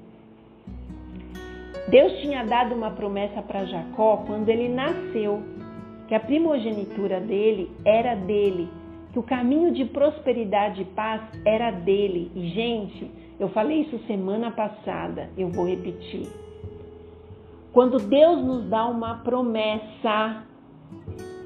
Deus 1.90 2.14
tinha 2.22 2.46
dado 2.46 2.74
uma 2.74 2.92
promessa 2.92 3.42
para 3.42 3.66
Jacó 3.66 4.24
quando 4.26 4.48
ele 4.50 4.70
nasceu, 4.70 5.44
que 6.08 6.16
a 6.16 6.20
primogenitura 6.20 7.20
dele 7.20 7.72
era 7.84 8.16
dele, 8.16 8.70
que 9.12 9.20
o 9.20 9.24
caminho 9.24 9.72
de 9.72 9.86
prosperidade 9.86 10.82
e 10.82 10.86
paz 10.86 11.22
era 11.46 11.72
dele. 11.72 12.32
E, 12.36 12.50
gente, 12.50 13.10
eu 13.40 13.50
falei 13.50 13.82
isso 13.82 14.00
semana 14.08 14.52
passada, 14.52 15.30
eu 15.38 15.50
vou 15.50 15.68
repetir. 15.68 16.28
Quando 17.74 17.98
Deus 17.98 18.44
nos 18.44 18.70
dá 18.70 18.86
uma 18.86 19.16
promessa, 19.18 20.44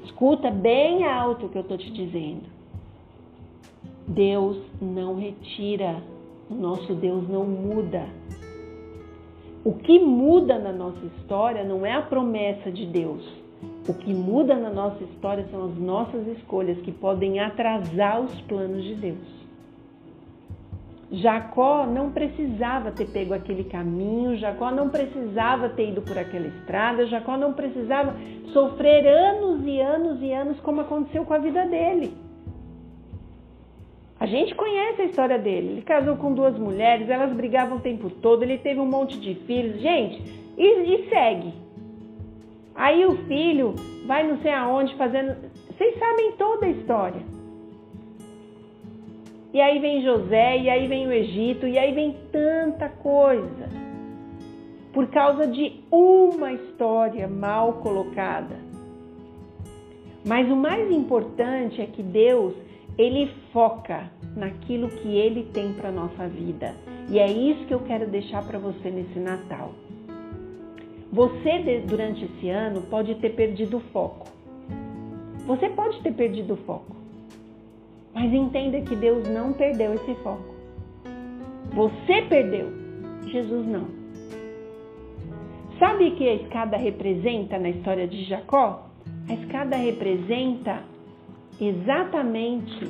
escuta 0.04 0.50
bem 0.50 1.04
alto 1.04 1.46
o 1.46 1.48
que 1.48 1.58
eu 1.58 1.62
estou 1.62 1.78
te 1.78 1.90
dizendo. 1.90 2.42
Deus 4.06 4.58
não 4.80 5.16
retira, 5.16 6.02
o 6.48 6.54
nosso 6.54 6.94
Deus 6.94 7.28
não 7.28 7.44
muda. 7.44 8.06
O 9.64 9.74
que 9.74 9.98
muda 9.98 10.58
na 10.58 10.72
nossa 10.72 11.04
história 11.04 11.64
não 11.64 11.84
é 11.84 11.92
a 11.92 12.02
promessa 12.02 12.70
de 12.70 12.86
Deus. 12.86 13.22
O 13.88 13.94
que 13.94 14.12
muda 14.12 14.54
na 14.54 14.70
nossa 14.70 15.02
história 15.04 15.46
são 15.50 15.66
as 15.66 15.78
nossas 15.78 16.26
escolhas 16.28 16.78
que 16.78 16.92
podem 16.92 17.40
atrasar 17.40 18.20
os 18.20 18.40
planos 18.42 18.84
de 18.84 18.94
Deus. 18.94 19.40
Jacó 21.12 21.86
não 21.86 22.12
precisava 22.12 22.92
ter 22.92 23.06
pego 23.06 23.34
aquele 23.34 23.64
caminho, 23.64 24.36
Jacó 24.36 24.70
não 24.70 24.88
precisava 24.88 25.68
ter 25.68 25.88
ido 25.88 26.02
por 26.02 26.16
aquela 26.16 26.46
estrada, 26.46 27.06
Jacó 27.06 27.36
não 27.36 27.52
precisava 27.52 28.14
sofrer 28.52 29.08
anos 29.08 29.66
e 29.66 29.80
anos 29.80 30.22
e 30.22 30.32
anos 30.32 30.60
como 30.60 30.82
aconteceu 30.82 31.24
com 31.24 31.34
a 31.34 31.38
vida 31.38 31.66
dele. 31.66 32.12
A 34.20 34.26
gente 34.26 34.54
conhece 34.54 35.00
a 35.00 35.04
história 35.06 35.38
dele. 35.38 35.68
Ele 35.68 35.82
casou 35.82 36.14
com 36.16 36.34
duas 36.34 36.56
mulheres, 36.58 37.08
elas 37.08 37.32
brigavam 37.32 37.78
o 37.78 37.80
tempo 37.80 38.10
todo, 38.10 38.42
ele 38.42 38.58
teve 38.58 38.78
um 38.78 38.86
monte 38.86 39.18
de 39.18 39.34
filhos. 39.46 39.80
Gente, 39.80 40.22
e, 40.58 40.94
e 40.94 41.08
segue. 41.08 41.54
Aí 42.80 43.04
o 43.04 43.14
filho 43.26 43.74
vai 44.06 44.26
não 44.26 44.40
sei 44.40 44.50
aonde 44.52 44.96
fazendo. 44.96 45.36
Vocês 45.68 45.98
sabem 45.98 46.32
toda 46.38 46.64
a 46.64 46.70
história. 46.70 47.20
E 49.52 49.60
aí 49.60 49.78
vem 49.80 50.02
José, 50.02 50.56
e 50.56 50.70
aí 50.70 50.88
vem 50.88 51.06
o 51.06 51.12
Egito, 51.12 51.66
e 51.66 51.78
aí 51.78 51.92
vem 51.92 52.16
tanta 52.32 52.88
coisa. 52.88 53.68
Por 54.94 55.08
causa 55.08 55.46
de 55.46 55.84
uma 55.90 56.54
história 56.54 57.28
mal 57.28 57.74
colocada. 57.74 58.56
Mas 60.26 60.50
o 60.50 60.56
mais 60.56 60.90
importante 60.90 61.82
é 61.82 61.86
que 61.86 62.02
Deus 62.02 62.54
ele 62.96 63.30
foca 63.52 64.10
naquilo 64.34 64.88
que 64.88 65.08
ele 65.08 65.50
tem 65.52 65.74
para 65.74 65.92
nossa 65.92 66.26
vida. 66.26 66.74
E 67.10 67.18
é 67.18 67.30
isso 67.30 67.66
que 67.66 67.74
eu 67.74 67.80
quero 67.80 68.06
deixar 68.06 68.42
para 68.46 68.58
você 68.58 68.88
nesse 68.90 69.18
Natal. 69.18 69.74
Você 71.12 71.82
durante 71.88 72.24
esse 72.24 72.48
ano 72.48 72.82
pode 72.82 73.16
ter 73.16 73.30
perdido 73.30 73.78
o 73.78 73.80
foco. 73.92 74.28
Você 75.46 75.68
pode 75.70 76.00
ter 76.02 76.12
perdido 76.12 76.54
o 76.54 76.56
foco. 76.58 76.94
Mas 78.14 78.32
entenda 78.32 78.80
que 78.82 78.94
Deus 78.94 79.28
não 79.28 79.52
perdeu 79.52 79.94
esse 79.94 80.14
foco. 80.16 80.54
Você 81.74 82.22
perdeu, 82.28 82.68
Jesus 83.26 83.66
não. 83.66 83.88
Sabe 85.78 86.08
o 86.08 86.16
que 86.16 86.28
a 86.28 86.34
escada 86.34 86.76
representa 86.76 87.58
na 87.58 87.70
história 87.70 88.06
de 88.06 88.24
Jacó? 88.24 88.86
A 89.28 89.32
escada 89.32 89.76
representa 89.76 90.82
exatamente 91.60 92.88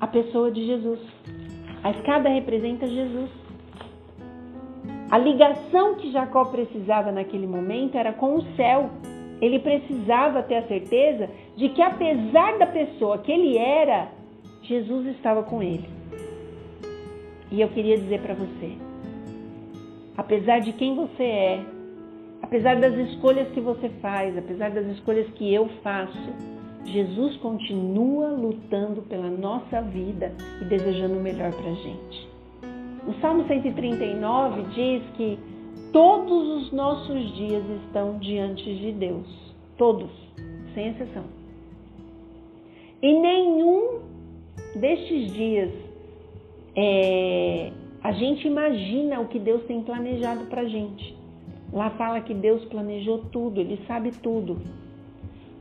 a 0.00 0.06
pessoa 0.06 0.50
de 0.50 0.66
Jesus. 0.66 1.00
A 1.82 1.90
escada 1.92 2.28
representa 2.28 2.86
Jesus. 2.86 3.39
A 5.10 5.18
ligação 5.18 5.96
que 5.96 6.12
Jacó 6.12 6.44
precisava 6.44 7.10
naquele 7.10 7.46
momento 7.46 7.96
era 7.96 8.12
com 8.12 8.36
o 8.36 8.42
céu. 8.54 8.90
Ele 9.40 9.58
precisava 9.58 10.42
ter 10.42 10.56
a 10.56 10.68
certeza 10.68 11.28
de 11.56 11.70
que, 11.70 11.82
apesar 11.82 12.58
da 12.58 12.66
pessoa 12.66 13.18
que 13.18 13.32
ele 13.32 13.58
era, 13.58 14.08
Jesus 14.62 15.06
estava 15.08 15.42
com 15.42 15.62
ele. 15.62 15.88
E 17.50 17.60
eu 17.60 17.68
queria 17.70 17.98
dizer 17.98 18.20
para 18.20 18.34
você: 18.34 18.76
apesar 20.16 20.60
de 20.60 20.72
quem 20.74 20.94
você 20.94 21.24
é, 21.24 21.60
apesar 22.42 22.76
das 22.76 22.94
escolhas 22.94 23.48
que 23.48 23.60
você 23.60 23.88
faz, 24.00 24.38
apesar 24.38 24.70
das 24.70 24.86
escolhas 24.86 25.26
que 25.30 25.52
eu 25.52 25.68
faço, 25.82 26.32
Jesus 26.84 27.36
continua 27.38 28.28
lutando 28.28 29.02
pela 29.02 29.28
nossa 29.28 29.82
vida 29.82 30.32
e 30.60 30.64
desejando 30.66 31.18
o 31.18 31.20
melhor 31.20 31.52
para 31.52 31.70
a 31.70 31.74
gente. 31.74 32.28
O 33.10 33.14
Salmo 33.20 33.44
139 33.48 34.62
diz 34.72 35.02
que 35.16 35.36
todos 35.92 36.62
os 36.62 36.72
nossos 36.72 37.34
dias 37.34 37.64
estão 37.84 38.18
diante 38.20 38.62
de 38.62 38.92
Deus. 38.92 39.26
Todos, 39.76 40.08
sem 40.74 40.90
exceção. 40.90 41.24
E 43.02 43.12
nenhum 43.12 43.98
destes 44.76 45.32
dias 45.32 45.72
é, 46.76 47.72
a 48.00 48.12
gente 48.12 48.46
imagina 48.46 49.18
o 49.18 49.26
que 49.26 49.40
Deus 49.40 49.64
tem 49.64 49.82
planejado 49.82 50.44
para 50.44 50.64
gente. 50.66 51.12
Lá 51.72 51.90
fala 51.90 52.20
que 52.20 52.32
Deus 52.32 52.64
planejou 52.66 53.24
tudo, 53.32 53.60
Ele 53.60 53.80
sabe 53.88 54.12
tudo. 54.22 54.56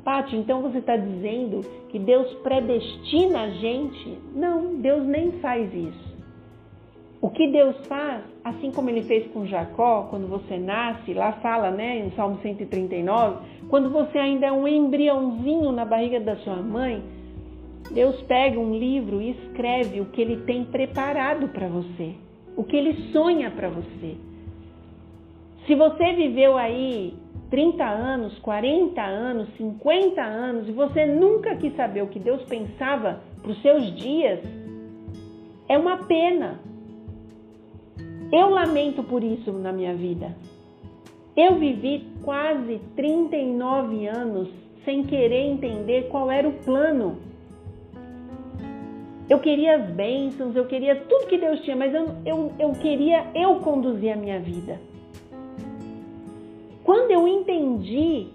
Pati, 0.03 0.35
então 0.35 0.61
você 0.61 0.77
está 0.77 0.95
dizendo 0.95 1.61
que 1.89 1.97
Deus 1.97 2.31
predestina 2.43 3.41
a 3.41 3.49
gente? 3.49 4.19
Não, 4.35 4.75
Deus 4.75 5.03
nem 5.07 5.31
faz 5.39 5.73
isso. 5.73 6.08
O 7.21 7.29
que 7.29 7.47
Deus 7.47 7.75
faz, 7.87 8.23
assim 8.45 8.71
como 8.71 8.89
ele 8.89 9.03
fez 9.03 9.29
com 9.33 9.45
Jacó, 9.45 10.07
quando 10.09 10.27
você 10.27 10.57
nasce, 10.57 11.13
lá 11.13 11.33
fala, 11.33 11.69
né, 11.69 11.99
em 11.99 12.11
Salmo 12.11 12.39
139, 12.41 13.45
quando 13.69 13.89
você 13.89 14.17
ainda 14.17 14.47
é 14.47 14.51
um 14.51 14.65
embriãozinho 14.65 15.71
na 15.73 15.83
barriga 15.83 16.19
da 16.21 16.37
sua 16.37 16.55
mãe, 16.55 17.03
Deus 17.91 18.21
pega 18.21 18.57
um 18.57 18.73
livro 18.73 19.21
e 19.21 19.31
escreve 19.31 19.99
o 19.99 20.05
que 20.05 20.21
ele 20.21 20.37
tem 20.43 20.63
preparado 20.63 21.49
para 21.49 21.67
você, 21.67 22.13
o 22.55 22.63
que 22.63 22.77
ele 22.77 23.11
sonha 23.11 23.51
para 23.51 23.67
você. 23.67 24.15
Se 25.65 25.75
você 25.75 26.13
viveu 26.13 26.57
aí 26.57 27.13
30 27.49 27.83
anos, 27.83 28.39
40 28.39 29.01
anos, 29.01 29.49
50 29.57 30.21
anos 30.21 30.69
e 30.69 30.71
você 30.71 31.05
nunca 31.05 31.55
quis 31.55 31.75
saber 31.75 32.03
o 32.03 32.07
que 32.07 32.19
Deus 32.19 32.43
pensava 32.43 33.21
para 33.41 33.51
os 33.51 33.61
seus 33.61 33.93
dias, 33.95 34.39
é 35.67 35.77
uma 35.77 35.97
pena. 36.05 36.68
Eu 38.31 38.49
lamento 38.49 39.03
por 39.03 39.23
isso 39.23 39.51
na 39.51 39.71
minha 39.71 39.93
vida. 39.95 40.35
Eu 41.35 41.55
vivi 41.55 42.05
quase 42.23 42.79
39 42.95 44.07
anos 44.07 44.49
sem 44.85 45.03
querer 45.03 45.47
entender 45.47 46.09
qual 46.09 46.29
era 46.29 46.47
o 46.47 46.53
plano. 46.63 47.17
Eu 49.29 49.39
queria 49.39 49.77
as 49.77 49.91
bênçãos, 49.91 50.55
eu 50.55 50.65
queria 50.65 50.95
tudo 50.95 51.27
que 51.27 51.37
Deus 51.37 51.61
tinha, 51.61 51.75
mas 51.75 51.93
eu, 51.93 52.07
eu, 52.25 52.51
eu 52.59 52.71
queria 52.73 53.27
eu 53.35 53.55
conduzir 53.57 54.11
a 54.11 54.15
minha 54.15 54.39
vida. 54.39 54.79
Quando 56.83 57.11
eu 57.11 57.27
entendi 57.27 58.27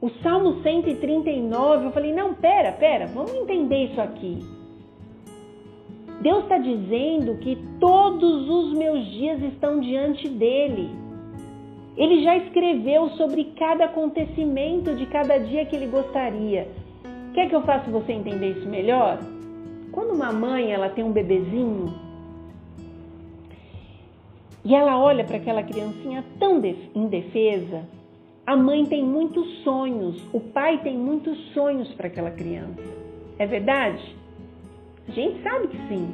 o 0.00 0.08
Salmo 0.22 0.62
139, 0.62 1.86
eu 1.86 1.92
falei: 1.92 2.12
não, 2.12 2.34
pera, 2.34 2.72
pera, 2.72 3.06
vamos 3.06 3.34
entender 3.34 3.84
isso 3.86 4.00
aqui. 4.00 4.59
Deus 6.20 6.42
está 6.42 6.58
dizendo 6.58 7.38
que 7.38 7.56
todos 7.78 8.48
os 8.48 8.74
meus 8.76 9.06
dias 9.06 9.42
estão 9.42 9.80
diante 9.80 10.28
dele. 10.28 10.90
Ele 11.96 12.22
já 12.22 12.36
escreveu 12.36 13.08
sobre 13.10 13.44
cada 13.58 13.86
acontecimento 13.86 14.94
de 14.94 15.06
cada 15.06 15.38
dia 15.38 15.64
que 15.64 15.74
ele 15.74 15.86
gostaria. 15.86 16.68
Quer 17.32 17.48
que 17.48 17.54
eu 17.54 17.62
faça 17.62 17.90
você 17.90 18.12
entender 18.12 18.50
isso 18.58 18.68
melhor? 18.68 19.18
Quando 19.92 20.12
uma 20.12 20.30
mãe 20.32 20.72
ela 20.72 20.90
tem 20.90 21.02
um 21.02 21.12
bebezinho 21.12 21.92
e 24.64 24.74
ela 24.74 24.98
olha 24.98 25.24
para 25.24 25.38
aquela 25.38 25.62
criancinha 25.62 26.24
tão 26.38 26.60
indefesa. 26.94 27.88
A 28.46 28.56
mãe 28.56 28.84
tem 28.84 29.02
muitos 29.02 29.62
sonhos, 29.62 30.22
o 30.32 30.40
pai 30.40 30.78
tem 30.82 30.98
muitos 30.98 31.38
sonhos 31.52 31.88
para 31.94 32.08
aquela 32.08 32.30
criança. 32.30 32.82
É 33.38 33.46
verdade? 33.46 34.19
A 35.10 35.12
gente 35.12 35.42
sabe 35.42 35.66
que 35.66 35.76
sim. 35.88 36.08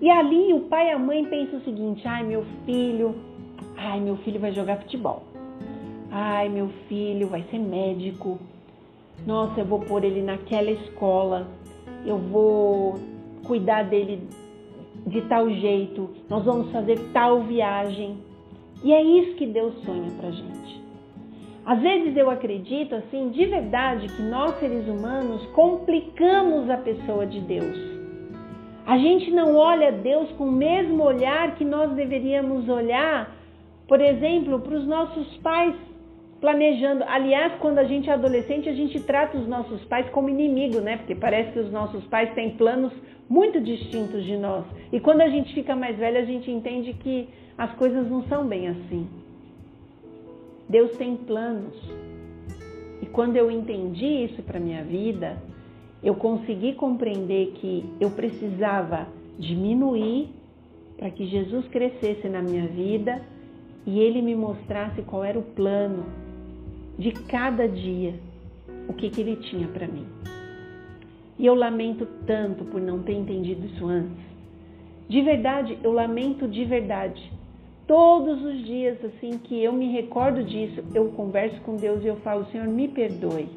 E 0.00 0.08
ali 0.08 0.54
o 0.54 0.60
pai 0.60 0.90
e 0.90 0.92
a 0.92 0.98
mãe 0.98 1.24
pensam 1.24 1.58
o 1.58 1.62
seguinte: 1.64 2.06
ai, 2.06 2.22
meu 2.22 2.44
filho, 2.64 3.16
ai, 3.76 3.98
meu 3.98 4.16
filho 4.18 4.38
vai 4.38 4.52
jogar 4.52 4.76
futebol. 4.76 5.24
Ai, 6.08 6.48
meu 6.48 6.68
filho 6.88 7.26
vai 7.26 7.42
ser 7.50 7.58
médico. 7.58 8.38
Nossa, 9.26 9.62
eu 9.62 9.64
vou 9.64 9.80
pôr 9.80 10.04
ele 10.04 10.22
naquela 10.22 10.70
escola. 10.70 11.48
Eu 12.06 12.16
vou 12.16 12.94
cuidar 13.44 13.82
dele 13.82 14.22
de 15.04 15.22
tal 15.22 15.50
jeito, 15.50 16.10
nós 16.28 16.44
vamos 16.44 16.70
fazer 16.70 16.96
tal 17.12 17.40
viagem. 17.40 18.18
E 18.84 18.92
é 18.92 19.02
isso 19.02 19.34
que 19.34 19.46
Deus 19.46 19.74
sonha 19.84 20.12
pra 20.12 20.30
gente. 20.30 20.80
Às 21.64 21.80
vezes 21.80 22.16
eu 22.16 22.30
acredito 22.30 22.94
assim, 22.94 23.28
de 23.30 23.46
verdade, 23.46 24.08
que 24.08 24.22
nós 24.22 24.58
seres 24.58 24.86
humanos 24.88 25.44
complicamos 25.54 26.68
a 26.70 26.76
pessoa 26.78 27.26
de 27.26 27.40
Deus. 27.40 27.78
A 28.86 28.98
gente 28.98 29.30
não 29.30 29.56
olha 29.56 29.92
Deus 29.92 30.30
com 30.32 30.44
o 30.44 30.52
mesmo 30.52 31.02
olhar 31.04 31.54
que 31.56 31.64
nós 31.64 31.92
deveríamos 31.92 32.68
olhar 32.68 33.36
Por 33.86 34.00
exemplo, 34.00 34.60
para 34.60 34.76
os 34.76 34.86
nossos 34.86 35.36
pais 35.38 35.74
planejando. 36.40 37.04
Aliás, 37.08 37.54
quando 37.58 37.78
a 37.78 37.84
gente 37.84 38.08
é 38.08 38.12
adolescente, 38.12 38.68
a 38.68 38.72
gente 38.72 39.00
trata 39.00 39.36
os 39.36 39.48
nossos 39.48 39.84
pais 39.86 40.08
como 40.10 40.28
inimigo, 40.28 40.80
né? 40.80 40.96
Porque 40.96 41.16
parece 41.16 41.50
que 41.52 41.58
os 41.58 41.72
nossos 41.72 42.04
pais 42.04 42.32
têm 42.34 42.50
planos 42.50 42.92
muito 43.28 43.60
distintos 43.60 44.24
de 44.24 44.36
nós. 44.36 44.64
E 44.92 45.00
quando 45.00 45.22
a 45.22 45.28
gente 45.28 45.52
fica 45.52 45.74
mais 45.74 45.98
velho, 45.98 46.18
a 46.18 46.24
gente 46.24 46.48
entende 46.50 46.92
que 46.94 47.28
as 47.58 47.72
coisas 47.74 48.08
não 48.08 48.22
são 48.28 48.46
bem 48.46 48.68
assim. 48.68 49.08
Deus 50.70 50.96
tem 50.96 51.16
planos. 51.16 51.74
E 53.02 53.06
quando 53.06 53.36
eu 53.36 53.50
entendi 53.50 54.06
isso 54.06 54.40
para 54.44 54.60
minha 54.60 54.84
vida, 54.84 55.36
eu 56.00 56.14
consegui 56.14 56.74
compreender 56.74 57.54
que 57.56 57.84
eu 58.00 58.10
precisava 58.12 59.08
diminuir 59.36 60.28
para 60.96 61.10
que 61.10 61.26
Jesus 61.26 61.66
crescesse 61.68 62.28
na 62.28 62.40
minha 62.40 62.68
vida 62.68 63.20
e 63.84 63.98
ele 63.98 64.22
me 64.22 64.36
mostrasse 64.36 65.02
qual 65.02 65.24
era 65.24 65.36
o 65.36 65.42
plano 65.42 66.04
de 66.96 67.10
cada 67.12 67.66
dia, 67.66 68.14
o 68.86 68.92
que, 68.92 69.10
que 69.10 69.22
ele 69.22 69.36
tinha 69.36 69.66
para 69.66 69.88
mim. 69.88 70.06
E 71.36 71.46
eu 71.46 71.54
lamento 71.54 72.06
tanto 72.26 72.64
por 72.66 72.80
não 72.80 73.02
ter 73.02 73.14
entendido 73.14 73.66
isso 73.66 73.86
antes. 73.86 74.24
De 75.08 75.20
verdade, 75.20 75.76
eu 75.82 75.90
lamento 75.90 76.46
de 76.46 76.64
verdade. 76.64 77.39
Todos 77.90 78.40
os 78.44 78.64
dias, 78.66 79.04
assim 79.04 79.36
que 79.36 79.60
eu 79.64 79.72
me 79.72 79.90
recordo 79.90 80.44
disso, 80.44 80.80
eu 80.94 81.06
converso 81.08 81.60
com 81.62 81.74
Deus 81.74 82.04
e 82.04 82.06
eu 82.06 82.14
falo: 82.18 82.46
Senhor, 82.52 82.68
me 82.68 82.86
perdoe. 82.86 83.48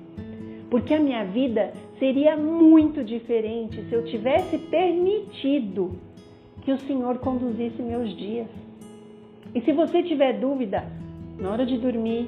Porque 0.71 0.95
a 0.95 0.99
minha 0.99 1.23
vida 1.23 1.71
seria 1.99 2.35
muito 2.35 3.03
diferente 3.03 3.79
se 3.83 3.93
eu 3.93 4.03
tivesse 4.05 4.57
permitido 4.57 5.91
que 6.63 6.71
o 6.71 6.79
Senhor 6.79 7.19
conduzisse 7.19 7.79
meus 7.83 8.09
dias. 8.17 8.47
E 9.53 9.61
se 9.61 9.71
você 9.71 10.01
tiver 10.01 10.39
dúvida, 10.39 10.83
na 11.37 11.51
hora 11.51 11.63
de 11.63 11.77
dormir, 11.77 12.27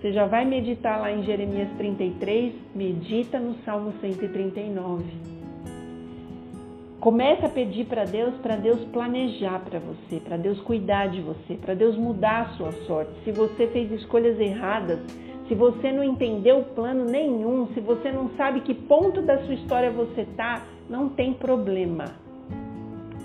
você 0.00 0.10
já 0.10 0.24
vai 0.24 0.46
meditar 0.46 1.02
lá 1.02 1.12
em 1.12 1.22
Jeremias 1.22 1.68
33, 1.76 2.54
medita 2.74 3.38
no 3.38 3.56
Salmo 3.56 3.92
139. 4.00 5.31
Começa 7.02 7.46
a 7.46 7.48
pedir 7.48 7.86
para 7.86 8.04
Deus, 8.04 8.32
para 8.36 8.54
Deus 8.54 8.78
planejar 8.92 9.58
para 9.58 9.80
você, 9.80 10.20
para 10.20 10.36
Deus 10.36 10.60
cuidar 10.60 11.08
de 11.08 11.20
você, 11.20 11.54
para 11.54 11.74
Deus 11.74 11.96
mudar 11.96 12.42
a 12.42 12.48
sua 12.50 12.70
sorte. 12.86 13.10
Se 13.24 13.32
você 13.32 13.66
fez 13.66 13.90
escolhas 13.90 14.38
erradas, 14.38 15.00
se 15.48 15.54
você 15.56 15.90
não 15.90 16.04
entendeu 16.04 16.62
plano 16.76 17.04
nenhum, 17.04 17.66
se 17.74 17.80
você 17.80 18.12
não 18.12 18.30
sabe 18.36 18.60
que 18.60 18.72
ponto 18.72 19.20
da 19.20 19.36
sua 19.38 19.54
história 19.54 19.90
você 19.90 20.20
está, 20.20 20.64
não 20.88 21.08
tem 21.08 21.34
problema. 21.34 22.04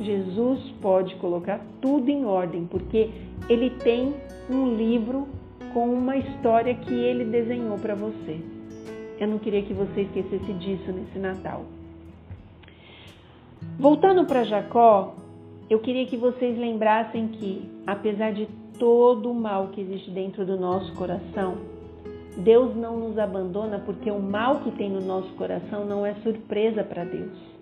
Jesus 0.02 0.60
pode 0.82 1.14
colocar 1.18 1.62
tudo 1.80 2.10
em 2.10 2.26
ordem, 2.26 2.66
porque 2.66 3.12
ele 3.48 3.70
tem 3.70 4.16
um 4.50 4.76
livro 4.76 5.28
com 5.72 5.88
uma 5.94 6.18
história 6.18 6.74
que 6.74 6.96
ele 6.96 7.26
desenhou 7.26 7.78
para 7.78 7.94
você. 7.94 8.40
Eu 9.20 9.28
não 9.28 9.38
queria 9.38 9.62
que 9.62 9.74
você 9.74 10.02
esquecesse 10.02 10.52
disso 10.54 10.92
nesse 10.92 11.20
Natal. 11.20 11.77
Voltando 13.80 14.26
para 14.26 14.44
Jacó, 14.44 15.16
eu 15.70 15.80
queria 15.80 16.06
que 16.06 16.18
vocês 16.18 16.58
lembrassem 16.58 17.28
que, 17.28 17.70
apesar 17.86 18.32
de 18.34 18.48
todo 18.80 19.32
o 19.32 19.36
mal 19.36 19.68
que 19.68 19.82
existe 19.82 20.10
dentro 20.12 20.46
do 20.46 20.58
nosso 20.58 20.94
coração, 20.94 21.56
Deus 22.38 22.76
não 22.76 22.98
nos 22.98 23.18
abandona 23.18 23.80
porque 23.80 24.12
o 24.12 24.20
mal 24.20 24.60
que 24.60 24.72
tem 24.72 24.90
no 24.90 25.02
nosso 25.02 25.30
coração 25.34 25.86
não 25.86 26.06
é 26.06 26.14
surpresa 26.24 26.84
para 26.84 27.04
Deus. 27.04 27.58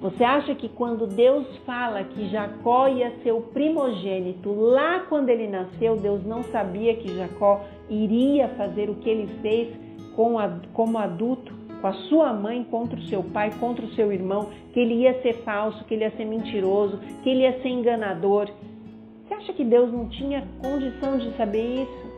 Você 0.00 0.22
acha 0.22 0.54
que 0.54 0.68
quando 0.68 1.06
Deus 1.06 1.46
fala 1.64 2.04
que 2.04 2.28
Jacó 2.28 2.86
ia 2.86 3.10
ser 3.22 3.32
o 3.32 3.40
primogênito, 3.40 4.52
lá 4.54 5.00
quando 5.08 5.30
ele 5.30 5.48
nasceu, 5.48 5.96
Deus 5.96 6.24
não 6.24 6.42
sabia 6.44 6.94
que 6.94 7.16
Jacó 7.16 7.64
iria 7.88 8.48
fazer 8.50 8.90
o 8.90 8.96
que 8.96 9.08
ele 9.08 9.26
fez 9.40 9.74
como 10.14 10.98
adulto, 10.98 11.52
com 11.86 11.90
a 11.90 11.92
sua 12.08 12.32
mãe 12.32 12.64
contra 12.64 12.98
o 12.98 13.02
seu 13.02 13.22
pai, 13.22 13.52
contra 13.60 13.84
o 13.84 13.90
seu 13.90 14.12
irmão, 14.12 14.50
que 14.72 14.80
ele 14.80 14.94
ia 14.94 15.22
ser 15.22 15.34
falso, 15.44 15.84
que 15.84 15.94
ele 15.94 16.02
ia 16.02 16.10
ser 16.10 16.24
mentiroso, 16.24 16.98
que 17.22 17.30
ele 17.30 17.42
ia 17.42 17.62
ser 17.62 17.68
enganador? 17.68 18.50
Você 19.22 19.34
acha 19.34 19.52
que 19.52 19.64
Deus 19.64 19.92
não 19.92 20.08
tinha 20.08 20.44
condição 20.60 21.16
de 21.16 21.30
saber 21.36 21.82
isso? 21.82 22.16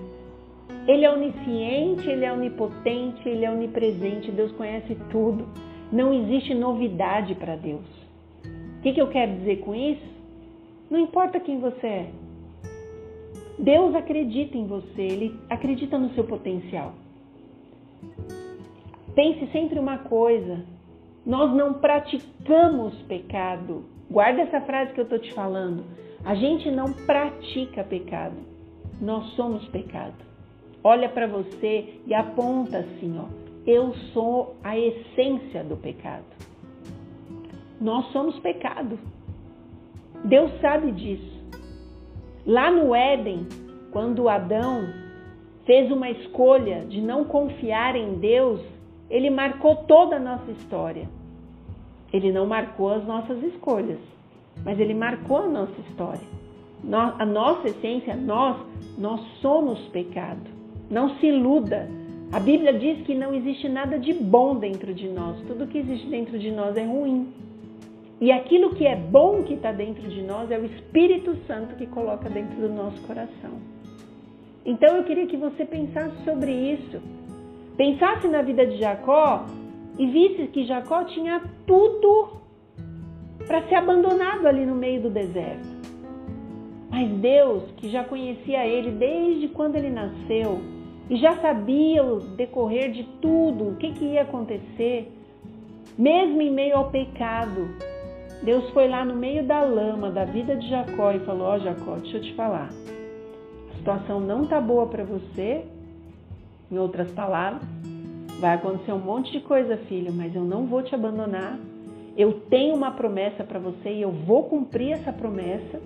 Ele 0.87 1.05
é 1.05 1.13
onisciente, 1.13 2.09
ele 2.09 2.25
é 2.25 2.33
onipotente, 2.33 3.29
ele 3.29 3.45
é 3.45 3.51
onipresente, 3.51 4.31
Deus 4.31 4.51
conhece 4.53 4.97
tudo. 5.11 5.47
Não 5.93 6.15
existe 6.15 6.55
novidade 6.55 7.35
para 7.35 7.55
Deus. 7.55 7.85
O 8.79 8.83
que, 8.83 8.95
que 8.95 9.03
eu 9.03 9.09
quero 9.09 9.33
dizer 9.37 9.57
com 9.57 9.75
isso? 9.75 10.09
Não 10.91 10.99
importa 10.99 11.39
quem 11.39 11.61
você 11.61 11.87
é. 11.87 12.11
Deus 13.59 13.95
acredita 13.95 14.57
em 14.57 14.67
você, 14.67 15.03
Ele 15.03 15.39
acredita 15.51 15.99
no 15.99 16.15
seu 16.15 16.25
potencial. 16.25 16.95
Pense 19.19 19.51
sempre 19.51 19.81
uma 19.81 19.99
coisa: 19.99 20.65
nós 21.27 21.53
não 21.53 21.75
praticamos 21.75 22.95
pecado. 23.09 23.85
Guarda 24.09 24.43
essa 24.43 24.61
frase 24.61 24.93
que 24.93 25.01
eu 25.01 25.03
estou 25.03 25.19
te 25.19 25.35
falando. 25.35 25.83
A 26.25 26.37
gente 26.37 26.71
não 26.71 26.93
pratica 26.93 27.83
pecado, 27.83 28.37
nós 29.01 29.25
somos 29.35 29.67
pecado. 29.71 30.15
Olha 30.85 31.09
para 31.09 31.27
você 31.27 32.01
e 32.07 32.15
aponta 32.15 32.79
assim, 32.79 33.19
ó 33.19 33.49
eu 33.67 33.93
sou 34.15 34.55
a 34.63 34.79
essência 34.79 35.65
do 35.65 35.77
pecado. 35.77 36.25
Nós 37.81 38.07
somos 38.13 38.39
pecado. 38.39 38.97
Deus 40.25 40.53
sabe 40.61 40.93
disso. 40.93 41.43
Lá 42.47 42.71
no 42.71 42.95
Éden, 42.95 43.47
quando 43.91 44.29
Adão 44.29 44.89
fez 45.67 45.91
uma 45.91 46.09
escolha 46.09 46.87
de 46.87 47.03
não 47.03 47.25
confiar 47.25 47.97
em 47.97 48.15
Deus, 48.15 48.78
ele 49.11 49.31
marcou 49.31 49.77
toda 49.77 50.17
a 50.17 50.21
nossa 50.21 50.51
história. 50.51 51.09
Ele 52.13 52.33
não 52.33 52.47
marcou 52.47 52.93
as 52.93 53.05
nossas 53.07 53.43
escolhas, 53.43 53.99
mas 54.65 54.79
ele 54.79 54.95
marcou 54.95 55.39
a 55.39 55.49
nossa 55.49 55.81
história. 55.89 56.27
A 57.19 57.27
nossa 57.27 57.69
essência, 57.69 58.17
nós, 58.17 58.57
nós 58.97 59.21
somos 59.41 59.79
pecado. 59.89 60.49
Não 60.91 61.17
se 61.17 61.27
iluda 61.27 61.89
a 62.31 62.39
Bíblia 62.39 62.75
diz 62.75 63.01
que 63.07 63.15
não 63.15 63.35
existe 63.35 63.71
nada 63.71 63.99
de 63.99 64.13
bom 64.13 64.55
dentro 64.57 64.93
de 64.93 65.09
nós, 65.09 65.41
tudo 65.47 65.67
que 65.67 65.79
existe 65.79 66.07
dentro 66.09 66.39
de 66.39 66.51
nós 66.51 66.77
é 66.77 66.85
ruim. 66.85 67.33
E 68.21 68.31
aquilo 68.31 68.75
que 68.75 68.87
é 68.87 68.95
bom 68.95 69.43
que 69.45 69.55
está 69.55 69.73
dentro 69.73 70.07
de 70.07 70.21
nós 70.23 70.51
é 70.51 70.59
o 70.59 70.65
Espírito 70.67 71.35
Santo 71.47 71.75
que 71.77 71.87
coloca 71.87 72.29
dentro 72.29 72.61
do 72.61 72.69
nosso 72.69 73.01
coração. 73.07 73.53
Então 74.67 74.97
eu 74.97 75.05
queria 75.05 75.27
que 75.27 75.39
você 75.39 75.65
pensasse 75.65 76.23
sobre 76.23 76.53
isso. 76.53 77.01
Pensasse 77.79 78.27
na 78.27 78.43
vida 78.43 78.67
de 78.67 78.77
Jacó 78.77 79.47
e 79.97 80.07
visse 80.09 80.49
que 80.49 80.67
Jacó 80.67 81.05
tinha 81.05 81.41
tudo 81.65 82.31
para 83.47 83.63
ser 83.69 83.77
abandonado 83.77 84.49
ali 84.49 84.67
no 84.67 84.75
meio 84.75 85.03
do 85.03 85.11
deserto. 85.11 85.79
Mas 86.91 87.09
Deus, 87.09 87.63
que 87.77 87.89
já 87.89 88.03
conhecia 88.03 88.67
ele 88.67 88.91
desde 88.91 89.47
quando 89.49 89.77
ele 89.77 89.91
nasceu, 89.91 90.61
e 91.09 91.17
já 91.19 91.37
sabia 91.37 92.03
o 92.03 92.19
decorrer 92.19 92.91
de 92.91 93.05
tudo, 93.23 93.69
o 93.69 93.77
que, 93.77 93.93
que 93.93 94.05
ia 94.07 94.23
acontecer, 94.23 95.13
mesmo 95.97 96.43
em 96.43 96.51
meio 96.51 96.77
ao 96.77 96.91
pecado. 96.91 97.69
Deus 98.43 98.69
foi 98.71 98.89
lá 98.89 99.05
no 99.05 99.15
meio 99.15 99.45
da 99.47 99.63
lama 99.63 100.11
da 100.11 100.25
vida 100.25 100.57
de 100.57 100.69
Jacó 100.69 101.13
e 101.13 101.21
falou: 101.21 101.47
Ó, 101.47 101.55
oh, 101.55 101.59
Jacó, 101.61 101.95
deixa 101.95 102.17
eu 102.17 102.23
te 102.23 102.35
falar. 102.35 102.71
A 103.71 103.77
situação 103.77 104.19
não 104.19 104.47
tá 104.47 104.61
boa 104.61 104.87
para 104.87 105.05
você. 105.05 105.65
Em 106.71 106.79
outras 106.79 107.11
palavras, 107.13 107.63
vai 108.41 108.55
acontecer 108.55 108.93
um 108.93 108.99
monte 108.99 109.33
de 109.33 109.41
coisa, 109.41 109.77
filho, 109.89 110.13
mas 110.13 110.35
eu 110.35 110.45
não 110.45 110.67
vou 110.67 110.83
te 110.83 110.95
abandonar. 110.95 111.59
Eu 112.17 112.41
tenho 112.51 112.75
uma 112.75 112.91
promessa 112.91 113.45
para 113.45 113.59
você 113.59 113.91
e 113.91 114.03
eu 114.03 114.11
vou 114.11 114.45
cumprir 114.45 114.93
essa 114.93 115.13
promessa. 115.13 115.81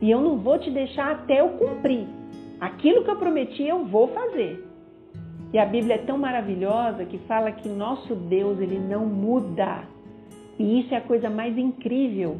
E 0.00 0.10
eu 0.10 0.20
não 0.20 0.38
vou 0.38 0.58
te 0.58 0.70
deixar 0.70 1.10
até 1.10 1.40
eu 1.40 1.50
cumprir. 1.50 2.06
Aquilo 2.60 3.04
que 3.04 3.10
eu 3.10 3.16
prometi 3.16 3.62
eu 3.62 3.84
vou 3.84 4.08
fazer. 4.08 4.66
E 5.52 5.58
a 5.58 5.66
Bíblia 5.66 5.96
é 5.96 5.98
tão 5.98 6.16
maravilhosa 6.16 7.04
que 7.04 7.18
fala 7.18 7.50
que 7.50 7.68
nosso 7.68 8.14
Deus, 8.14 8.60
ele 8.60 8.78
não 8.78 9.04
muda. 9.04 9.82
E 10.58 10.80
isso 10.80 10.94
é 10.94 10.98
a 10.98 11.02
coisa 11.02 11.28
mais 11.28 11.58
incrível. 11.58 12.38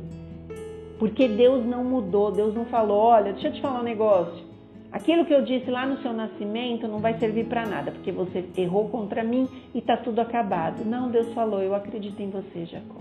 Porque 0.98 1.26
Deus 1.26 1.66
não 1.66 1.82
mudou, 1.82 2.30
Deus 2.30 2.54
não 2.54 2.66
falou, 2.66 2.98
olha, 2.98 3.32
deixa 3.32 3.48
eu 3.48 3.52
te 3.52 3.60
falar 3.60 3.80
um 3.80 3.84
negócio. 3.84 4.49
Aquilo 4.92 5.24
que 5.24 5.32
eu 5.32 5.42
disse 5.42 5.70
lá 5.70 5.86
no 5.86 6.02
seu 6.02 6.12
nascimento 6.12 6.88
não 6.88 6.98
vai 6.98 7.18
servir 7.18 7.46
para 7.46 7.64
nada, 7.64 7.92
porque 7.92 8.10
você 8.10 8.44
errou 8.56 8.88
contra 8.88 9.22
mim 9.22 9.48
e 9.72 9.78
está 9.78 9.96
tudo 9.96 10.20
acabado. 10.20 10.84
Não, 10.84 11.10
Deus 11.10 11.32
falou, 11.32 11.62
eu 11.62 11.74
acredito 11.74 12.20
em 12.20 12.30
você, 12.30 12.66
Jacó. 12.66 13.00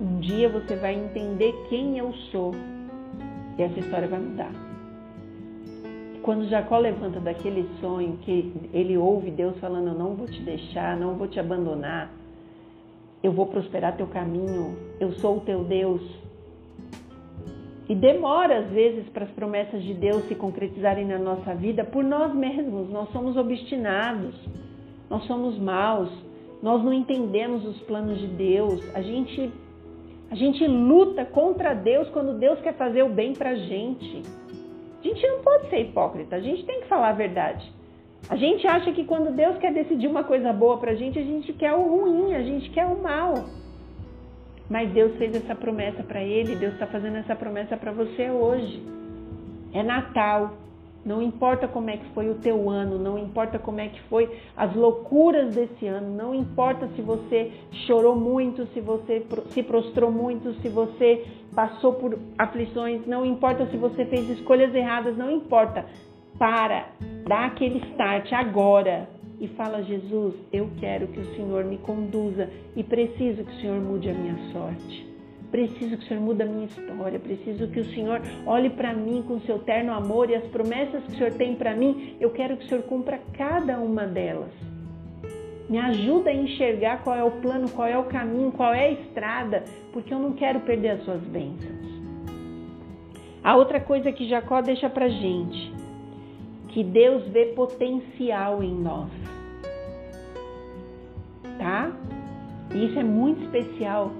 Um 0.00 0.18
dia 0.18 0.48
você 0.48 0.74
vai 0.74 0.94
entender 0.94 1.54
quem 1.68 1.96
eu 1.96 2.12
sou 2.32 2.52
e 3.56 3.62
essa 3.62 3.78
história 3.78 4.08
vai 4.08 4.18
mudar. 4.18 4.52
Quando 6.22 6.48
Jacó 6.48 6.78
levanta 6.78 7.20
daquele 7.20 7.68
sonho 7.80 8.16
que 8.22 8.52
ele 8.72 8.96
ouve 8.96 9.30
Deus 9.30 9.58
falando: 9.58 9.88
Eu 9.88 9.94
não 9.94 10.14
vou 10.14 10.26
te 10.26 10.40
deixar, 10.40 10.96
não 10.96 11.14
vou 11.14 11.26
te 11.26 11.38
abandonar, 11.38 12.10
eu 13.22 13.32
vou 13.32 13.46
prosperar 13.46 13.96
teu 13.96 14.06
caminho, 14.06 14.76
eu 15.00 15.12
sou 15.12 15.38
o 15.38 15.40
teu 15.40 15.64
Deus. 15.64 16.02
E 17.92 17.94
demora 17.94 18.60
às 18.60 18.70
vezes 18.70 19.06
para 19.10 19.24
as 19.24 19.30
promessas 19.32 19.82
de 19.82 19.92
Deus 19.92 20.22
se 20.22 20.34
concretizarem 20.34 21.04
na 21.04 21.18
nossa 21.18 21.54
vida 21.54 21.84
por 21.84 22.02
nós 22.02 22.34
mesmos. 22.34 22.88
Nós 22.88 23.12
somos 23.12 23.36
obstinados, 23.36 24.34
nós 25.10 25.22
somos 25.26 25.58
maus, 25.58 26.08
nós 26.62 26.82
não 26.82 26.90
entendemos 26.90 27.66
os 27.66 27.78
planos 27.82 28.18
de 28.18 28.28
Deus. 28.28 28.80
A 28.96 29.02
gente, 29.02 29.52
a 30.30 30.34
gente 30.34 30.66
luta 30.66 31.26
contra 31.26 31.74
Deus 31.74 32.08
quando 32.08 32.38
Deus 32.38 32.58
quer 32.62 32.72
fazer 32.78 33.02
o 33.02 33.10
bem 33.10 33.34
para 33.34 33.50
a 33.50 33.56
gente. 33.56 34.22
A 34.98 35.06
gente 35.06 35.26
não 35.26 35.42
pode 35.42 35.68
ser 35.68 35.80
hipócrita, 35.80 36.36
a 36.36 36.40
gente 36.40 36.64
tem 36.64 36.80
que 36.80 36.86
falar 36.86 37.10
a 37.10 37.12
verdade. 37.12 37.70
A 38.26 38.36
gente 38.36 38.66
acha 38.66 38.90
que 38.92 39.04
quando 39.04 39.36
Deus 39.36 39.58
quer 39.58 39.70
decidir 39.70 40.06
uma 40.06 40.24
coisa 40.24 40.50
boa 40.50 40.78
para 40.78 40.92
a 40.92 40.94
gente, 40.94 41.18
a 41.18 41.22
gente 41.22 41.52
quer 41.52 41.74
o 41.74 41.82
ruim, 41.82 42.32
a 42.32 42.42
gente 42.42 42.70
quer 42.70 42.86
o 42.86 43.02
mal. 43.02 43.34
Mas 44.68 44.90
Deus 44.90 45.16
fez 45.16 45.34
essa 45.34 45.54
promessa 45.54 46.02
para 46.02 46.22
ele, 46.22 46.56
Deus 46.56 46.74
está 46.74 46.86
fazendo 46.86 47.16
essa 47.16 47.34
promessa 47.34 47.76
para 47.76 47.92
você 47.92 48.30
hoje. 48.30 48.82
É 49.72 49.82
Natal. 49.82 50.54
Não 51.04 51.20
importa 51.20 51.66
como 51.66 51.90
é 51.90 51.96
que 51.96 52.04
foi 52.14 52.30
o 52.30 52.36
teu 52.36 52.70
ano, 52.70 52.96
não 52.96 53.18
importa 53.18 53.58
como 53.58 53.80
é 53.80 53.88
que 53.88 54.00
foi 54.02 54.30
as 54.56 54.72
loucuras 54.72 55.52
desse 55.52 55.84
ano, 55.84 56.14
não 56.16 56.32
importa 56.32 56.86
se 56.94 57.02
você 57.02 57.50
chorou 57.86 58.14
muito, 58.14 58.66
se 58.66 58.80
você 58.80 59.26
se 59.48 59.64
prostrou 59.64 60.12
muito, 60.12 60.54
se 60.60 60.68
você 60.68 61.26
passou 61.52 61.94
por 61.94 62.16
aflições, 62.38 63.04
não 63.04 63.26
importa 63.26 63.66
se 63.66 63.76
você 63.76 64.04
fez 64.04 64.30
escolhas 64.30 64.72
erradas, 64.72 65.16
não 65.16 65.28
importa. 65.28 65.84
Para, 66.38 66.86
dá 67.26 67.46
aquele 67.46 67.78
start 67.90 68.32
agora 68.32 69.08
e 69.42 69.48
fala: 69.48 69.82
Jesus, 69.82 70.36
eu 70.52 70.70
quero 70.78 71.08
que 71.08 71.18
o 71.18 71.34
Senhor 71.34 71.64
me 71.64 71.76
conduza 71.78 72.48
e 72.76 72.84
preciso 72.84 73.44
que 73.44 73.50
o 73.50 73.60
Senhor 73.60 73.80
mude 73.80 74.08
a 74.08 74.14
minha 74.14 74.38
sorte. 74.52 75.12
Preciso 75.50 75.98
que 75.98 76.04
o 76.04 76.08
Senhor 76.08 76.22
mude 76.22 76.42
a 76.42 76.46
minha 76.46 76.64
história. 76.64 77.18
Preciso 77.18 77.66
que 77.68 77.80
o 77.80 77.84
Senhor 77.86 78.22
olhe 78.46 78.70
para 78.70 78.94
mim 78.94 79.22
com 79.26 79.40
seu 79.40 79.58
terno 79.58 79.92
amor 79.92 80.30
e 80.30 80.36
as 80.36 80.44
promessas 80.44 81.02
que 81.04 81.12
o 81.12 81.16
Senhor 81.16 81.32
tem 81.32 81.56
para 81.56 81.74
mim. 81.74 82.16
Eu 82.20 82.30
quero 82.30 82.56
que 82.56 82.64
o 82.64 82.68
Senhor 82.68 82.84
cumpra 82.84 83.20
cada 83.36 83.78
uma 83.78 84.06
delas. 84.06 84.52
Me 85.68 85.76
ajuda 85.76 86.30
a 86.30 86.34
enxergar 86.34 87.02
qual 87.02 87.16
é 87.16 87.24
o 87.24 87.32
plano, 87.32 87.68
qual 87.68 87.88
é 87.88 87.98
o 87.98 88.04
caminho, 88.04 88.52
qual 88.52 88.72
é 88.72 88.86
a 88.86 88.90
estrada, 88.92 89.64
porque 89.92 90.14
eu 90.14 90.18
não 90.18 90.32
quero 90.32 90.60
perder 90.60 90.90
as 90.90 91.04
suas 91.04 91.20
bênçãos. 91.22 91.92
A 93.42 93.56
outra 93.56 93.80
coisa 93.80 94.12
que 94.12 94.28
Jacó 94.28 94.60
deixa 94.60 94.88
para 94.88 95.08
gente, 95.08 95.74
que 96.68 96.84
Deus 96.84 97.26
vê 97.28 97.46
potencial 97.46 98.62
em 98.62 98.74
nós 98.74 99.21
tá? 101.62 101.92
E 102.74 102.86
isso 102.86 102.98
é 102.98 103.04
muito 103.04 103.44
especial. 103.44 104.10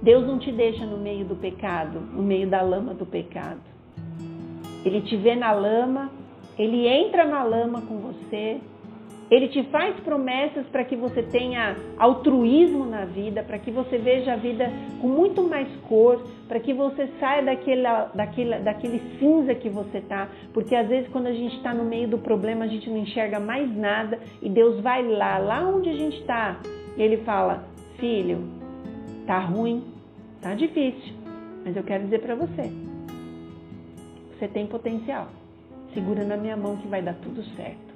Deus 0.00 0.24
não 0.26 0.38
te 0.38 0.52
deixa 0.52 0.86
no 0.86 0.96
meio 0.96 1.24
do 1.24 1.34
pecado, 1.34 1.98
no 1.98 2.22
meio 2.22 2.48
da 2.48 2.62
lama 2.62 2.94
do 2.94 3.04
pecado. 3.04 3.60
Ele 4.84 5.00
te 5.00 5.16
vê 5.16 5.34
na 5.34 5.50
lama, 5.50 6.10
ele 6.56 6.86
entra 6.86 7.24
na 7.24 7.42
lama 7.42 7.82
com 7.82 7.98
você, 7.98 8.60
ele 9.34 9.48
te 9.48 9.62
faz 9.64 9.98
promessas 10.00 10.64
para 10.68 10.84
que 10.84 10.94
você 10.94 11.22
tenha 11.22 11.76
altruísmo 11.98 12.86
na 12.86 13.04
vida, 13.04 13.42
para 13.42 13.58
que 13.58 13.70
você 13.70 13.98
veja 13.98 14.34
a 14.34 14.36
vida 14.36 14.70
com 15.00 15.08
muito 15.08 15.42
mais 15.42 15.68
cor, 15.88 16.24
para 16.46 16.60
que 16.60 16.72
você 16.72 17.08
saia 17.18 17.42
daquela, 17.42 18.12
daquela, 18.14 18.58
daquele 18.60 19.00
cinza 19.18 19.54
que 19.54 19.68
você 19.68 20.00
tá. 20.02 20.28
Porque 20.52 20.74
às 20.76 20.86
vezes 20.88 21.08
quando 21.10 21.26
a 21.26 21.32
gente 21.32 21.56
está 21.56 21.74
no 21.74 21.84
meio 21.84 22.06
do 22.06 22.18
problema 22.18 22.64
a 22.64 22.68
gente 22.68 22.88
não 22.88 22.98
enxerga 22.98 23.40
mais 23.40 23.74
nada 23.76 24.20
e 24.40 24.48
Deus 24.48 24.80
vai 24.80 25.02
lá, 25.06 25.38
lá 25.38 25.66
onde 25.68 25.88
a 25.88 25.94
gente 25.94 26.20
está, 26.20 26.60
e 26.96 27.02
Ele 27.02 27.18
fala: 27.18 27.64
Filho, 27.98 28.38
tá 29.26 29.40
ruim, 29.40 29.82
tá 30.40 30.54
difícil, 30.54 31.12
mas 31.64 31.76
eu 31.76 31.82
quero 31.82 32.04
dizer 32.04 32.20
para 32.20 32.34
você, 32.34 32.70
você 34.30 34.46
tem 34.46 34.66
potencial. 34.66 35.28
Segura 35.92 36.24
na 36.24 36.36
minha 36.36 36.56
mão 36.56 36.76
que 36.76 36.88
vai 36.88 37.00
dar 37.00 37.14
tudo 37.14 37.42
certo. 37.56 37.93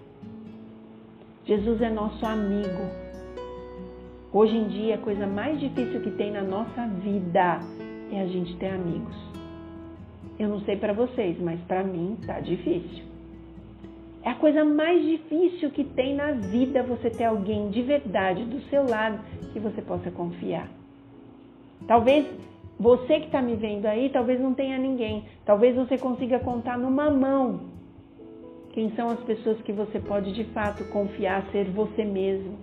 Jesus 1.48 1.80
é 1.80 1.88
nosso 1.88 2.26
amigo. 2.26 2.90
Hoje 4.30 4.54
em 4.54 4.68
dia, 4.68 4.96
a 4.96 4.98
coisa 4.98 5.26
mais 5.26 5.58
difícil 5.58 6.02
que 6.02 6.10
tem 6.10 6.30
na 6.30 6.42
nossa 6.42 6.86
vida 7.02 7.60
é 8.12 8.20
a 8.20 8.26
gente 8.26 8.54
ter 8.56 8.68
amigos. 8.68 9.16
Eu 10.38 10.50
não 10.50 10.60
sei 10.60 10.76
para 10.76 10.92
vocês, 10.92 11.40
mas 11.40 11.58
para 11.62 11.82
mim 11.82 12.18
tá 12.26 12.38
difícil. 12.40 13.02
É 14.22 14.28
a 14.28 14.34
coisa 14.34 14.62
mais 14.62 15.02
difícil 15.02 15.70
que 15.70 15.84
tem 15.84 16.14
na 16.14 16.32
vida 16.32 16.82
você 16.82 17.08
ter 17.08 17.24
alguém 17.24 17.70
de 17.70 17.80
verdade 17.80 18.44
do 18.44 18.60
seu 18.68 18.86
lado 18.86 19.18
que 19.50 19.58
você 19.58 19.80
possa 19.80 20.10
confiar. 20.10 20.68
Talvez 21.86 22.26
você 22.78 23.20
que 23.20 23.26
está 23.26 23.40
me 23.40 23.56
vendo 23.56 23.86
aí, 23.86 24.10
talvez 24.10 24.38
não 24.38 24.52
tenha 24.52 24.76
ninguém. 24.76 25.24
Talvez 25.46 25.74
você 25.74 25.96
consiga 25.96 26.38
contar 26.40 26.76
numa 26.76 27.10
mão 27.10 27.77
quem 28.78 28.94
são 28.94 29.08
as 29.10 29.18
pessoas 29.24 29.60
que 29.62 29.72
você 29.72 29.98
pode 29.98 30.32
de 30.32 30.44
fato 30.52 30.84
confiar 30.84 31.44
ser 31.50 31.68
você 31.68 32.04
mesmo? 32.04 32.56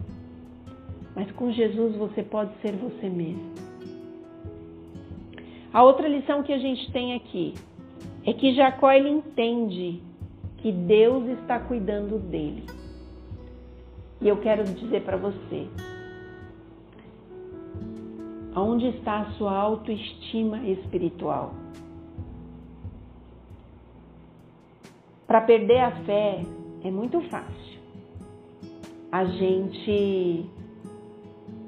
Mas 1.13 1.30
com 1.34 1.51
Jesus 1.51 1.93
você 1.97 2.23
pode 2.23 2.54
ser 2.62 2.71
você 2.71 3.10
mesmo. 3.10 3.51
A 5.73 5.84
outra 5.84 6.08
lição 6.08 6.41
que 6.41 6.54
a 6.54 6.58
gente 6.58 6.89
tem 6.93 7.15
aqui 7.15 7.54
é 8.25 8.32
que 8.32 8.56
Jacó 8.56 8.89
ele 8.93 9.10
entende 9.10 10.01
que 10.60 10.71
Deus 10.71 11.28
está 11.38 11.60
cuidando 11.60 12.17
dele. 12.17 12.63
E 14.21 14.30
eu 14.30 14.38
quero 14.38 14.63
dizer 14.63 15.01
para 15.01 15.17
você, 15.17 15.67
aonde 18.54 18.88
está 18.88 19.19
a 19.19 19.32
sua 19.32 19.51
autoestima 19.51 20.60
espiritual? 20.60 21.54
Para 25.27 25.41
perder 25.41 25.79
a 25.79 25.91
fé 26.03 26.41
é 26.83 26.91
muito 26.91 27.19
fácil. 27.29 27.79
A 29.11 29.25
gente 29.25 30.45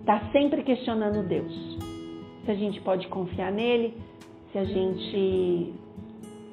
está 0.01 0.29
sempre 0.31 0.61
questionando 0.61 1.27
Deus. 1.27 1.51
Se 2.45 2.51
a 2.51 2.53
gente 2.53 2.79
pode 2.81 3.07
confiar 3.07 3.51
nele, 3.51 3.95
se 4.51 4.59
a 4.59 4.63
gente 4.63 5.73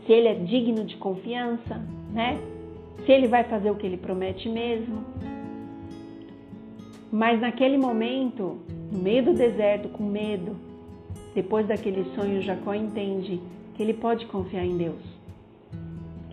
se 0.07 0.13
ele 0.13 0.29
é 0.29 0.35
digno 0.35 0.85
de 0.85 0.97
confiança, 0.97 1.77
né? 2.13 2.39
Se 3.05 3.13
ele 3.13 3.29
vai 3.29 3.45
fazer 3.45 3.71
o 3.71 3.75
que 3.75 3.87
ele 3.87 3.97
promete 3.97 4.49
mesmo. 4.49 5.05
Mas 7.13 7.41
naquele 7.41 7.77
momento, 7.77 8.59
no 8.91 8.99
meio 8.99 9.25
do 9.27 9.35
deserto, 9.35 9.89
com 9.91 10.05
medo, 10.05 10.57
depois 11.35 11.67
daquele 11.67 12.05
sonho, 12.15 12.43
Jacó 12.43 12.75
entende 12.75 13.41
que 13.75 13.83
ele 13.83 13.95
pode 13.95 14.27
confiar 14.27 14.65
em 14.65 14.77
Deus 14.77 15.14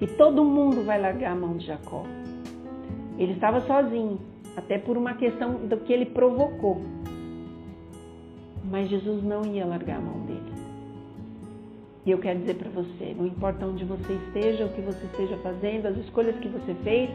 que 0.01 0.07
todo 0.07 0.43
mundo 0.43 0.83
vai 0.83 0.99
largar 0.99 1.33
a 1.33 1.35
mão 1.35 1.57
de 1.57 1.67
Jacó. 1.67 2.03
Ele 3.19 3.33
estava 3.33 3.61
sozinho, 3.61 4.19
até 4.57 4.79
por 4.79 4.97
uma 4.97 5.13
questão 5.13 5.67
do 5.67 5.77
que 5.77 5.93
ele 5.93 6.07
provocou. 6.07 6.81
Mas 8.63 8.89
Jesus 8.89 9.23
não 9.23 9.45
ia 9.45 9.63
largar 9.63 9.97
a 9.97 10.01
mão 10.01 10.25
dele. 10.25 10.51
E 12.03 12.09
eu 12.09 12.17
quero 12.17 12.39
dizer 12.39 12.55
para 12.55 12.71
você, 12.71 13.13
não 13.15 13.27
importa 13.27 13.63
onde 13.63 13.85
você 13.85 14.13
esteja, 14.13 14.65
o 14.65 14.69
que 14.69 14.81
você 14.81 15.05
esteja 15.05 15.37
fazendo, 15.37 15.85
as 15.85 15.97
escolhas 15.97 16.35
que 16.39 16.47
você 16.47 16.73
fez, 16.83 17.11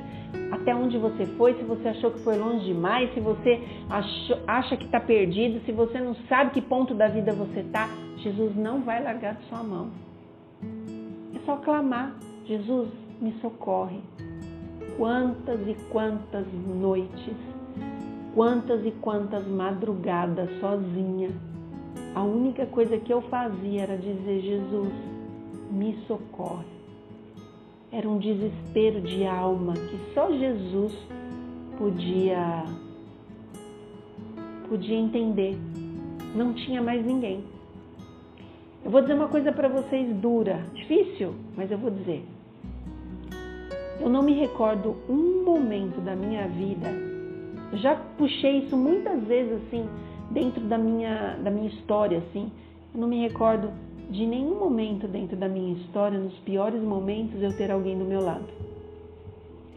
até 0.53 0.73
onde 0.73 0.97
você 0.97 1.27
foi, 1.37 1.55
se 1.55 1.65
você 1.65 1.89
achou 1.89 2.13
que 2.13 2.21
foi 2.21 2.39
longe 2.39 2.67
demais, 2.67 3.13
se 3.15 3.19
você 3.19 3.61
achou, 3.91 4.39
acha 4.47 4.77
que 4.77 4.85
está 4.85 5.01
perdido, 5.01 5.61
se 5.67 5.73
você 5.73 5.99
não 5.99 6.15
sabe 6.29 6.53
que 6.53 6.63
ponto 6.63 6.95
da 6.95 7.09
vida 7.09 7.33
você 7.33 7.63
está, 7.63 7.89
Jesus 8.19 8.55
não 8.55 8.83
vai 8.83 9.03
largar 9.03 9.37
sua 9.49 9.65
mão. 9.65 9.91
É 11.35 11.41
só 11.45 11.57
clamar. 11.57 12.15
Jesus, 12.47 12.89
me 13.21 13.33
socorre. 13.41 14.01
Quantas 14.97 15.61
e 15.67 15.75
quantas 15.91 16.47
noites, 16.53 17.37
quantas 18.35 18.87
e 18.87 18.93
quantas 18.93 19.47
madrugadas 19.49 20.49
sozinha. 20.61 21.31
A 22.15 22.23
única 22.23 22.65
coisa 22.67 22.99
que 22.99 23.13
eu 23.13 23.21
fazia 23.23 23.83
era 23.83 23.97
dizer: 23.99 24.41
Jesus, 24.41 24.93
me 25.73 25.99
socorre. 26.07 26.77
Era 27.91 28.09
um 28.09 28.19
desespero 28.19 29.01
de 29.01 29.27
alma 29.27 29.75
que 29.75 30.15
só 30.15 30.31
Jesus 30.31 30.97
podia 31.77 32.65
podia 34.69 34.97
entender. 34.97 35.59
Não 36.35 36.55
tinha 36.55 36.81
mais 36.81 37.05
ninguém. 37.05 37.45
Eu 38.85 38.91
vou 38.91 39.01
dizer 39.01 39.15
uma 39.15 39.29
coisa 39.29 39.51
para 39.51 39.69
vocês 39.69 40.15
dura, 40.17 40.65
difícil, 40.73 41.35
mas 41.57 41.71
eu 41.71 41.79
vou 41.79 41.91
dizer. 41.91 42.25
Eu 44.01 44.09
não 44.09 44.23
me 44.23 44.35
recordo 44.35 44.97
um 45.09 45.45
momento 45.45 46.01
da 46.01 46.15
minha 46.15 46.47
vida. 46.49 46.89
Já 47.75 47.97
puxei 48.17 48.59
isso 48.59 48.77
muitas 48.77 49.23
vezes 49.25 49.53
assim 49.55 49.89
dentro 50.31 50.61
da 50.63 50.79
minha 50.79 51.37
da 51.43 51.51
minha 51.51 51.69
história 51.69 52.19
assim. 52.19 52.51
Eu 52.95 53.01
não 53.01 53.09
me 53.09 53.21
recordo 53.21 53.71
de 54.11 54.25
nenhum 54.27 54.59
momento 54.59 55.09
dentro 55.09 55.37
da 55.37 55.49
minha 55.49 55.75
história, 55.75 56.19
nos 56.19 56.35
piores 56.41 56.81
momentos, 56.81 57.43
eu 57.43 57.57
ter 57.57 57.71
alguém 57.71 57.99
do 57.99 58.05
meu 58.05 58.21
lado. 58.21 58.47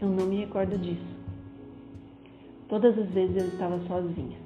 Eu 0.00 0.08
não 0.08 0.26
me 0.26 0.36
recordo 0.36 0.78
disso. 0.78 1.18
Todas 2.68 2.96
as 2.96 3.08
vezes 3.10 3.36
eu 3.36 3.48
estava 3.48 3.78
sozinha. 3.86 4.38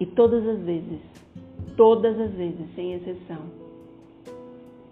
E 0.00 0.06
todas 0.06 0.46
as 0.46 0.58
vezes, 0.60 1.00
todas 1.76 2.18
as 2.18 2.30
vezes, 2.32 2.66
sem 2.74 2.94
exceção, 2.94 3.42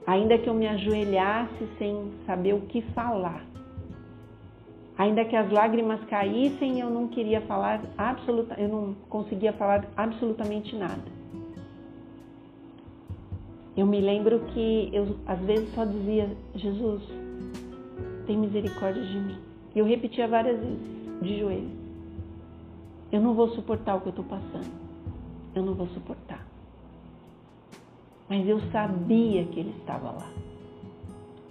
ainda 0.06 0.38
que 0.38 0.48
eu 0.48 0.54
me 0.54 0.66
ajoelhasse 0.66 1.68
sem 1.78 2.12
saber 2.26 2.54
o 2.54 2.62
que 2.62 2.82
falar, 2.92 3.44
ainda 4.98 5.24
que 5.24 5.36
as 5.36 5.50
lágrimas 5.50 6.02
caíssem, 6.04 6.80
eu 6.80 6.90
não 6.90 7.08
queria 7.08 7.40
falar 7.42 7.82
absoluta, 7.96 8.54
eu 8.58 8.68
não 8.68 8.94
conseguia 9.08 9.52
falar 9.52 9.86
absolutamente 9.96 10.76
nada. 10.76 11.14
Eu 13.76 13.86
me 13.86 14.00
lembro 14.00 14.38
que 14.52 14.88
eu 14.92 15.16
às 15.26 15.40
vezes 15.40 15.68
só 15.74 15.84
dizia: 15.84 16.30
Jesus, 16.54 17.02
tem 18.26 18.38
misericórdia 18.38 19.02
de 19.02 19.18
mim. 19.18 19.38
E 19.74 19.78
eu 19.80 19.84
repetia 19.84 20.28
várias 20.28 20.60
vezes, 20.60 20.78
de 21.20 21.40
joelho: 21.40 21.70
Eu 23.10 23.20
não 23.20 23.34
vou 23.34 23.48
suportar 23.48 23.96
o 23.96 24.00
que 24.00 24.06
eu 24.06 24.10
estou 24.10 24.24
passando. 24.24 24.70
Eu 25.54 25.64
não 25.64 25.74
vou 25.74 25.88
suportar. 25.88 26.43
Mas 28.34 28.48
eu 28.48 28.60
sabia 28.72 29.44
que 29.44 29.60
Ele 29.60 29.72
estava 29.78 30.10
lá. 30.10 30.28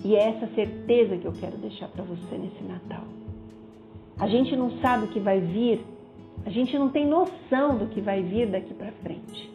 E 0.04 0.18
é 0.18 0.28
essa 0.28 0.48
certeza 0.48 1.16
que 1.16 1.26
eu 1.26 1.32
quero 1.32 1.56
deixar 1.56 1.88
para 1.88 2.04
você 2.04 2.38
nesse 2.38 2.62
Natal. 2.62 3.06
A 4.20 4.28
gente 4.28 4.54
não 4.54 4.70
sabe 4.82 5.06
o 5.06 5.08
que 5.08 5.20
vai 5.22 5.40
vir, 5.40 5.80
a 6.46 6.50
gente 6.50 6.78
não 6.78 6.90
tem 6.90 7.08
noção 7.08 7.78
do 7.78 7.88
que 7.88 8.02
vai 8.02 8.22
vir 8.22 8.48
daqui 8.48 8.74
para 8.74 8.92
frente. 9.02 9.50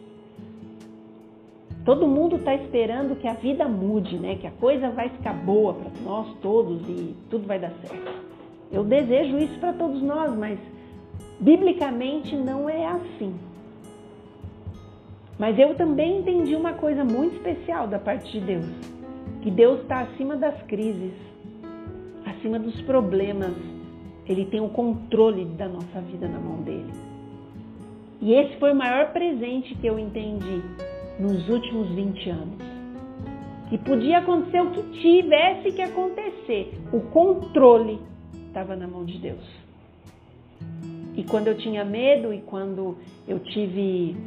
Todo 1.85 2.07
mundo 2.07 2.37
está 2.37 2.55
esperando 2.55 3.15
que 3.15 3.27
a 3.27 3.33
vida 3.33 3.67
mude, 3.67 4.17
né? 4.17 4.35
Que 4.35 4.47
a 4.47 4.51
coisa 4.51 4.89
vai 4.89 5.09
ficar 5.09 5.33
boa 5.33 5.75
para 5.75 5.91
nós 6.03 6.35
todos 6.41 6.81
e 6.89 7.15
tudo 7.29 7.45
vai 7.45 7.59
dar 7.59 7.71
certo. 7.85 8.11
Eu 8.71 8.83
desejo 8.83 9.37
isso 9.37 9.59
para 9.59 9.73
todos 9.73 10.01
nós, 10.01 10.35
mas 10.35 10.57
biblicamente 11.39 12.35
não 12.35 12.67
é 12.67 12.87
assim. 12.87 13.35
Mas 15.39 15.57
eu 15.57 15.73
também 15.75 16.19
entendi 16.19 16.53
uma 16.53 16.73
coisa 16.73 17.05
muito 17.05 17.37
especial 17.37 17.87
da 17.87 17.97
parte 17.97 18.29
de 18.29 18.41
Deus, 18.41 18.65
que 19.41 19.49
Deus 19.49 19.79
está 19.79 20.01
acima 20.01 20.35
das 20.35 20.61
crises, 20.63 21.13
acima 22.25 22.59
dos 22.59 22.79
problemas. 22.81 23.53
Ele 24.27 24.45
tem 24.45 24.59
o 24.59 24.67
controle 24.67 25.45
da 25.45 25.69
nossa 25.69 26.01
vida 26.01 26.27
na 26.27 26.37
mão 26.37 26.61
dele. 26.61 26.91
E 28.21 28.33
esse 28.33 28.57
foi 28.57 28.73
o 28.73 28.75
maior 28.75 29.13
presente 29.13 29.73
que 29.75 29.87
eu 29.87 29.97
entendi 29.97 30.61
nos 31.17 31.47
últimos 31.47 31.87
20 31.95 32.29
anos. 32.29 32.69
Que 33.69 33.77
podia 33.77 34.17
acontecer 34.17 34.61
o 34.61 34.71
que 34.71 34.83
tivesse 34.99 35.71
que 35.71 35.81
acontecer, 35.81 36.77
o 36.91 36.99
controle 36.99 38.01
estava 38.47 38.75
na 38.75 38.87
mão 38.87 39.05
de 39.05 39.17
Deus. 39.19 39.45
E 41.15 41.23
quando 41.23 41.47
eu 41.47 41.57
tinha 41.57 41.85
medo 41.85 42.33
e 42.33 42.41
quando 42.41 42.97
eu 43.27 43.39
tive 43.39 44.17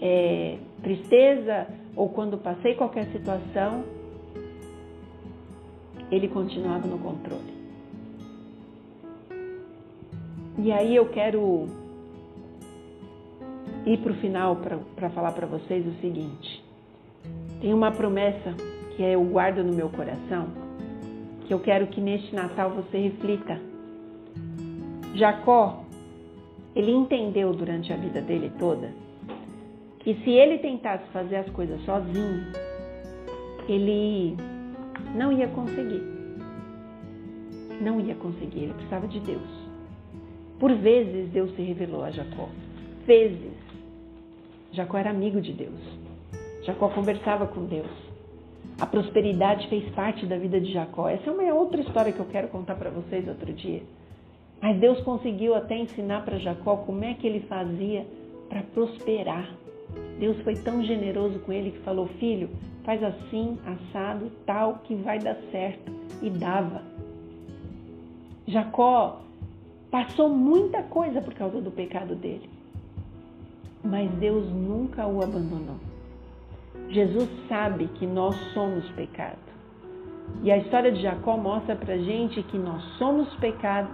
é, 0.00 0.58
tristeza 0.82 1.66
ou 1.94 2.08
quando 2.08 2.38
passei 2.38 2.74
qualquer 2.74 3.06
situação, 3.12 3.84
ele 6.10 6.28
continuava 6.28 6.86
no 6.86 6.98
controle. 6.98 7.60
E 10.58 10.72
aí 10.72 10.96
eu 10.96 11.08
quero 11.10 11.66
ir 13.86 13.98
para 13.98 14.12
o 14.12 14.14
final 14.16 14.56
para 14.96 15.10
falar 15.10 15.32
para 15.32 15.46
vocês 15.46 15.86
o 15.86 16.00
seguinte: 16.00 16.64
tem 17.60 17.72
uma 17.72 17.92
promessa 17.92 18.54
que 18.96 19.02
eu 19.02 19.22
guardo 19.24 19.62
no 19.62 19.72
meu 19.72 19.88
coração, 19.88 20.48
que 21.46 21.54
eu 21.54 21.60
quero 21.60 21.86
que 21.88 22.00
neste 22.00 22.34
Natal 22.34 22.70
você 22.70 22.98
reflita. 22.98 23.60
Jacó, 25.14 25.84
ele 26.74 26.92
entendeu 26.92 27.52
durante 27.52 27.92
a 27.92 27.96
vida 27.96 28.20
dele 28.20 28.52
toda 28.58 28.99
que 30.00 30.14
se 30.14 30.30
ele 30.30 30.58
tentasse 30.58 31.04
fazer 31.10 31.36
as 31.36 31.50
coisas 31.50 31.80
sozinho, 31.84 32.52
ele 33.68 34.36
não 35.14 35.32
ia 35.32 35.48
conseguir. 35.48 36.02
Não 37.80 38.00
ia 38.00 38.14
conseguir, 38.14 38.64
ele 38.64 38.74
precisava 38.74 39.06
de 39.06 39.20
Deus. 39.20 39.70
Por 40.58 40.74
vezes 40.74 41.30
Deus 41.30 41.54
se 41.54 41.62
revelou 41.62 42.02
a 42.04 42.10
Jacó. 42.10 42.48
Vezes. 43.06 43.52
Jacó 44.72 44.98
era 44.98 45.10
amigo 45.10 45.40
de 45.40 45.52
Deus. 45.52 45.80
Jacó 46.64 46.88
conversava 46.88 47.46
com 47.46 47.64
Deus. 47.64 47.90
A 48.78 48.86
prosperidade 48.86 49.68
fez 49.68 49.88
parte 49.94 50.26
da 50.26 50.36
vida 50.36 50.60
de 50.60 50.72
Jacó. 50.72 51.08
Essa 51.08 51.30
é 51.30 51.32
uma 51.32 51.54
outra 51.54 51.80
história 51.80 52.12
que 52.12 52.20
eu 52.20 52.26
quero 52.26 52.48
contar 52.48 52.74
para 52.76 52.90
vocês 52.90 53.26
outro 53.28 53.52
dia. 53.52 53.82
Mas 54.60 54.78
Deus 54.78 55.00
conseguiu 55.00 55.54
até 55.54 55.76
ensinar 55.76 56.24
para 56.24 56.38
Jacó 56.38 56.76
como 56.76 57.04
é 57.04 57.14
que 57.14 57.26
ele 57.26 57.40
fazia 57.40 58.06
para 58.48 58.62
prosperar. 58.62 59.59
Deus 60.20 60.40
foi 60.42 60.54
tão 60.54 60.84
generoso 60.84 61.40
com 61.40 61.52
ele 61.52 61.72
que 61.72 61.78
falou: 61.80 62.06
Filho, 62.20 62.48
faz 62.84 63.02
assim, 63.02 63.58
assado, 63.66 64.30
tal, 64.46 64.78
que 64.84 64.94
vai 64.94 65.18
dar 65.18 65.36
certo. 65.50 65.90
E 66.22 66.30
dava. 66.30 66.82
Jacó 68.46 69.22
passou 69.90 70.28
muita 70.28 70.84
coisa 70.84 71.20
por 71.20 71.34
causa 71.34 71.60
do 71.60 71.72
pecado 71.72 72.14
dele 72.14 72.60
mas 73.82 74.10
Deus 74.12 74.48
nunca 74.50 75.06
o 75.06 75.22
abandonou. 75.22 75.76
Jesus 76.88 77.28
sabe 77.48 77.86
que 77.94 78.06
nós 78.06 78.34
somos 78.52 78.88
pecado. 78.92 79.38
E 80.42 80.50
a 80.50 80.58
história 80.58 80.92
de 80.92 81.02
Jacó 81.02 81.36
mostra 81.36 81.74
pra 81.74 81.96
gente 81.96 82.42
que 82.44 82.58
nós 82.58 82.82
somos 82.98 83.28
pecado, 83.36 83.90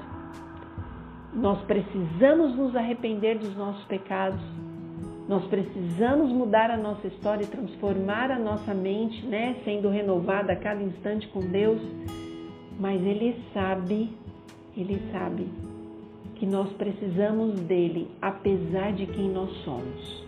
nós 1.32 1.60
precisamos 1.62 2.54
nos 2.56 2.74
arrepender 2.74 3.38
dos 3.38 3.54
nossos 3.56 3.84
pecados, 3.84 4.40
nós 5.28 5.44
precisamos 5.46 6.30
mudar 6.30 6.70
a 6.70 6.76
nossa 6.76 7.06
história 7.06 7.44
e 7.44 7.48
transformar 7.48 8.30
a 8.30 8.38
nossa 8.38 8.72
mente, 8.72 9.26
né, 9.26 9.56
sendo 9.64 9.88
renovada 9.88 10.52
a 10.52 10.56
cada 10.56 10.82
instante 10.82 11.26
com 11.28 11.40
Deus. 11.40 11.80
Mas 12.78 13.02
Ele 13.02 13.36
sabe, 13.52 14.10
Ele 14.76 15.00
sabe 15.10 15.48
que 16.36 16.46
nós 16.46 16.70
precisamos 16.74 17.58
dele, 17.60 18.08
apesar 18.20 18.92
de 18.92 19.06
quem 19.06 19.28
nós 19.28 19.50
somos. 19.64 20.24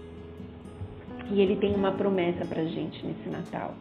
E 1.31 1.41
ele 1.41 1.57
tem 1.57 1.75
uma 1.75 1.93
promessa 1.93 2.45
para 2.47 2.65
gente 2.65 3.05
nesse 3.07 3.29
Natal, 3.29 3.75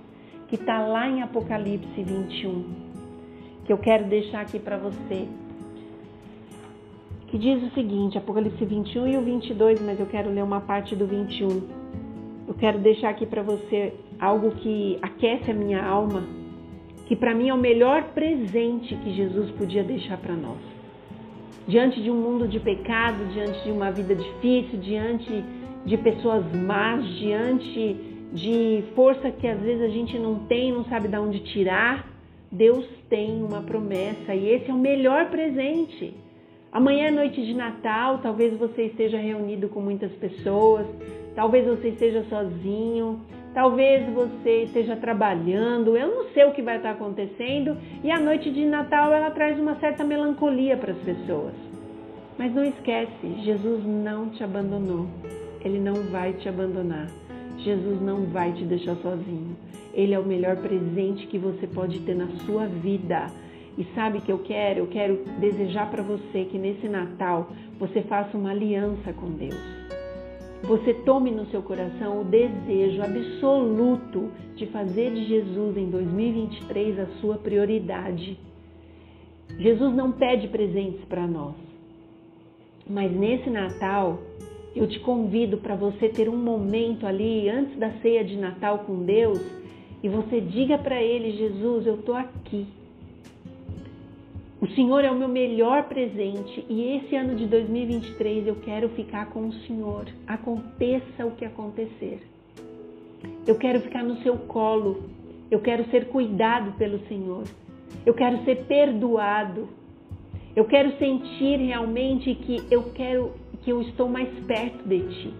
que 0.49 0.55
está 0.55 0.86
lá 0.86 1.07
em 1.07 1.22
Apocalipse 1.22 2.03
21, 2.03 2.65
que 3.65 3.72
eu 3.72 3.78
quero 3.78 4.05
deixar 4.05 4.41
aqui 4.41 4.59
para 4.59 4.78
você. 4.78 5.28
Que 7.28 7.38
diz 7.38 7.62
o 7.64 7.74
seguinte, 7.74 8.18
Apocalipse 8.18 8.64
21 8.64 9.08
e 9.08 9.18
o 9.18 9.22
22, 9.22 9.82
mas 9.82 10.00
eu 10.00 10.06
quero 10.06 10.30
ler 10.30 10.44
uma 10.44 10.62
parte 10.62 10.96
do 10.96 11.06
21. 11.06 11.48
Eu 12.48 12.54
quero 12.54 12.80
deixar 12.80 13.10
aqui 13.10 13.26
para 13.26 13.44
você 13.44 13.94
algo 14.20 14.52
que 14.52 14.98
aquece 15.02 15.52
a 15.52 15.54
minha 15.54 15.84
alma, 15.86 16.24
que 17.06 17.16
para 17.16 17.36
mim 17.36 17.50
é 17.50 17.54
o 17.54 17.58
melhor 17.58 18.04
presente 18.14 18.96
que 18.96 19.14
Jesus 19.14 19.52
podia 19.52 19.84
deixar 19.84 20.18
para 20.18 20.34
nós 20.34 20.78
diante 21.68 22.02
de 22.02 22.10
um 22.10 22.16
mundo 22.16 22.48
de 22.48 22.60
pecado, 22.60 23.26
diante 23.34 23.62
de 23.64 23.72
uma 23.72 23.92
vida 23.92 24.16
difícil, 24.16 24.80
diante 24.80 25.44
de 25.86 25.98
pessoas 25.98 26.46
más, 26.54 27.06
diante 27.18 27.96
de 28.32 28.84
força 28.96 29.30
que 29.32 29.48
às 29.48 29.60
vezes 29.60 29.82
a 29.82 29.90
gente 29.90 30.18
não 30.18 30.40
tem, 30.46 30.72
não 30.72 30.86
sabe 30.86 31.08
de 31.08 31.18
onde 31.18 31.40
tirar, 31.40 32.08
Deus 32.52 32.86
tem 33.10 33.44
uma 33.44 33.62
promessa 33.62 34.34
e 34.34 34.50
esse 34.50 34.70
é 34.70 34.74
o 34.74 34.78
melhor 34.78 35.30
presente. 35.30 36.14
Amanhã 36.72 37.07
é 37.07 37.11
noite 37.11 37.43
de 37.45 37.53
Natal, 37.53 38.20
talvez 38.20 38.57
você 38.57 38.84
esteja 38.84 39.18
reunido 39.18 39.70
com 39.70 39.80
muitas 39.80 40.11
pessoas, 40.13 40.86
talvez 41.36 41.65
você 41.65 41.89
esteja 41.89 42.24
sozinho, 42.30 43.22
talvez 43.53 44.07
você 44.13 44.63
esteja 44.63 44.95
trabalhando, 44.95 45.95
eu 45.95 46.07
não 46.07 46.26
sei 46.34 46.45
o 46.45 46.51
que 46.51 46.61
vai 46.61 46.78
estar 46.78 46.91
acontecendo, 46.91 47.78
e 48.03 48.11
a 48.11 48.20
noite 48.20 48.51
de 48.51 48.65
Natal 48.65 49.13
ela 49.13 49.32
traz 49.32 49.57
uma 49.59 49.76
certa 49.80 50.03
melancolia 50.03 50.76
para 50.76 50.91
as 50.91 50.99
pessoas. 50.99 51.53
Mas 52.38 52.53
não 52.53 52.63
esquece, 52.63 53.28
Jesus 53.43 53.84
não 53.84 54.30
te 54.30 54.43
abandonou. 54.43 55.07
Ele 55.63 55.80
não 55.80 55.95
vai 56.11 56.34
te 56.34 56.47
abandonar. 56.47 57.07
Jesus 57.57 57.99
não 57.99 58.26
vai 58.26 58.51
te 58.53 58.63
deixar 58.63 58.95
sozinho. 58.97 59.57
Ele 59.93 60.13
é 60.13 60.20
o 60.20 60.26
melhor 60.26 60.57
presente 60.57 61.26
que 61.26 61.39
você 61.39 61.65
pode 61.65 61.99
ter 62.01 62.15
na 62.15 62.28
sua 62.45 62.68
vida. 62.68 63.26
E 63.78 63.86
sabe 63.94 64.22
que 64.22 64.32
eu 64.32 64.40
quero? 64.40 64.80
Eu 64.80 64.88
quero 64.88 65.24
desejar 65.40 65.90
para 65.92 66.02
você 66.02 66.46
que 66.46 66.58
nesse 66.58 66.88
Natal 66.88 67.52
você 67.80 68.02
faça 68.02 68.38
uma 68.38 68.52
aliança 68.52 69.14
com 69.14 69.30
Deus 69.30 69.88
você 70.64 70.94
tome 70.94 71.32
no 71.32 71.46
seu 71.48 71.62
coração 71.62 72.22
o 72.22 72.24
desejo 72.24 73.02
absoluto 73.02 74.32
de 74.56 74.66
fazer 74.68 75.14
de 75.14 75.26
Jesus 75.26 75.78
em 75.78 75.90
2023 75.90 77.00
a 77.00 77.06
sua 77.22 77.38
prioridade. 77.38 78.38
Jesus 79.60 79.96
não 79.96 80.12
pede 80.12 80.48
presentes 80.48 81.04
para 81.06 81.28
nós, 81.28 81.56
mas 82.90 83.12
nesse 83.12 83.50
Natal 83.50 84.20
eu 84.76 84.88
te 84.88 85.00
convido 85.00 85.58
para 85.58 85.76
você 85.76 86.10
ter 86.10 86.28
um 86.28 86.38
momento 86.38 87.06
ali 87.06 87.50
antes 87.50 87.78
da 87.78 87.92
ceia 88.02 88.24
de 88.24 88.36
Natal 88.36 88.80
com 88.80 89.04
Deus 89.06 89.40
e 90.04 90.10
você 90.10 90.42
diga 90.42 90.78
para 90.78 91.02
Ele: 91.02 91.38
Jesus, 91.38 91.86
eu 91.86 91.96
estou 91.96 92.16
aqui. 92.16 92.66
O 94.60 94.68
Senhor 94.70 95.03
é 95.03 95.12
o 95.12 95.16
meu 95.16 95.28
melhor 95.28 95.84
presente 95.84 96.66
e 96.68 96.95
esse 96.97 97.16
ano 97.16 97.36
de 97.36 97.45
2023 97.45 98.47
eu 98.47 98.55
quero 98.55 98.89
ficar 98.89 99.28
com 99.28 99.47
o 99.47 99.53
Senhor, 99.53 100.08
aconteça 100.26 101.26
o 101.26 101.32
que 101.32 101.45
acontecer. 101.45 102.28
Eu 103.45 103.55
quero 103.55 103.82
ficar 103.82 104.03
no 104.03 104.18
seu 104.24 104.36
colo, 104.38 105.03
Eu 105.49 105.62
quero 105.62 105.86
ser 105.89 106.08
cuidado 106.10 106.74
pelo 106.74 106.99
Senhor. 107.08 107.43
Eu 108.05 108.14
quero 108.14 108.43
ser 108.43 108.66
perdoado. 108.66 109.70
Eu 110.55 110.66
quero 110.66 110.97
sentir 110.97 111.58
realmente 111.60 112.36
que 112.36 112.62
eu 112.70 112.91
quero 112.91 113.32
que 113.62 113.72
eu 113.72 113.82
estou 113.82 114.10
mais 114.10 114.28
perto 114.45 114.86
de 114.88 114.99
ti. 114.99 115.34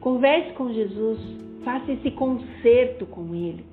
Converse 0.00 0.52
com 0.52 0.72
Jesus, 0.72 1.18
faça 1.64 1.92
esse 1.92 2.10
concerto 2.10 3.06
com 3.06 3.34
ele. 3.34 3.64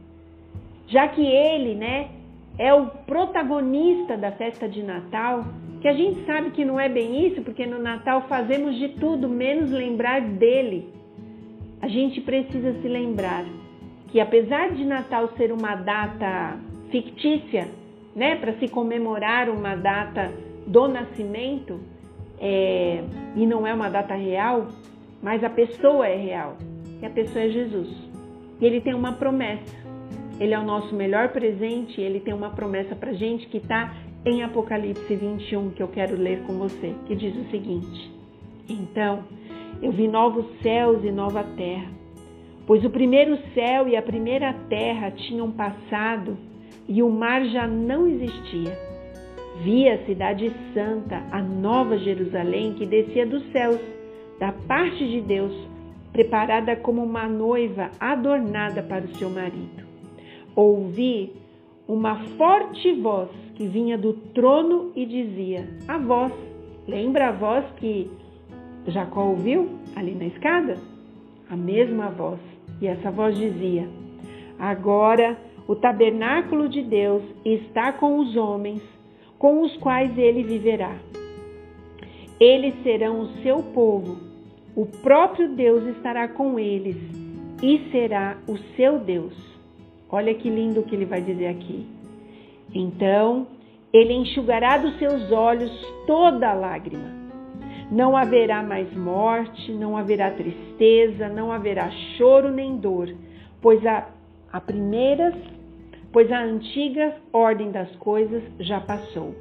Já 0.88 1.10
que 1.10 1.26
ele, 1.26 1.76
né, 1.76 2.10
é 2.58 2.74
o 2.74 2.88
protagonista 2.88 4.18
da 4.18 4.32
festa 4.32 4.68
de 4.68 4.82
Natal, 4.82 5.46
que 5.82 5.88
a 5.88 5.94
gente 5.94 6.26
sabe 6.26 6.52
que 6.52 6.66
não 6.66 6.80
é 6.80 6.90
bem 6.90 7.28
isso, 7.28 7.42
porque 7.42 7.66
no 7.66 7.80
Natal 7.80 8.26
fazemos 8.28 8.76
de 8.78 8.90
tudo 8.90 9.30
menos 9.30 9.70
lembrar 9.70 10.22
dele. 10.22 10.92
A 11.82 11.88
gente 11.88 12.20
precisa 12.22 12.74
se 12.82 12.88
lembrar 12.88 13.46
que 14.08 14.20
apesar 14.20 14.72
de 14.72 14.84
Natal 14.84 15.30
ser 15.38 15.52
uma 15.52 15.76
data 15.76 16.58
fictícia, 16.90 17.68
né, 18.16 18.36
para 18.38 18.54
se 18.54 18.68
comemorar 18.68 19.50
uma 19.50 19.76
data 19.76 20.32
do 20.66 20.88
nascimento, 20.88 21.80
é, 22.40 23.04
e 23.36 23.46
não 23.46 23.68
é 23.68 23.74
uma 23.74 23.90
data 23.90 24.16
real, 24.16 24.68
mas 25.22 25.44
a 25.44 25.50
pessoa 25.50 26.08
é 26.08 26.16
real, 26.16 26.58
e 27.02 27.06
a 27.06 27.10
pessoa 27.10 27.46
é 27.46 27.50
Jesus. 27.50 27.90
E 28.60 28.66
ele 28.66 28.82
tem 28.82 28.96
uma 28.96 29.14
promessa. 29.14 29.87
Ele 30.40 30.54
é 30.54 30.60
o 30.60 30.64
nosso 30.64 30.94
melhor 30.94 31.30
presente, 31.30 32.00
ele 32.00 32.20
tem 32.20 32.34
uma 32.34 32.52
promessa 32.52 32.96
para 32.96 33.12
gente 33.14 33.48
que 33.48 33.58
está 33.58 33.96
em 34.24 34.44
Apocalipse 34.44 35.16
21, 35.16 35.72
que 35.72 35.82
eu 35.82 35.88
quero 35.88 36.16
ler 36.16 36.44
com 36.44 36.54
você, 36.54 36.94
que 37.08 37.16
diz 37.16 37.36
o 37.36 37.50
seguinte: 37.50 38.12
Então 38.70 39.24
eu 39.82 39.92
vi 39.92 40.08
novos 40.08 40.46
céus 40.62 41.04
e 41.04 41.12
nova 41.12 41.44
terra, 41.56 41.90
pois 42.68 42.86
o 42.86 42.90
primeiro 42.90 43.38
céu 43.56 43.88
e 43.88 43.96
a 43.96 44.02
primeira 44.02 44.54
terra 44.70 45.10
tinham 45.10 45.52
passado 45.52 46.38
e 46.88 47.02
o 47.02 47.10
mar 47.10 47.44
já 47.46 47.66
não 47.66 48.08
existia. 48.08 48.78
Vi 49.64 49.90
a 49.90 50.06
cidade 50.06 50.52
santa, 50.72 51.24
a 51.32 51.42
nova 51.42 51.98
Jerusalém, 51.98 52.74
que 52.74 52.86
descia 52.86 53.26
dos 53.26 53.44
céus, 53.52 53.80
da 54.40 54.52
parte 54.52 55.04
de 55.04 55.20
Deus, 55.20 55.52
preparada 56.12 56.76
como 56.76 57.04
uma 57.04 57.28
noiva 57.28 57.90
adornada 58.00 58.84
para 58.84 59.06
o 59.06 59.16
seu 59.16 59.32
marido 59.32 59.87
ouvi 60.58 61.32
uma 61.88 62.16
forte 62.36 62.92
voz 62.94 63.30
que 63.54 63.68
vinha 63.68 63.98
do 63.98 64.14
trono 64.34 64.92
e 64.96 65.06
dizia: 65.06 65.70
A 65.88 66.00
voz, 66.00 66.34
lembra 66.88 67.30
a 67.30 67.32
voz 67.32 67.64
que 67.78 68.10
Jacó 68.88 69.28
ouviu 69.28 69.70
ali 69.96 70.16
na 70.16 70.26
escada? 70.26 70.78
A 71.50 71.56
mesma 71.56 72.10
voz. 72.10 72.40
E 72.82 72.88
essa 72.88 73.12
voz 73.12 73.38
dizia: 73.38 73.88
Agora 74.58 75.38
o 75.68 75.76
tabernáculo 75.76 76.68
de 76.68 76.82
Deus 76.82 77.22
está 77.46 77.94
com 77.94 78.20
os 78.20 78.36
homens, 78.36 78.82
com 79.38 79.62
os 79.62 79.78
quais 79.78 80.18
ele 80.18 80.44
viverá. 80.44 80.98
Eles 82.40 82.74
serão 82.84 83.22
o 83.22 83.28
seu 83.42 83.62
povo, 83.62 84.18
o 84.76 84.86
próprio 84.86 85.50
Deus 85.56 85.84
estará 85.96 86.28
com 86.28 86.60
eles 86.60 86.96
e 87.62 87.90
será 87.92 88.38
o 88.48 88.58
seu 88.76 89.00
Deus. 89.00 89.47
Olha 90.10 90.34
que 90.34 90.50
lindo 90.50 90.84
que 90.84 90.96
ele 90.96 91.06
vai 91.06 91.22
dizer 91.22 91.48
aqui. 91.48 91.86
Então 92.74 93.48
ele 93.94 94.14
enxugará 94.14 94.78
dos 94.78 94.98
seus 94.98 95.32
olhos 95.32 95.72
toda 96.06 96.54
lágrima. 96.54 97.16
Não 97.92 98.18
haverá 98.18 98.62
mais 98.62 98.94
morte, 98.96 99.72
não 99.72 99.96
haverá 99.96 100.32
tristeza, 100.32 101.30
não 101.30 101.52
haverá 101.52 101.90
choro 102.18 102.52
nem 102.52 102.78
dor, 102.78 103.14
pois 103.62 103.86
a, 103.86 104.10
a 104.52 104.60
primeira, 104.60 105.34
pois 106.12 106.30
a 106.32 106.40
antiga 106.40 107.16
ordem 107.32 107.72
das 107.72 107.90
coisas 107.96 108.44
já 108.60 108.82
passou. 108.82 109.34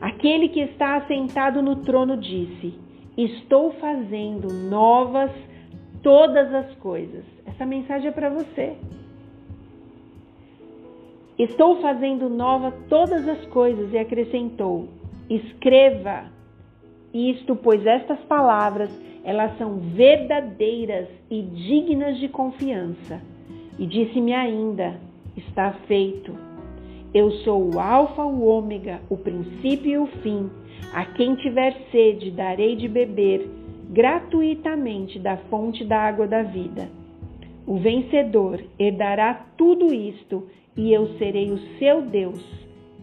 Aquele 0.00 0.48
que 0.48 0.60
está 0.60 0.96
assentado 0.96 1.60
no 1.60 1.76
trono 1.76 2.16
disse: 2.16 2.74
Estou 3.16 3.72
fazendo 3.72 4.52
novas 4.70 5.30
todas 6.02 6.54
as 6.54 6.74
coisas. 6.76 7.24
Essa 7.46 7.66
mensagem 7.66 8.08
é 8.08 8.12
para 8.12 8.30
você. 8.30 8.76
Estou 11.42 11.80
fazendo 11.80 12.28
nova 12.28 12.72
todas 12.88 13.26
as 13.26 13.44
coisas, 13.46 13.92
e 13.92 13.98
acrescentou: 13.98 14.86
Escreva 15.28 16.26
isto, 17.12 17.56
pois 17.56 17.84
estas 17.84 18.20
palavras, 18.26 18.88
elas 19.24 19.58
são 19.58 19.78
verdadeiras 19.78 21.08
e 21.28 21.42
dignas 21.42 22.18
de 22.18 22.28
confiança. 22.28 23.20
E 23.76 23.84
disse-me 23.84 24.32
ainda: 24.32 25.00
Está 25.36 25.72
feito. 25.88 26.32
Eu 27.12 27.32
sou 27.38 27.74
o 27.74 27.80
Alfa, 27.80 28.22
o 28.22 28.44
Ômega, 28.46 29.00
o 29.10 29.16
princípio 29.16 29.90
e 29.90 29.98
o 29.98 30.06
fim. 30.22 30.48
A 30.94 31.04
quem 31.06 31.34
tiver 31.34 31.76
sede, 31.90 32.30
darei 32.30 32.76
de 32.76 32.86
beber 32.86 33.50
gratuitamente 33.90 35.18
da 35.18 35.36
fonte 35.36 35.84
da 35.84 35.98
água 35.98 36.28
da 36.28 36.44
vida. 36.44 36.88
O 37.66 37.78
vencedor 37.78 38.62
herdará 38.78 39.46
tudo 39.56 39.92
isto 39.92 40.46
e 40.76 40.92
eu 40.92 41.08
serei 41.18 41.50
o 41.50 41.58
seu 41.78 42.02
Deus 42.02 42.42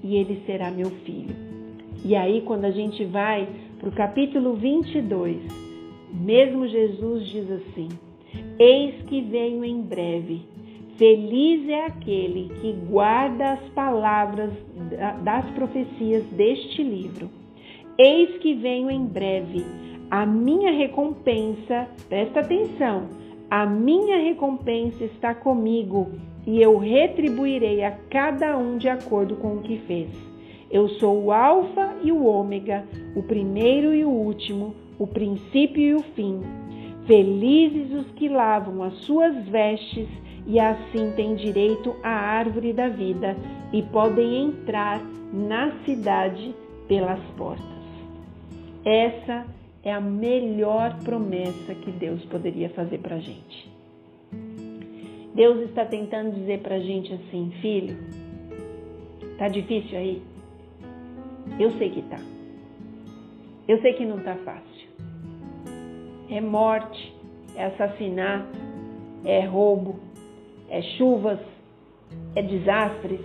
e 0.04 0.16
ele 0.16 0.42
será 0.46 0.72
meu 0.72 0.90
filho. 0.90 1.36
E 2.04 2.16
aí, 2.16 2.42
quando 2.42 2.66
a 2.66 2.72
gente 2.72 3.04
vai 3.06 3.48
para 3.80 3.90
o 3.90 3.92
capítulo 3.92 4.54
22, 4.56 5.38
mesmo 6.14 6.68
Jesus 6.68 7.28
diz 7.28 7.52
assim: 7.52 7.90
Eis 8.58 8.96
que 9.04 9.22
venho 9.22 9.64
em 9.64 9.82
breve. 9.82 10.42
Feliz 10.98 11.70
é 11.70 11.86
aquele 11.86 12.50
que 12.60 12.74
guarda 12.90 13.54
as 13.54 13.70
palavras 13.70 14.52
das 15.24 15.50
profecias 15.52 16.26
deste 16.32 16.84
livro. 16.84 17.30
Eis 17.98 18.38
que 18.40 18.54
venho 18.56 18.92
em 18.92 19.06
breve. 19.06 19.66
A 20.12 20.26
minha 20.26 20.72
recompensa, 20.72 21.88
presta 22.10 22.42
atenção, 22.42 23.08
a 23.50 23.66
minha 23.66 24.18
recompensa 24.18 25.06
está 25.06 25.34
comigo 25.34 26.12
e 26.50 26.60
eu 26.60 26.80
retribuirei 26.80 27.84
a 27.84 27.92
cada 28.10 28.58
um 28.58 28.80
de 28.80 28.90
acordo 28.90 29.36
com 29.36 29.58
o 29.58 29.62
que 29.62 29.78
fez. 29.86 30.10
Eu 30.72 30.90
sou 30.90 31.26
o 31.26 31.32
Alfa 31.32 31.96
e 32.04 32.12
o 32.12 32.26
Ômega, 32.26 32.88
o 33.16 33.22
primeiro 33.22 33.94
e 33.94 34.04
o 34.04 34.10
último, 34.10 34.74
o 34.98 35.06
princípio 35.06 35.80
e 35.80 35.94
o 35.94 36.02
fim. 36.16 36.42
Felizes 37.06 37.94
os 37.94 38.12
que 38.14 38.28
lavam 38.28 38.82
as 38.82 38.96
suas 39.06 39.48
vestes 39.48 40.08
e 40.48 40.60
assim 40.60 41.12
têm 41.16 41.36
direito 41.36 41.96
à 42.02 42.10
árvore 42.10 42.74
da 42.74 42.90
vida 42.90 43.38
e 43.72 43.84
podem 43.84 44.46
entrar 44.46 45.00
na 45.32 45.72
cidade 45.86 46.56
pelas 46.88 47.22
portas. 47.38 47.64
Essa 48.84 49.46
é 49.84 49.94
a 49.94 50.02
melhor 50.02 50.98
promessa 51.04 51.76
que 51.76 51.92
Deus 51.92 52.26
poderia 52.26 52.70
fazer 52.70 52.98
para 52.98 53.18
a 53.18 53.20
gente. 53.20 53.79
Deus 55.34 55.70
está 55.70 55.86
tentando 55.86 56.32
dizer 56.36 56.60
para 56.60 56.76
a 56.76 56.80
gente 56.80 57.14
assim, 57.14 57.52
filho, 57.62 57.98
tá 59.38 59.48
difícil 59.48 59.98
aí? 59.98 60.22
Eu 61.60 61.72
sei 61.78 61.90
que 61.92 62.02
tá. 62.04 62.20
Eu 63.68 63.80
sei 63.82 63.94
que 63.94 64.06
não 64.06 64.20
tá 64.20 64.36
fácil. 64.38 64.90
É 66.30 66.42
morte, 66.42 67.16
é 67.56 67.66
assassinato, 67.66 68.58
é 69.24 69.46
roubo, 69.46 70.00
é 70.70 70.82
chuvas, 70.98 71.40
é 72.36 72.42
desastres, 72.42 73.22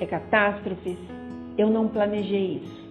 é 0.00 0.06
catástrofes. 0.06 0.98
Eu 1.56 1.68
não 1.70 1.88
planejei 1.88 2.62
isso. 2.62 2.88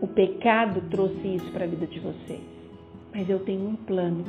O 0.00 0.06
pecado 0.06 0.80
trouxe 0.90 1.34
isso 1.34 1.50
para 1.50 1.64
a 1.64 1.68
vida 1.68 1.86
de 1.86 1.98
vocês. 1.98 2.40
Mas 3.12 3.28
eu 3.28 3.40
tenho 3.40 3.68
um 3.68 3.74
plano 3.74 4.24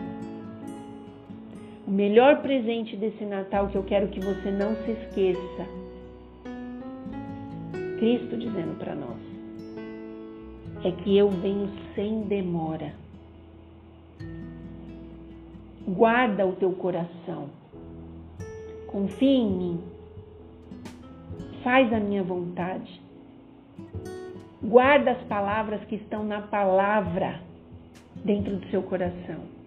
o 1.90 1.92
melhor 1.92 2.44
presente 2.44 2.96
desse 2.96 3.26
Natal 3.26 3.68
que 3.68 3.76
eu 3.76 3.84
quero 3.84 4.10
que 4.10 4.20
você 4.20 4.52
não 4.52 4.76
se 4.76 4.92
esqueça. 4.92 5.66
Cristo 7.98 8.38
dizendo 8.38 8.78
para 8.78 8.94
nós 8.94 9.18
é 10.86 10.92
que 10.92 11.18
eu 11.18 11.32
venho 11.32 11.68
sem 11.96 12.22
demora. 12.22 12.94
Guarda 15.88 16.46
o 16.46 16.54
teu 16.54 16.74
coração. 16.74 17.50
Confia 18.86 19.28
em 19.28 19.50
mim. 19.50 19.84
Faz 21.64 21.92
a 21.92 22.00
minha 22.00 22.22
vontade. 22.22 23.02
Guarda 24.62 25.14
as 25.14 25.24
palavras 25.24 25.84
que 25.86 25.96
estão 25.96 26.24
na 26.24 26.44
palavra 26.44 27.42
dentro 28.24 28.58
do 28.58 28.68
seu 28.68 28.84
coração 28.84 29.59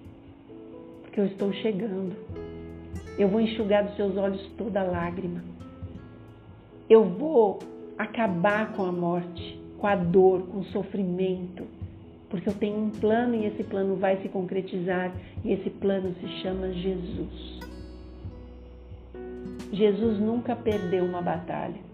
porque 1.13 1.21
eu 1.21 1.27
estou 1.27 1.53
chegando. 1.53 2.17
Eu 3.19 3.29
vou 3.29 3.39
enxugar 3.39 3.85
dos 3.85 3.95
seus 3.97 4.17
olhos 4.17 4.41
toda 4.57 4.83
lágrima. 4.83 5.45
Eu 6.89 7.05
vou 7.05 7.59
acabar 7.99 8.73
com 8.73 8.83
a 8.83 8.91
morte, 8.91 9.61
com 9.79 9.87
a 9.87 9.95
dor, 9.95 10.47
com 10.47 10.61
o 10.61 10.65
sofrimento, 10.65 11.67
porque 12.31 12.49
eu 12.49 12.55
tenho 12.55 12.79
um 12.79 12.91
plano 12.91 13.35
e 13.35 13.45
esse 13.45 13.63
plano 13.63 13.97
vai 13.97 14.23
se 14.23 14.29
concretizar 14.31 15.13
e 15.45 15.53
esse 15.53 15.69
plano 15.69 16.15
se 16.19 16.29
chama 16.41 16.73
Jesus. 16.73 17.61
Jesus 19.71 20.19
nunca 20.19 20.57
perdeu 20.57 21.05
uma 21.05 21.21
batalha. 21.21 21.93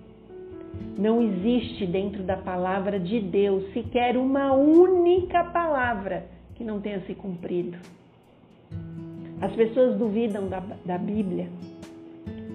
Não 0.97 1.21
existe 1.21 1.87
dentro 1.87 2.23
da 2.23 2.37
palavra 2.37 3.01
de 3.01 3.19
Deus 3.19 3.65
sequer 3.73 4.17
uma 4.17 4.53
única 4.53 5.43
palavra 5.43 6.27
que 6.55 6.63
não 6.63 6.81
tenha 6.81 7.01
se 7.01 7.15
cumprido. 7.17 7.98
As 9.41 9.53
pessoas 9.53 9.97
duvidam 9.97 10.49
da, 10.49 10.61
da 10.85 10.99
Bíblia, 10.99 11.49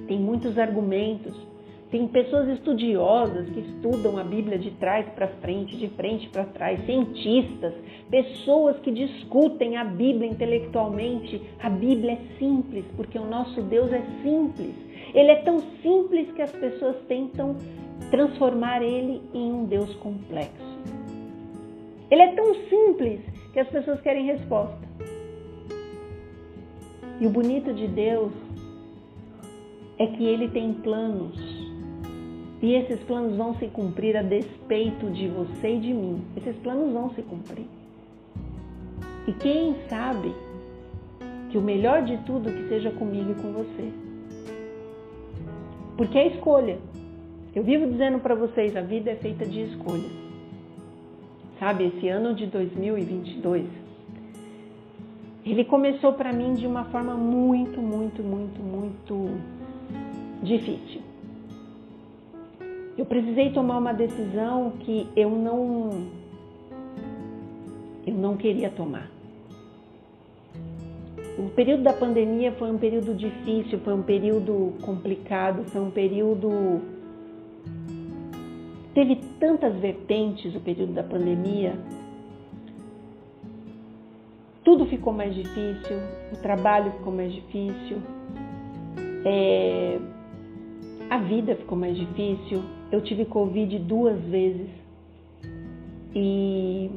tem 0.07 0.19
muitos 0.19 0.57
argumentos, 0.57 1.33
tem 1.93 2.07
pessoas 2.07 2.49
estudiosas 2.49 3.47
que 3.49 3.59
estudam 3.59 4.17
a 4.17 4.23
Bíblia 4.23 4.57
de 4.57 4.71
trás 4.71 5.07
para 5.09 5.27
frente, 5.27 5.77
de 5.77 5.87
frente 5.89 6.27
para 6.29 6.43
trás, 6.45 6.83
cientistas, 6.87 7.73
pessoas 8.09 8.79
que 8.79 8.91
discutem 8.91 9.77
a 9.77 9.83
Bíblia 9.85 10.27
intelectualmente. 10.27 11.39
A 11.59 11.69
Bíblia 11.69 12.13
é 12.13 12.37
simples, 12.39 12.83
porque 12.97 13.19
o 13.19 13.25
nosso 13.25 13.61
Deus 13.61 13.93
é 13.93 14.01
simples. 14.23 14.73
Ele 15.13 15.29
é 15.29 15.43
tão 15.43 15.59
simples 15.83 16.31
que 16.31 16.41
as 16.41 16.51
pessoas 16.51 16.95
tentam 17.07 17.55
transformar 18.09 18.81
ele 18.81 19.21
em 19.31 19.53
um 19.53 19.65
Deus 19.65 19.93
complexo. 19.97 20.79
Ele 22.09 22.23
é 22.23 22.33
tão 22.33 22.55
simples 22.69 23.21
que 23.53 23.59
as 23.59 23.67
pessoas 23.69 24.01
querem 24.01 24.25
resposta. 24.25 24.82
E 27.19 27.27
o 27.27 27.29
bonito 27.29 27.73
de 27.73 27.87
Deus 27.87 28.31
é 29.97 30.07
que 30.07 30.25
ele 30.25 30.49
tem 30.49 30.73
planos. 30.73 31.37
E 32.61 32.73
esses 32.73 32.99
planos 33.01 33.35
vão 33.35 33.55
se 33.55 33.67
cumprir 33.67 34.15
a 34.15 34.21
despeito 34.21 35.09
de 35.11 35.27
você 35.27 35.75
e 35.75 35.79
de 35.79 35.93
mim. 35.93 36.23
Esses 36.37 36.55
planos 36.57 36.91
vão 36.93 37.09
se 37.13 37.21
cumprir. 37.21 37.65
E 39.27 39.33
quem 39.33 39.75
sabe 39.89 40.33
que 41.49 41.57
o 41.57 41.61
melhor 41.61 42.03
de 42.03 42.17
tudo 42.25 42.51
que 42.51 42.67
seja 42.67 42.89
comigo 42.91 43.31
e 43.31 43.35
com 43.35 43.51
você. 43.51 43.91
Porque 45.95 46.17
é 46.17 46.27
escolha. 46.29 46.79
Eu 47.53 47.63
vivo 47.63 47.85
dizendo 47.85 48.17
para 48.19 48.33
vocês, 48.33 48.75
a 48.75 48.81
vida 48.81 49.11
é 49.11 49.15
feita 49.15 49.45
de 49.45 49.61
escolhas. 49.61 50.11
Sabe, 51.59 51.85
esse 51.85 52.09
ano 52.09 52.33
de 52.33 52.47
2022, 52.47 53.67
ele 55.45 55.65
começou 55.65 56.13
para 56.13 56.31
mim 56.31 56.53
de 56.53 56.65
uma 56.65 56.85
forma 56.85 57.13
muito, 57.15 57.81
muito, 57.81 58.23
muito, 58.23 58.61
muito 58.61 59.29
difícil. 60.41 61.01
Eu 62.97 63.05
precisei 63.05 63.51
tomar 63.51 63.77
uma 63.77 63.93
decisão 63.93 64.71
que 64.79 65.07
eu 65.15 65.29
não 65.29 66.07
eu 68.05 68.13
não 68.13 68.37
queria 68.37 68.69
tomar. 68.69 69.09
O 71.37 71.49
período 71.49 71.83
da 71.83 71.93
pandemia 71.93 72.51
foi 72.51 72.69
um 72.69 72.77
período 72.77 73.15
difícil, 73.15 73.79
foi 73.79 73.93
um 73.93 74.03
período 74.03 74.73
complicado, 74.81 75.63
foi 75.65 75.81
um 75.81 75.89
período 75.89 76.81
teve 78.93 79.15
tantas 79.39 79.75
vertentes 79.77 80.55
o 80.55 80.59
período 80.59 80.93
da 80.93 81.03
pandemia. 81.03 81.73
Tudo 84.73 84.87
ficou 84.87 85.13
mais 85.13 85.35
difícil, 85.35 85.97
o 86.31 86.37
trabalho 86.41 86.91
ficou 86.93 87.13
mais 87.13 87.31
difícil, 87.31 87.97
é, 89.23 89.99
a 91.11 91.19
vida 91.19 91.55
ficou 91.57 91.77
mais 91.77 91.95
difícil. 91.95 92.63
Eu 92.91 92.99
tive 93.01 93.23
Covid 93.25 93.77
duas 93.77 94.19
vezes 94.21 94.67
e 96.15 96.89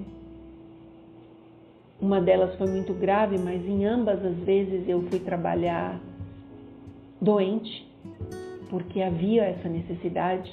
uma 2.00 2.18
delas 2.18 2.56
foi 2.56 2.66
muito 2.66 2.94
grave, 2.94 3.36
mas 3.38 3.62
em 3.68 3.84
ambas 3.84 4.24
as 4.24 4.36
vezes 4.38 4.88
eu 4.88 5.02
fui 5.10 5.18
trabalhar 5.18 6.00
doente, 7.20 7.86
porque 8.70 9.02
havia 9.02 9.44
essa 9.44 9.68
necessidade. 9.68 10.50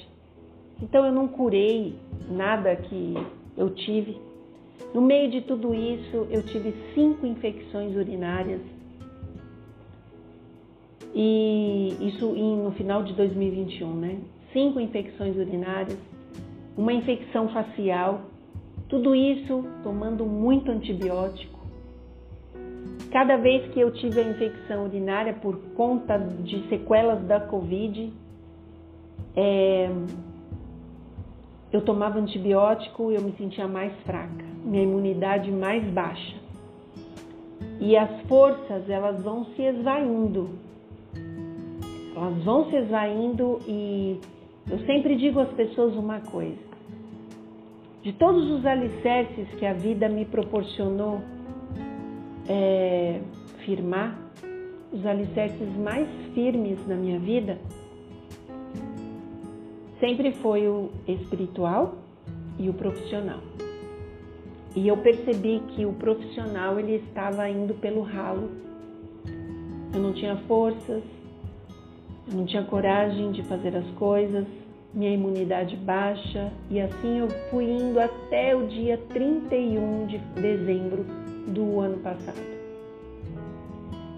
Então 0.82 1.06
eu 1.06 1.12
não 1.14 1.30
curei 1.30 1.96
nada 2.30 2.76
que 2.76 3.14
eu 3.56 3.70
tive. 3.70 4.33
No 4.94 5.02
meio 5.02 5.30
de 5.32 5.42
tudo 5.42 5.74
isso, 5.74 6.28
eu 6.30 6.44
tive 6.44 6.74
cinco 6.94 7.26
infecções 7.26 7.96
urinárias 7.96 8.62
e 11.16 11.96
isso 12.02 12.28
no 12.34 12.72
final 12.72 13.04
de 13.04 13.14
2021, 13.14 13.94
né? 13.94 14.20
Cinco 14.52 14.80
infecções 14.80 15.36
urinárias, 15.36 15.98
uma 16.78 16.94
infecção 16.94 17.50
facial, 17.50 18.22
tudo 18.90 19.16
isso 19.16 19.66
tomando 19.84 20.26
muito 20.26 20.72
antibiótico. 20.72 21.60
Cada 23.12 23.38
vez 23.38 23.72
que 23.72 23.80
eu 23.80 23.92
tive 23.92 24.22
a 24.22 24.24
infecção 24.24 24.86
urinária 24.86 25.34
por 25.34 25.56
conta 25.76 26.18
de 26.18 26.68
sequelas 26.68 27.24
da 27.26 27.40
Covid, 27.40 28.12
é, 29.36 29.92
eu 31.72 31.82
tomava 31.82 32.20
antibiótico 32.20 33.12
e 33.12 33.16
eu 33.16 33.22
me 33.22 33.34
sentia 33.34 33.68
mais 33.68 33.94
fraca, 34.02 34.46
minha 34.64 34.84
imunidade 34.84 35.52
mais 35.52 35.84
baixa. 35.92 36.36
E 37.80 37.98
as 37.98 38.22
forças 38.28 38.90
elas 38.90 39.22
vão 39.22 39.46
se 39.56 39.62
esvaindo 39.62 40.50
elas 42.16 42.44
vão 42.44 42.70
se 42.70 42.76
esvaindo 42.76 43.60
e 43.68 44.20
eu 44.70 44.80
sempre 44.86 45.16
digo 45.16 45.40
às 45.40 45.50
pessoas 45.50 45.96
uma 45.96 46.20
coisa. 46.20 46.74
De 48.02 48.14
todos 48.14 48.50
os 48.52 48.66
alicerces 48.66 49.48
que 49.58 49.66
a 49.66 49.74
vida 49.74 50.08
me 50.10 50.26
proporcionou 50.26 51.22
é, 52.48 53.20
firmar, 53.66 54.20
os 54.92 55.06
alicerces 55.06 55.76
mais 55.78 56.08
firmes 56.34 56.86
na 56.88 56.96
minha 56.96 57.20
vida 57.20 57.58
sempre 60.00 60.34
foi 60.34 60.68
o 60.68 60.90
espiritual 61.08 61.96
e 62.60 62.70
o 62.70 62.74
profissional. 62.74 63.40
E 64.76 64.88
eu 64.88 64.98
percebi 64.98 65.62
que 65.70 65.86
o 65.86 65.94
profissional 65.94 66.80
ele 66.80 66.96
estava 66.96 67.48
indo 67.50 67.74
pelo 67.76 68.02
ralo. 68.02 68.50
Eu 69.94 70.00
não 70.00 70.14
tinha 70.14 70.36
forças, 70.48 71.04
eu 72.28 72.38
não 72.38 72.46
tinha 72.46 72.64
coragem 72.64 73.32
de 73.32 73.44
fazer 73.44 73.76
as 73.76 73.88
coisas, 73.92 74.48
minha 74.94 75.12
imunidade 75.12 75.76
baixa 75.76 76.52
e 76.70 76.80
assim 76.80 77.20
eu 77.20 77.28
fui 77.50 77.66
indo 77.66 78.00
até 78.00 78.56
o 78.56 78.68
dia 78.68 78.98
31 79.10 80.08
de 80.08 80.18
dezembro 80.40 81.06
do 81.48 81.80
ano 81.80 81.98
passado. 81.98 82.54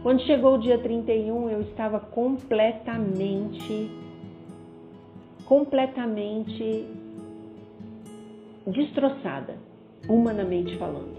Quando 0.03 0.22
chegou 0.22 0.56
o 0.56 0.58
dia 0.60 0.78
31, 0.78 1.49
eu 1.49 1.62
estava 1.62 1.99
completamente, 1.99 3.89
completamente 5.45 6.86
destroçada, 8.68 9.56
humanamente 10.08 10.78
falando. 10.78 11.16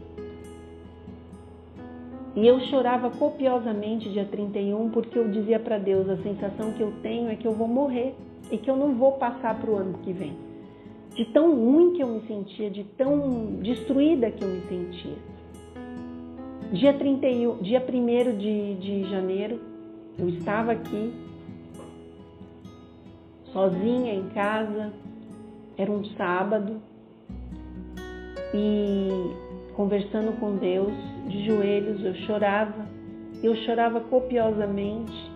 E 2.37 2.47
eu 2.47 2.61
chorava 2.61 3.11
copiosamente 3.11 4.11
dia 4.11 4.26
31 4.26 4.91
porque 4.91 5.18
eu 5.18 5.28
dizia 5.28 5.59
para 5.59 5.78
Deus: 5.78 6.09
a 6.09 6.18
sensação 6.18 6.72
que 6.72 6.82
eu 6.82 6.93
tenho 7.03 7.30
é 7.30 7.37
que 7.37 7.47
eu 7.47 7.53
vou 7.53 7.66
morrer 7.66 8.14
e 8.51 8.59
que 8.59 8.70
eu 8.70 8.76
não 8.76 8.95
vou 8.95 9.12
passar 9.12 9.59
para 9.59 9.70
o 9.70 9.76
ano 9.76 9.99
que 10.03 10.12
vem. 10.12 10.34
De 11.14 11.24
tão 11.24 11.55
ruim 11.55 11.95
que 11.95 12.03
eu 12.03 12.09
me 12.09 12.20
sentia, 12.26 12.70
de 12.70 12.84
tão 12.84 13.57
destruída 13.62 14.30
que 14.30 14.45
eu 14.45 14.49
me 14.49 14.61
sentia. 14.68 15.16
Dia, 16.72 16.93
31, 16.93 17.59
dia 17.62 17.80
1 17.80 18.37
de, 18.37 18.74
de 18.74 19.05
janeiro, 19.09 19.61
eu 20.18 20.28
estava 20.28 20.72
aqui, 20.72 21.12
sozinha 23.53 24.12
em 24.12 24.28
casa, 24.30 24.93
era 25.78 25.91
um 25.91 26.05
sábado, 26.16 26.82
e 28.55 29.09
conversando 29.74 30.38
com 30.38 30.57
Deus, 30.57 30.92
de 31.28 31.44
joelhos, 31.47 32.05
eu 32.05 32.14
chorava, 32.26 32.86
eu 33.42 33.55
chorava 33.57 34.01
copiosamente. 34.01 35.30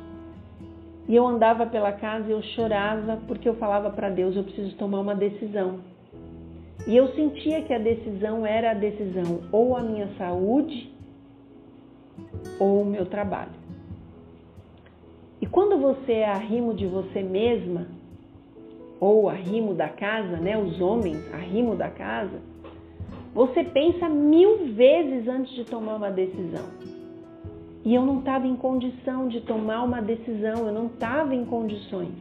E 1.09 1.17
eu 1.17 1.27
andava 1.27 1.67
pela 1.67 1.93
casa 1.93 2.29
e 2.29 2.31
eu 2.31 2.43
chorava 2.43 3.19
porque 3.27 3.49
eu 3.49 3.55
falava 3.57 3.91
para 3.91 4.09
Deus, 4.09 4.37
eu 4.37 4.45
preciso 4.45 4.77
tomar 4.77 5.01
uma 5.01 5.15
decisão. 5.15 5.81
E 6.87 6.97
eu 6.97 7.09
sentia 7.15 7.63
que 7.63 7.75
a 7.75 7.79
decisão 7.79 8.47
era 8.47 8.71
a 8.71 8.75
decisão 8.75 9.41
ou 9.53 9.77
a 9.77 9.83
minha 9.83 10.09
saúde 10.17 10.91
ou 12.59 12.83
o 12.83 12.87
meu 12.87 13.07
trabalho. 13.07 13.61
E 15.41 15.47
quando 15.47 15.79
você 15.79 16.13
é 16.13 16.29
arrimo 16.29 16.75
de 16.75 16.87
você 16.87 17.23
mesma, 17.23 17.87
ou 19.01 19.29
arrimo 19.29 19.75
da 19.75 19.89
casa, 19.89 20.37
né, 20.37 20.59
os 20.59 20.81
homens, 20.81 21.19
arrimo 21.33 21.75
da 21.75 21.89
casa, 21.89 22.39
você 23.35 23.63
pensa 23.65 24.09
mil 24.09 24.75
vezes 24.75 25.29
antes 25.29 25.55
de 25.55 25.65
tomar 25.65 25.97
uma 25.97 26.11
decisão. 26.11 26.67
E 27.85 27.95
eu 27.95 28.05
não 28.05 28.19
estava 28.19 28.47
em 28.47 28.57
condição 28.57 29.29
de 29.29 29.41
tomar 29.41 29.83
uma 29.83 30.03
decisão, 30.03 30.67
eu 30.67 30.73
não 30.73 30.87
estava 30.87 31.35
em 31.35 31.45
condições 31.45 32.13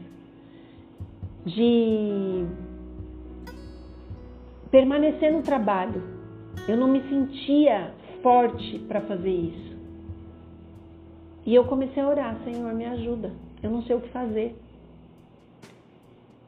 de 1.46 2.46
permanecer 4.72 5.34
no 5.34 5.42
trabalho. 5.42 6.02
Eu 6.68 6.78
não 6.78 6.88
me 6.88 7.02
sentia 7.10 7.92
forte 8.22 8.80
para 8.88 9.02
fazer 9.02 9.32
isso. 9.32 9.78
E 11.46 11.56
eu 11.56 11.66
comecei 11.66 12.02
a 12.02 12.08
orar, 12.08 12.38
Senhor, 12.44 12.74
me 12.74 12.86
ajuda. 12.86 13.32
Eu 13.64 13.72
não 13.72 13.82
sei 13.84 13.96
o 13.96 14.02
que 14.02 14.10
fazer. 14.10 14.56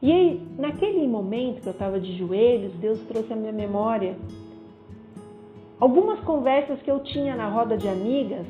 E 0.00 0.10
aí, 0.10 0.42
naquele 0.58 1.06
momento 1.06 1.62
que 1.62 1.68
eu 1.68 1.72
estava 1.72 1.98
de 2.00 2.16
joelhos, 2.16 2.72
Deus 2.74 3.00
trouxe 3.02 3.32
à 3.32 3.36
minha 3.36 3.52
memória 3.52 4.16
algumas 5.82 6.20
conversas 6.20 6.80
que 6.80 6.88
eu 6.88 7.00
tinha 7.00 7.34
na 7.34 7.48
roda 7.48 7.76
de 7.76 7.88
amigas. 7.88 8.46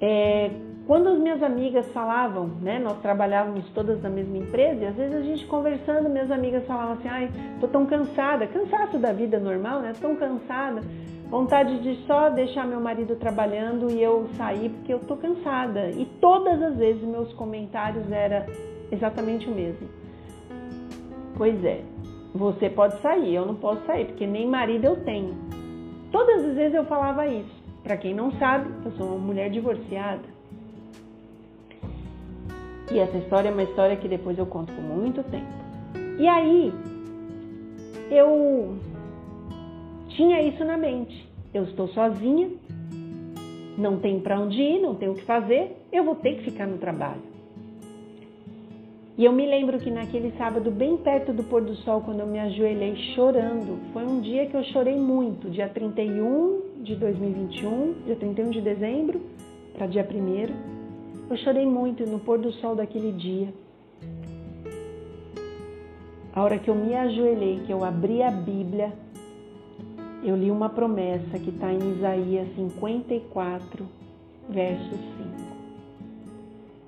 É, 0.00 0.52
quando 0.86 1.08
as 1.08 1.18
minhas 1.18 1.42
amigas 1.42 1.84
falavam, 1.88 2.46
né, 2.60 2.78
nós 2.78 2.96
trabalhávamos 3.00 3.68
todas 3.70 4.00
na 4.00 4.08
mesma 4.08 4.38
empresa, 4.38 4.84
e 4.84 4.86
às 4.86 4.94
vezes 4.94 5.16
a 5.16 5.20
gente 5.20 5.44
conversando, 5.46 6.08
minhas 6.08 6.30
amigas 6.30 6.64
falavam 6.64 6.92
assim, 6.92 7.08
ai, 7.08 7.28
tô 7.60 7.66
tão 7.66 7.84
cansada, 7.86 8.46
cansaço 8.46 8.98
da 8.98 9.12
vida 9.12 9.40
normal, 9.40 9.80
né, 9.80 9.92
tão 10.00 10.14
cansada, 10.14 10.80
vontade 11.28 11.76
de 11.80 11.96
só 12.06 12.30
deixar 12.30 12.64
meu 12.64 12.80
marido 12.80 13.16
trabalhando 13.16 13.90
e 13.90 14.00
eu 14.00 14.28
sair 14.36 14.68
porque 14.68 14.94
eu 14.94 15.00
tô 15.00 15.16
cansada. 15.16 15.90
E 15.90 16.04
todas 16.20 16.62
as 16.62 16.76
vezes 16.76 17.02
meus 17.02 17.32
comentários 17.32 18.08
eram 18.12 18.46
exatamente 18.92 19.48
o 19.48 19.52
mesmo. 19.52 19.88
Pois 21.36 21.64
é, 21.64 21.80
você 22.34 22.70
pode 22.70 23.00
sair, 23.00 23.34
eu 23.34 23.46
não 23.46 23.54
posso 23.54 23.84
sair, 23.86 24.06
porque 24.06 24.26
nem 24.26 24.46
marido 24.46 24.84
eu 24.84 24.96
tenho. 25.04 25.34
Todas 26.10 26.44
as 26.44 26.54
vezes 26.54 26.74
eu 26.74 26.84
falava 26.84 27.26
isso. 27.26 27.62
Para 27.82 27.96
quem 27.96 28.14
não 28.14 28.30
sabe, 28.32 28.70
eu 28.84 28.92
sou 28.92 29.08
uma 29.08 29.18
mulher 29.18 29.50
divorciada. 29.50 30.22
E 32.90 32.98
essa 32.98 33.16
história 33.16 33.48
é 33.48 33.52
uma 33.52 33.62
história 33.62 33.96
que 33.96 34.08
depois 34.08 34.38
eu 34.38 34.46
conto 34.46 34.72
por 34.72 34.82
muito 34.82 35.22
tempo. 35.24 35.46
E 36.18 36.28
aí, 36.28 36.72
eu 38.10 38.76
tinha 40.08 40.42
isso 40.42 40.64
na 40.64 40.76
mente. 40.76 41.28
Eu 41.52 41.64
estou 41.64 41.88
sozinha, 41.88 42.50
não 43.76 43.98
tenho 43.98 44.20
para 44.20 44.38
onde 44.38 44.60
ir, 44.60 44.80
não 44.80 44.94
tenho 44.94 45.12
o 45.12 45.14
que 45.14 45.24
fazer, 45.24 45.76
eu 45.90 46.04
vou 46.04 46.14
ter 46.14 46.36
que 46.36 46.44
ficar 46.44 46.66
no 46.66 46.78
trabalho. 46.78 47.31
E 49.16 49.24
eu 49.24 49.32
me 49.32 49.46
lembro 49.46 49.78
que 49.78 49.90
naquele 49.90 50.32
sábado, 50.38 50.70
bem 50.70 50.96
perto 50.96 51.32
do 51.32 51.44
pôr 51.44 51.62
do 51.62 51.74
sol, 51.76 52.00
quando 52.00 52.20
eu 52.20 52.26
me 52.26 52.38
ajoelhei 52.38 52.96
chorando, 53.14 53.78
foi 53.92 54.04
um 54.06 54.20
dia 54.20 54.46
que 54.46 54.56
eu 54.56 54.64
chorei 54.64 54.96
muito, 54.96 55.50
dia 55.50 55.68
31 55.68 56.82
de 56.82 56.96
2021, 56.96 57.94
dia 58.06 58.16
31 58.16 58.50
de 58.50 58.60
dezembro 58.62 59.20
para 59.74 59.86
dia 59.86 60.06
1 60.08 60.72
eu 61.30 61.36
chorei 61.38 61.64
muito 61.64 62.04
no 62.04 62.18
pôr 62.18 62.38
do 62.38 62.52
sol 62.52 62.76
daquele 62.76 63.12
dia. 63.12 63.48
A 66.34 66.42
hora 66.42 66.58
que 66.58 66.68
eu 66.68 66.74
me 66.74 66.94
ajoelhei, 66.94 67.60
que 67.66 67.72
eu 67.72 67.84
abri 67.84 68.22
a 68.22 68.30
Bíblia, 68.30 68.92
eu 70.22 70.36
li 70.36 70.50
uma 70.50 70.68
promessa 70.68 71.38
que 71.38 71.50
está 71.50 71.72
em 71.72 71.96
Isaías 71.96 72.48
54, 72.54 73.86
verso 74.48 74.90
5, 74.90 74.98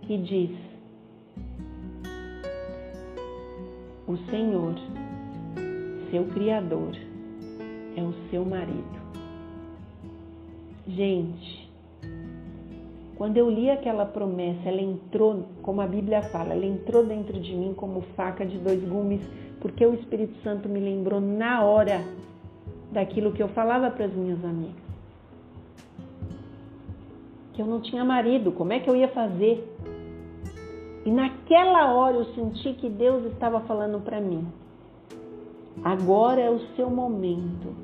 que 0.02 0.18
diz: 0.18 0.73
O 4.06 4.18
Senhor, 4.30 4.74
seu 6.10 6.24
Criador, 6.26 6.94
é 7.96 8.02
o 8.02 8.12
seu 8.28 8.44
marido. 8.44 9.02
Gente, 10.86 11.70
quando 13.16 13.38
eu 13.38 13.48
li 13.48 13.70
aquela 13.70 14.04
promessa, 14.04 14.68
ela 14.68 14.82
entrou, 14.82 15.46
como 15.62 15.80
a 15.80 15.86
Bíblia 15.86 16.20
fala, 16.20 16.52
ela 16.52 16.66
entrou 16.66 17.06
dentro 17.06 17.40
de 17.40 17.54
mim 17.54 17.72
como 17.74 18.02
faca 18.14 18.44
de 18.44 18.58
dois 18.58 18.82
gumes, 18.84 19.22
porque 19.58 19.86
o 19.86 19.94
Espírito 19.94 20.34
Santo 20.42 20.68
me 20.68 20.80
lembrou 20.80 21.18
na 21.18 21.62
hora 21.62 22.04
daquilo 22.92 23.32
que 23.32 23.42
eu 23.42 23.48
falava 23.48 23.90
para 23.90 24.04
as 24.04 24.12
minhas 24.12 24.44
amigas. 24.44 24.84
Que 27.54 27.62
eu 27.62 27.66
não 27.66 27.80
tinha 27.80 28.04
marido, 28.04 28.52
como 28.52 28.74
é 28.74 28.80
que 28.80 28.90
eu 28.90 28.96
ia 28.96 29.08
fazer? 29.08 29.73
E 31.04 31.10
naquela 31.10 31.92
hora 31.92 32.16
eu 32.16 32.24
senti 32.34 32.72
que 32.74 32.88
Deus 32.88 33.24
estava 33.32 33.60
falando 33.60 34.02
para 34.02 34.20
mim: 34.20 34.46
agora 35.82 36.40
é 36.40 36.50
o 36.50 36.60
seu 36.74 36.88
momento. 36.88 37.74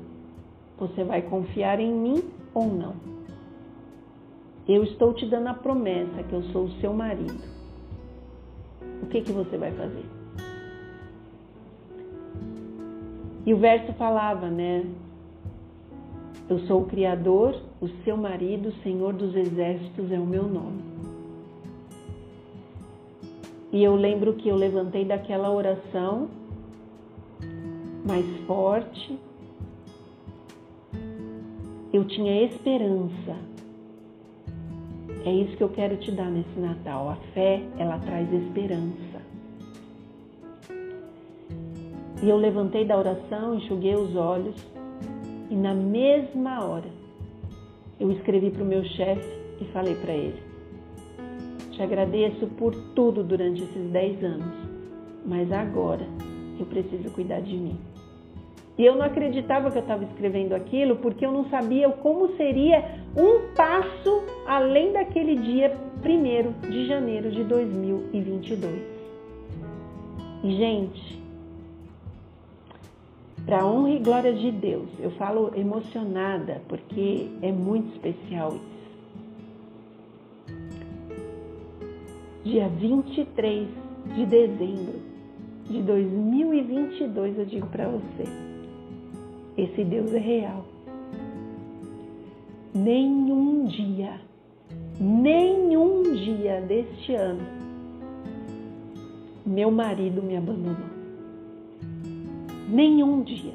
Você 0.79 1.03
vai 1.03 1.21
confiar 1.21 1.79
em 1.79 1.93
mim 1.93 2.23
ou 2.53 2.65
não? 2.65 2.95
Eu 4.67 4.83
estou 4.83 5.13
te 5.13 5.25
dando 5.27 5.47
a 5.47 5.53
promessa 5.53 6.23
que 6.23 6.33
eu 6.33 6.41
sou 6.45 6.65
o 6.65 6.71
seu 6.79 6.93
marido. 6.93 7.43
O 9.03 9.05
que, 9.07 9.21
que 9.21 9.31
você 9.31 9.57
vai 9.57 9.71
fazer? 9.71 10.05
E 13.45 13.53
o 13.53 13.57
verso 13.57 13.93
falava, 13.93 14.49
né? 14.49 14.85
Eu 16.49 16.59
sou 16.61 16.81
o 16.81 16.85
Criador, 16.85 17.55
o 17.79 17.87
seu 18.03 18.15
marido, 18.15 18.69
o 18.69 18.83
Senhor 18.83 19.13
dos 19.13 19.35
Exércitos 19.35 20.11
é 20.11 20.19
o 20.19 20.25
meu 20.25 20.43
nome. 20.43 20.90
E 23.71 23.83
eu 23.83 23.95
lembro 23.95 24.33
que 24.33 24.49
eu 24.49 24.55
levantei 24.55 25.05
daquela 25.05 25.51
oração 25.51 26.29
mais 28.05 28.25
forte. 28.45 29.17
Eu 31.93 32.05
tinha 32.05 32.43
esperança 32.43 33.51
é 35.23 35.31
isso 35.31 35.55
que 35.55 35.63
eu 35.63 35.69
quero 35.69 35.97
te 35.97 36.11
dar 36.11 36.31
nesse 36.31 36.59
Natal. 36.59 37.09
A 37.09 37.15
fé, 37.33 37.61
ela 37.77 37.99
traz 37.99 38.31
esperança. 38.33 39.21
E 42.23 42.29
eu 42.29 42.37
levantei 42.37 42.85
da 42.85 42.97
oração, 42.97 43.55
enxuguei 43.55 43.95
os 43.95 44.15
olhos 44.15 44.55
e 45.49 45.55
na 45.55 45.73
mesma 45.73 46.63
hora 46.65 46.89
eu 47.99 48.11
escrevi 48.11 48.49
para 48.51 48.63
o 48.63 48.65
meu 48.65 48.83
chefe 48.83 49.27
e 49.59 49.65
falei 49.65 49.95
para 49.95 50.13
ele: 50.13 50.41
Te 51.81 51.85
agradeço 51.85 52.45
por 52.59 52.75
tudo 52.93 53.23
durante 53.23 53.63
esses 53.63 53.89
10 53.89 54.23
anos, 54.23 54.53
mas 55.25 55.51
agora 55.51 56.05
eu 56.59 56.65
preciso 56.67 57.09
cuidar 57.09 57.41
de 57.41 57.57
mim. 57.57 57.75
E 58.77 58.85
eu 58.85 58.95
não 58.95 59.01
acreditava 59.01 59.71
que 59.71 59.79
eu 59.79 59.81
estava 59.81 60.03
escrevendo 60.03 60.53
aquilo 60.53 60.97
porque 60.97 61.25
eu 61.25 61.31
não 61.31 61.49
sabia 61.49 61.89
como 61.89 62.35
seria 62.37 62.99
um 63.17 63.51
passo 63.55 64.21
além 64.45 64.93
daquele 64.93 65.35
dia 65.37 65.75
1 66.05 66.69
de 66.69 66.85
janeiro 66.85 67.31
de 67.31 67.43
2022. 67.45 68.79
E, 70.43 70.55
gente, 70.55 71.19
para 73.43 73.65
honra 73.65 73.89
e 73.89 73.97
glória 73.97 74.33
de 74.33 74.51
Deus, 74.51 74.87
eu 74.99 75.09
falo 75.13 75.51
emocionada 75.55 76.61
porque 76.67 77.27
é 77.41 77.51
muito 77.51 77.91
especial 77.95 78.53
Dia 82.43 82.67
23 82.67 83.67
de 84.15 84.25
dezembro 84.25 84.99
de 85.69 85.81
2022, 85.81 87.37
eu 87.37 87.45
digo 87.45 87.67
para 87.67 87.87
você 87.87 88.51
esse 89.57 89.83
Deus 89.83 90.13
é 90.13 90.17
real. 90.17 90.65
Nenhum 92.73 93.65
dia, 93.65 94.19
nenhum 94.99 96.15
dia 96.15 96.61
deste 96.61 97.13
ano, 97.13 97.41
meu 99.45 99.69
marido 99.69 100.23
me 100.23 100.37
abandonou. 100.37 100.89
Nenhum 102.69 103.21
dia. 103.23 103.53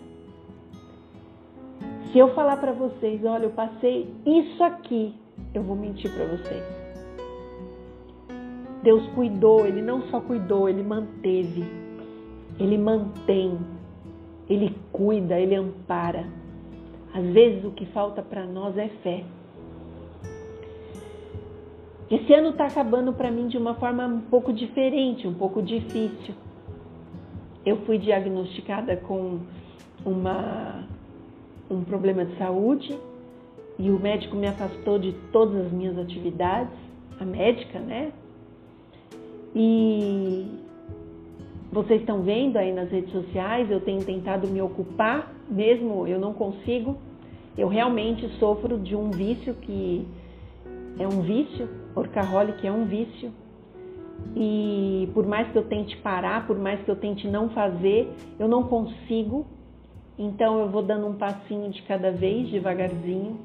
Se 2.13 2.19
eu 2.19 2.35
falar 2.35 2.59
para 2.59 2.73
vocês, 2.73 3.25
olha, 3.25 3.45
eu 3.45 3.51
passei 3.51 4.09
isso 4.25 4.63
aqui, 4.63 5.15
eu 5.55 5.63
vou 5.63 5.75
mentir 5.75 6.13
para 6.13 6.27
vocês. 6.27 6.86
Deus 8.87 9.05
cuidou, 9.15 9.67
Ele 9.67 9.83
não 9.83 10.03
só 10.11 10.21
cuidou, 10.21 10.69
Ele 10.69 10.83
manteve, 10.83 11.65
Ele 12.59 12.79
mantém 12.79 13.59
ele 14.49 14.75
cuida, 14.93 15.39
ele 15.39 15.55
ampara. 15.55 16.27
Às 17.13 17.25
vezes 17.27 17.65
o 17.65 17.71
que 17.71 17.87
falta 17.87 18.23
para 18.23 18.45
nós 18.47 18.77
é 18.77 18.89
fé. 19.03 19.25
Esse 22.11 22.33
ano 22.33 22.51
está 22.51 22.67
acabando 22.67 23.13
para 23.13 23.31
mim 23.31 23.49
de 23.49 23.59
uma 23.59 23.75
forma 23.75 24.07
um 24.07 24.21
pouco 24.21 24.53
diferente, 24.53 25.27
um 25.27 25.35
pouco 25.35 25.61
difícil. 25.61 26.35
Eu 27.65 27.79
fui 27.79 27.99
diagnosticada 27.99 28.97
com 28.97 29.41
uma, 30.05 30.87
um 31.69 31.83
problema 31.83 32.25
de 32.25 32.37
saúde 32.39 32.97
e 33.77 33.91
o 33.91 33.99
médico 33.99 34.37
me 34.37 34.47
afastou 34.47 35.01
de 35.01 35.13
todas 35.33 35.67
as 35.67 35.73
minhas 35.73 35.99
atividades, 35.99 36.73
a 37.19 37.25
médica, 37.25 37.81
né? 37.81 38.13
E 39.59 40.47
vocês 41.73 42.01
estão 42.01 42.21
vendo 42.21 42.59
aí 42.59 42.75
nas 42.75 42.91
redes 42.91 43.11
sociais, 43.11 43.71
eu 43.71 43.81
tenho 43.81 44.05
tentado 44.05 44.47
me 44.47 44.61
ocupar, 44.61 45.33
mesmo 45.49 46.07
eu 46.07 46.21
não 46.21 46.35
consigo. 46.35 46.99
Eu 47.57 47.67
realmente 47.67 48.29
sofro 48.39 48.79
de 48.79 48.95
um 48.95 49.11
vício 49.11 49.55
que 49.55 50.07
é 50.99 51.07
um 51.07 51.23
vício, 51.23 51.71
que 52.61 52.67
é 52.67 52.71
um 52.71 52.85
vício. 52.85 53.33
E 54.37 55.09
por 55.15 55.27
mais 55.27 55.51
que 55.51 55.57
eu 55.57 55.65
tente 55.65 55.97
parar, 55.99 56.47
por 56.47 56.59
mais 56.59 56.83
que 56.83 56.91
eu 56.91 56.97
tente 56.97 57.27
não 57.27 57.49
fazer, 57.49 58.13
eu 58.39 58.47
não 58.47 58.65
consigo. 58.65 59.47
Então 60.19 60.61
eu 60.61 60.69
vou 60.69 60.83
dando 60.83 61.07
um 61.07 61.15
passinho 61.15 61.71
de 61.71 61.81
cada 61.83 62.11
vez, 62.11 62.51
devagarzinho. 62.51 63.39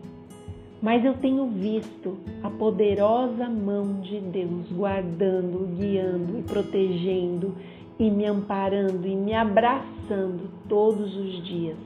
Mas 0.81 1.05
eu 1.05 1.13
tenho 1.15 1.45
visto 1.47 2.17
a 2.41 2.49
poderosa 2.49 3.47
mão 3.47 4.01
de 4.01 4.19
Deus 4.19 4.71
guardando, 4.71 5.67
guiando 5.77 6.39
e 6.39 6.41
protegendo 6.41 7.53
e 7.99 8.09
me 8.09 8.25
amparando 8.25 9.05
e 9.05 9.15
me 9.15 9.33
abraçando 9.33 10.49
todos 10.67 11.15
os 11.15 11.45
dias. 11.45 11.77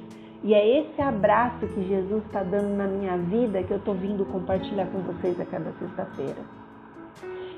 E 0.44 0.54
é 0.54 0.80
esse 0.80 1.02
abraço 1.02 1.68
que 1.68 1.88
Jesus 1.88 2.24
está 2.26 2.42
dando 2.42 2.78
na 2.78 2.88
minha 2.88 3.18
vida 3.18 3.64
que 3.64 3.72
eu 3.72 3.78
estou 3.78 3.96
vindo 3.96 4.24
compartilhar 4.26 4.86
com 4.88 5.00
vocês 5.00 5.38
a 5.42 5.46
cada 5.46 5.74
sexta-feira. 5.74 6.66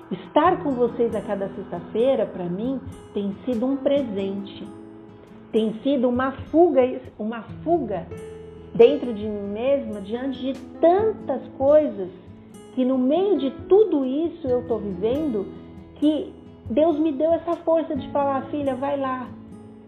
Estar 0.09 0.63
com 0.63 0.71
vocês 0.71 1.13
a 1.13 1.21
cada 1.21 1.49
sexta-feira, 1.49 2.25
para 2.25 2.45
mim, 2.45 2.79
tem 3.13 3.35
sido 3.45 3.65
um 3.65 3.75
presente. 3.75 4.65
Tem 5.51 5.73
sido 5.83 6.07
uma 6.07 6.31
fuga, 6.31 6.81
uma 7.19 7.41
fuga 7.63 8.07
dentro 8.73 9.13
de 9.13 9.25
mim 9.25 9.53
mesma 9.53 10.01
diante 10.01 10.39
de 10.39 10.59
tantas 10.79 11.41
coisas 11.57 12.09
que 12.73 12.85
no 12.85 12.97
meio 12.97 13.39
de 13.39 13.49
tudo 13.67 14.05
isso 14.05 14.47
eu 14.47 14.61
estou 14.61 14.77
vivendo, 14.77 15.47
que 15.95 16.31
Deus 16.69 16.99
me 16.99 17.11
deu 17.11 17.31
essa 17.33 17.55
força 17.55 17.95
de 17.95 18.07
falar, 18.11 18.45
filha, 18.51 18.75
vai 18.75 18.99
lá, 18.99 19.27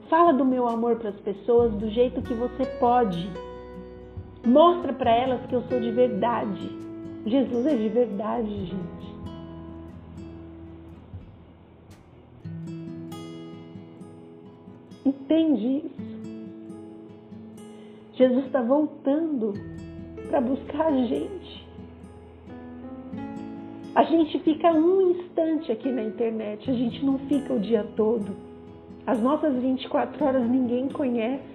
fala 0.10 0.34
do 0.34 0.44
meu 0.44 0.68
amor 0.68 0.96
para 0.96 1.10
as 1.10 1.20
pessoas 1.20 1.72
do 1.74 1.90
jeito 1.90 2.22
que 2.24 2.34
você 2.34 2.66
pode. 2.80 3.30
Mostra 4.44 4.92
para 4.92 5.12
elas 5.12 5.46
que 5.46 5.54
eu 5.54 5.62
sou 5.70 5.80
de 5.80 5.92
verdade. 5.92 6.78
Jesus 7.26 7.66
é 7.68 7.76
de 7.76 7.90
verdade, 7.90 8.66
gente. 8.66 9.10
Entende 15.06 15.84
isso? 15.86 16.09
Jesus 18.20 18.48
está 18.48 18.62
voltando 18.62 19.54
para 20.30 20.42
buscar 20.42 20.88
a 20.88 21.06
gente. 21.06 21.66
A 23.96 24.04
gente 24.04 24.38
fica 24.40 24.74
um 24.74 25.12
instante 25.12 25.72
aqui 25.72 25.90
na 25.90 26.04
internet, 26.04 26.70
a 26.70 26.74
gente 26.74 27.06
não 27.06 27.18
fica 27.18 27.54
o 27.54 27.60
dia 27.62 27.88
todo. 27.96 28.36
As 29.08 29.22
nossas 29.22 29.56
24 29.62 30.22
horas 30.26 30.50
ninguém 30.50 30.90
conhece, 30.90 31.46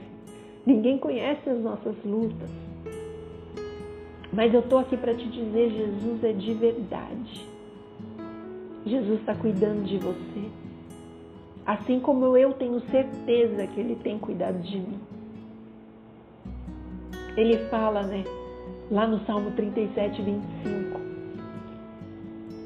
ninguém 0.65 0.97
conhece 0.97 1.51
as 1.51 1.61
nossas 1.61 1.95
lutas. 2.03 2.49
Mas 4.33 4.55
eu 4.55 4.61
estou 4.61 4.79
aqui 4.79 4.97
para 4.97 5.15
te 5.15 5.29
dizer: 5.29 5.69
Jesus 5.69 6.25
é 6.25 6.33
de 6.33 6.55
verdade. 6.55 7.47
Jesus 8.87 9.21
está 9.21 9.35
cuidando 9.35 9.85
de 9.85 9.99
você. 9.99 10.49
Assim 11.67 12.01
como 12.01 12.35
eu 12.39 12.55
tenho 12.55 12.81
certeza 12.91 13.67
que 13.67 13.81
Ele 13.81 13.97
tem 13.97 14.19
cuidado 14.19 14.62
de 14.62 14.79
mim. 14.79 15.14
Ele 17.37 17.59
fala, 17.68 18.03
né, 18.03 18.24
lá 18.91 19.07
no 19.07 19.24
Salmo 19.26 19.51
37, 19.53 20.22
25: 20.22 21.01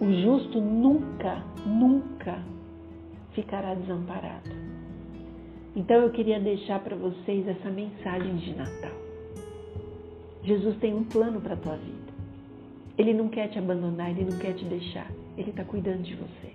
O 0.01 0.13
justo 0.23 0.61
nunca, 0.61 1.43
nunca 1.65 2.39
ficará 3.33 3.75
desamparado. 3.75 4.51
Então 5.75 6.03
eu 6.03 6.11
queria 6.11 6.41
deixar 6.41 6.81
para 6.81 6.97
vocês 6.97 7.47
essa 7.47 7.71
mensagem 7.71 8.37
de 8.37 8.55
Natal. 8.55 8.97
Jesus 10.43 10.77
tem 10.79 10.95
um 10.95 11.05
plano 11.05 11.41
para 11.41 11.55
a 11.55 11.57
tua 11.57 11.77
vida. 11.77 12.13
Ele 12.97 13.15
não 13.15 13.29
quer 13.29 13.49
te 13.49 13.59
abandonar, 13.59 14.11
ele 14.11 14.25
não 14.31 14.39
quer 14.39 14.55
te 14.55 14.65
deixar. 14.65 15.11
Ele 15.37 15.51
está 15.51 15.65
cuidando 15.65 16.03
de 16.03 16.15
você. 16.15 16.53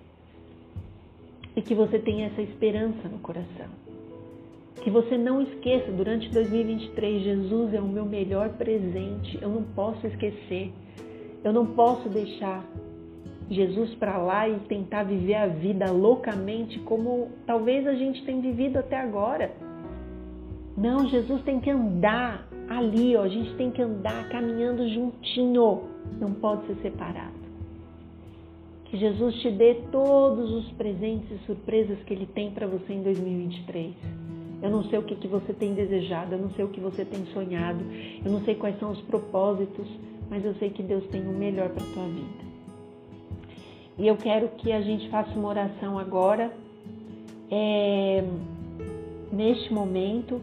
E 1.56 1.62
que 1.62 1.74
você 1.74 2.00
tenha 2.00 2.28
essa 2.28 2.42
esperança 2.42 3.08
no 3.08 3.20
coração. 3.20 3.83
Que 4.82 4.90
você 4.90 5.18
não 5.18 5.42
esqueça, 5.42 5.92
durante 5.92 6.30
2023, 6.30 7.24
Jesus 7.24 7.74
é 7.74 7.80
o 7.80 7.88
meu 7.88 8.06
melhor 8.06 8.50
presente. 8.50 9.38
Eu 9.42 9.50
não 9.50 9.64
posso 9.64 10.06
esquecer. 10.08 10.74
Eu 11.44 11.54
não 11.54 11.68
posso 11.68 12.10
deixar 12.10 12.66
Jesus 13.50 13.94
para 13.96 14.18
lá 14.18 14.48
e 14.48 14.60
tentar 14.62 15.04
viver 15.04 15.36
a 15.36 15.48
vida 15.48 15.92
loucamente 15.92 16.80
como 16.80 17.30
talvez 17.46 17.86
a 17.86 17.94
gente 17.94 18.24
tenha 18.26 18.42
vivido 18.42 18.78
até 18.78 19.00
agora. 19.00 19.52
Não, 20.76 21.08
Jesus 21.08 21.44
tem 21.44 21.60
que 21.60 21.70
andar 21.70 22.48
ali, 22.68 23.16
ó, 23.16 23.24
a 23.24 23.28
gente 23.28 23.54
tem 23.56 23.70
que 23.70 23.82
andar 23.82 24.28
caminhando 24.30 24.88
juntinho, 24.90 25.84
não 26.20 26.34
pode 26.34 26.66
ser 26.68 26.76
separado. 26.82 27.44
Que 28.86 28.98
Jesus 28.98 29.36
te 29.36 29.52
dê 29.52 29.76
todos 29.92 30.52
os 30.52 30.72
presentes 30.74 31.30
e 31.32 31.46
surpresas 31.46 32.00
que 32.04 32.14
Ele 32.14 32.26
tem 32.28 32.52
para 32.52 32.68
você 32.68 32.94
em 32.94 33.04
2023. 33.04 33.94
Eu 34.64 34.70
não 34.70 34.86
sei 34.86 34.98
o 34.98 35.04
que, 35.04 35.14
que 35.16 35.28
você 35.28 35.52
tem 35.52 35.74
desejado, 35.74 36.36
eu 36.36 36.40
não 36.40 36.50
sei 36.52 36.64
o 36.64 36.70
que 36.70 36.80
você 36.80 37.04
tem 37.04 37.26
sonhado, 37.34 37.84
eu 38.24 38.32
não 38.32 38.42
sei 38.46 38.56
quais 38.56 38.80
são 38.80 38.92
os 38.92 39.02
propósitos, 39.02 39.86
mas 40.30 40.46
eu 40.46 40.56
sei 40.56 40.70
que 40.70 40.82
Deus 40.82 41.06
tem 41.08 41.22
o 41.28 41.34
melhor 41.34 41.68
para 41.68 41.84
a 41.84 41.94
tua 41.94 42.06
vida. 42.06 42.44
E 44.00 44.08
eu 44.08 44.16
quero 44.16 44.48
que 44.58 44.72
a 44.72 44.80
gente 44.80 45.10
faça 45.10 45.38
uma 45.38 45.50
oração 45.50 46.00
agora, 46.00 46.50
é, 47.52 48.24
neste 49.34 49.74
momento. 49.74 50.42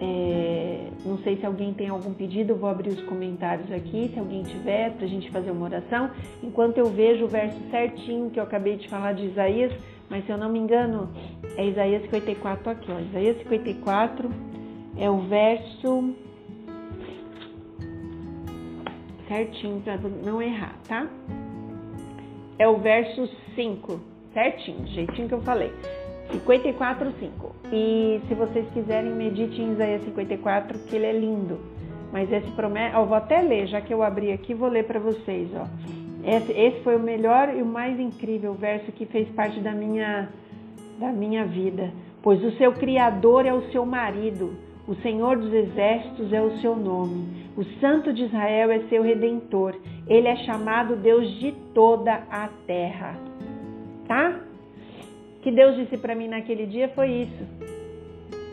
É, 0.00 0.88
não 1.04 1.18
sei 1.18 1.36
se 1.36 1.44
alguém 1.44 1.74
tem 1.74 1.88
algum 1.88 2.14
pedido, 2.14 2.52
eu 2.52 2.56
vou 2.56 2.70
abrir 2.70 2.88
os 2.88 3.02
comentários 3.02 3.70
aqui, 3.70 4.10
se 4.14 4.18
alguém 4.18 4.42
tiver, 4.44 4.92
para 4.92 5.04
a 5.04 5.08
gente 5.08 5.30
fazer 5.30 5.50
uma 5.50 5.66
oração. 5.66 6.10
Enquanto 6.42 6.78
eu 6.78 6.86
vejo 6.86 7.26
o 7.26 7.28
verso 7.28 7.58
certinho 7.70 8.30
que 8.30 8.40
eu 8.40 8.44
acabei 8.44 8.76
de 8.76 8.88
falar 8.88 9.12
de 9.12 9.26
Isaías, 9.26 9.72
mas 10.08 10.24
se 10.24 10.32
eu 10.32 10.38
não 10.38 10.48
me 10.48 10.58
engano, 10.58 11.10
é 11.56 11.66
Isaías 11.66 12.02
54 12.02 12.70
aqui, 12.70 12.92
ó. 12.92 13.00
Isaías 13.00 13.38
54 13.38 14.30
é 14.96 15.10
o 15.10 15.18
verso 15.22 16.14
certinho 19.28 19.80
para 19.82 19.96
não 20.24 20.42
errar, 20.42 20.76
tá? 20.88 21.08
é 22.60 22.68
o 22.68 22.76
verso 22.76 23.26
5, 23.54 23.98
certinho, 24.34 24.86
jeitinho 24.88 25.26
que 25.26 25.32
eu 25.32 25.40
falei. 25.40 25.72
54, 26.30 27.10
5. 27.18 27.56
E 27.72 28.20
se 28.28 28.34
vocês 28.34 28.68
quiserem, 28.74 29.12
medite 29.12 29.62
em 29.62 29.72
Isaías 29.72 30.04
54, 30.04 30.78
que 30.80 30.94
ele 30.94 31.06
é 31.06 31.12
lindo. 31.12 31.58
Mas 32.12 32.30
esse 32.30 32.50
promete, 32.50 32.94
eu 32.94 33.06
vou 33.06 33.16
até 33.16 33.40
ler, 33.40 33.66
já 33.66 33.80
que 33.80 33.94
eu 33.94 34.02
abri 34.02 34.30
aqui, 34.30 34.52
vou 34.52 34.68
ler 34.68 34.84
para 34.84 35.00
vocês, 35.00 35.48
ó. 35.54 35.66
Esse, 36.22 36.52
esse 36.52 36.82
foi 36.82 36.96
o 36.96 37.00
melhor 37.00 37.48
e 37.56 37.62
o 37.62 37.66
mais 37.66 37.98
incrível 37.98 38.52
verso 38.52 38.92
que 38.92 39.06
fez 39.06 39.26
parte 39.30 39.58
da 39.60 39.72
minha 39.72 40.28
da 41.00 41.10
minha 41.10 41.46
vida, 41.46 41.90
pois 42.22 42.44
o 42.44 42.52
seu 42.58 42.72
criador 42.74 43.46
é 43.46 43.54
o 43.54 43.72
seu 43.72 43.86
marido, 43.86 44.54
o 44.86 44.94
Senhor 44.96 45.38
dos 45.38 45.52
exércitos 45.52 46.32
é 46.32 46.42
o 46.42 46.58
seu 46.58 46.76
nome. 46.76 47.48
O 47.56 47.64
Santo 47.80 48.12
de 48.12 48.24
Israel 48.24 48.70
é 48.70 48.80
seu 48.88 49.02
redentor. 49.02 49.76
Ele 50.06 50.26
é 50.26 50.36
chamado 50.44 50.96
Deus 50.96 51.28
de 51.38 51.52
toda 51.72 52.12
a 52.30 52.48
terra. 52.66 53.16
Tá? 54.08 54.40
Que 55.42 55.50
Deus 55.50 55.76
disse 55.76 55.96
para 55.96 56.14
mim 56.14 56.28
naquele 56.28 56.66
dia 56.66 56.88
foi 56.88 57.22
isso. 57.22 57.44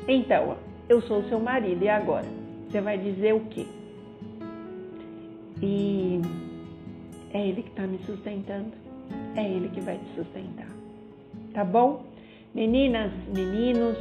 Então, 0.07 0.57
eu 0.87 1.01
sou 1.01 1.23
seu 1.23 1.39
marido 1.39 1.83
e 1.83 1.89
agora? 1.89 2.27
Você 2.69 2.81
vai 2.81 2.97
dizer 2.97 3.33
o 3.33 3.41
quê? 3.49 3.65
E 5.61 6.21
é 7.33 7.47
ele 7.47 7.63
que 7.63 7.69
está 7.69 7.83
me 7.83 7.97
sustentando. 7.99 8.71
É 9.35 9.43
ele 9.43 9.69
que 9.69 9.81
vai 9.81 9.97
te 9.97 10.15
sustentar. 10.15 10.69
Tá 11.53 11.63
bom? 11.63 12.06
Meninas, 12.57 13.11
meninos, 13.27 13.97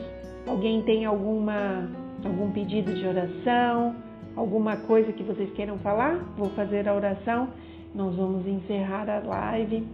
alguém 0.49 0.83
tem 0.83 1.05
alguma 1.05 1.89
algum 2.25 2.51
pedido 2.51 2.93
de 2.95 3.07
oração? 3.07 3.95
alguma 4.35 4.77
coisa 4.77 5.13
que 5.13 5.23
vocês 5.23 5.51
queiram 5.53 5.79
falar? 5.79 6.15
Vou 6.37 6.49
fazer 6.51 6.89
a 6.89 6.95
oração. 6.95 7.49
Nós 7.95 8.15
vamos 8.15 8.47
encerrar 8.47 9.09
a 9.09 9.19
live. 9.19 9.87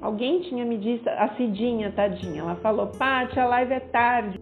Alguém 0.00 0.40
tinha 0.42 0.64
me 0.64 0.78
dito, 0.78 1.08
a 1.08 1.34
Cidinha, 1.36 1.90
tadinha, 1.90 2.42
ela 2.42 2.54
falou, 2.56 2.88
Paty, 2.88 3.40
a 3.40 3.46
live 3.46 3.72
é 3.72 3.80
tarde. 3.80 4.38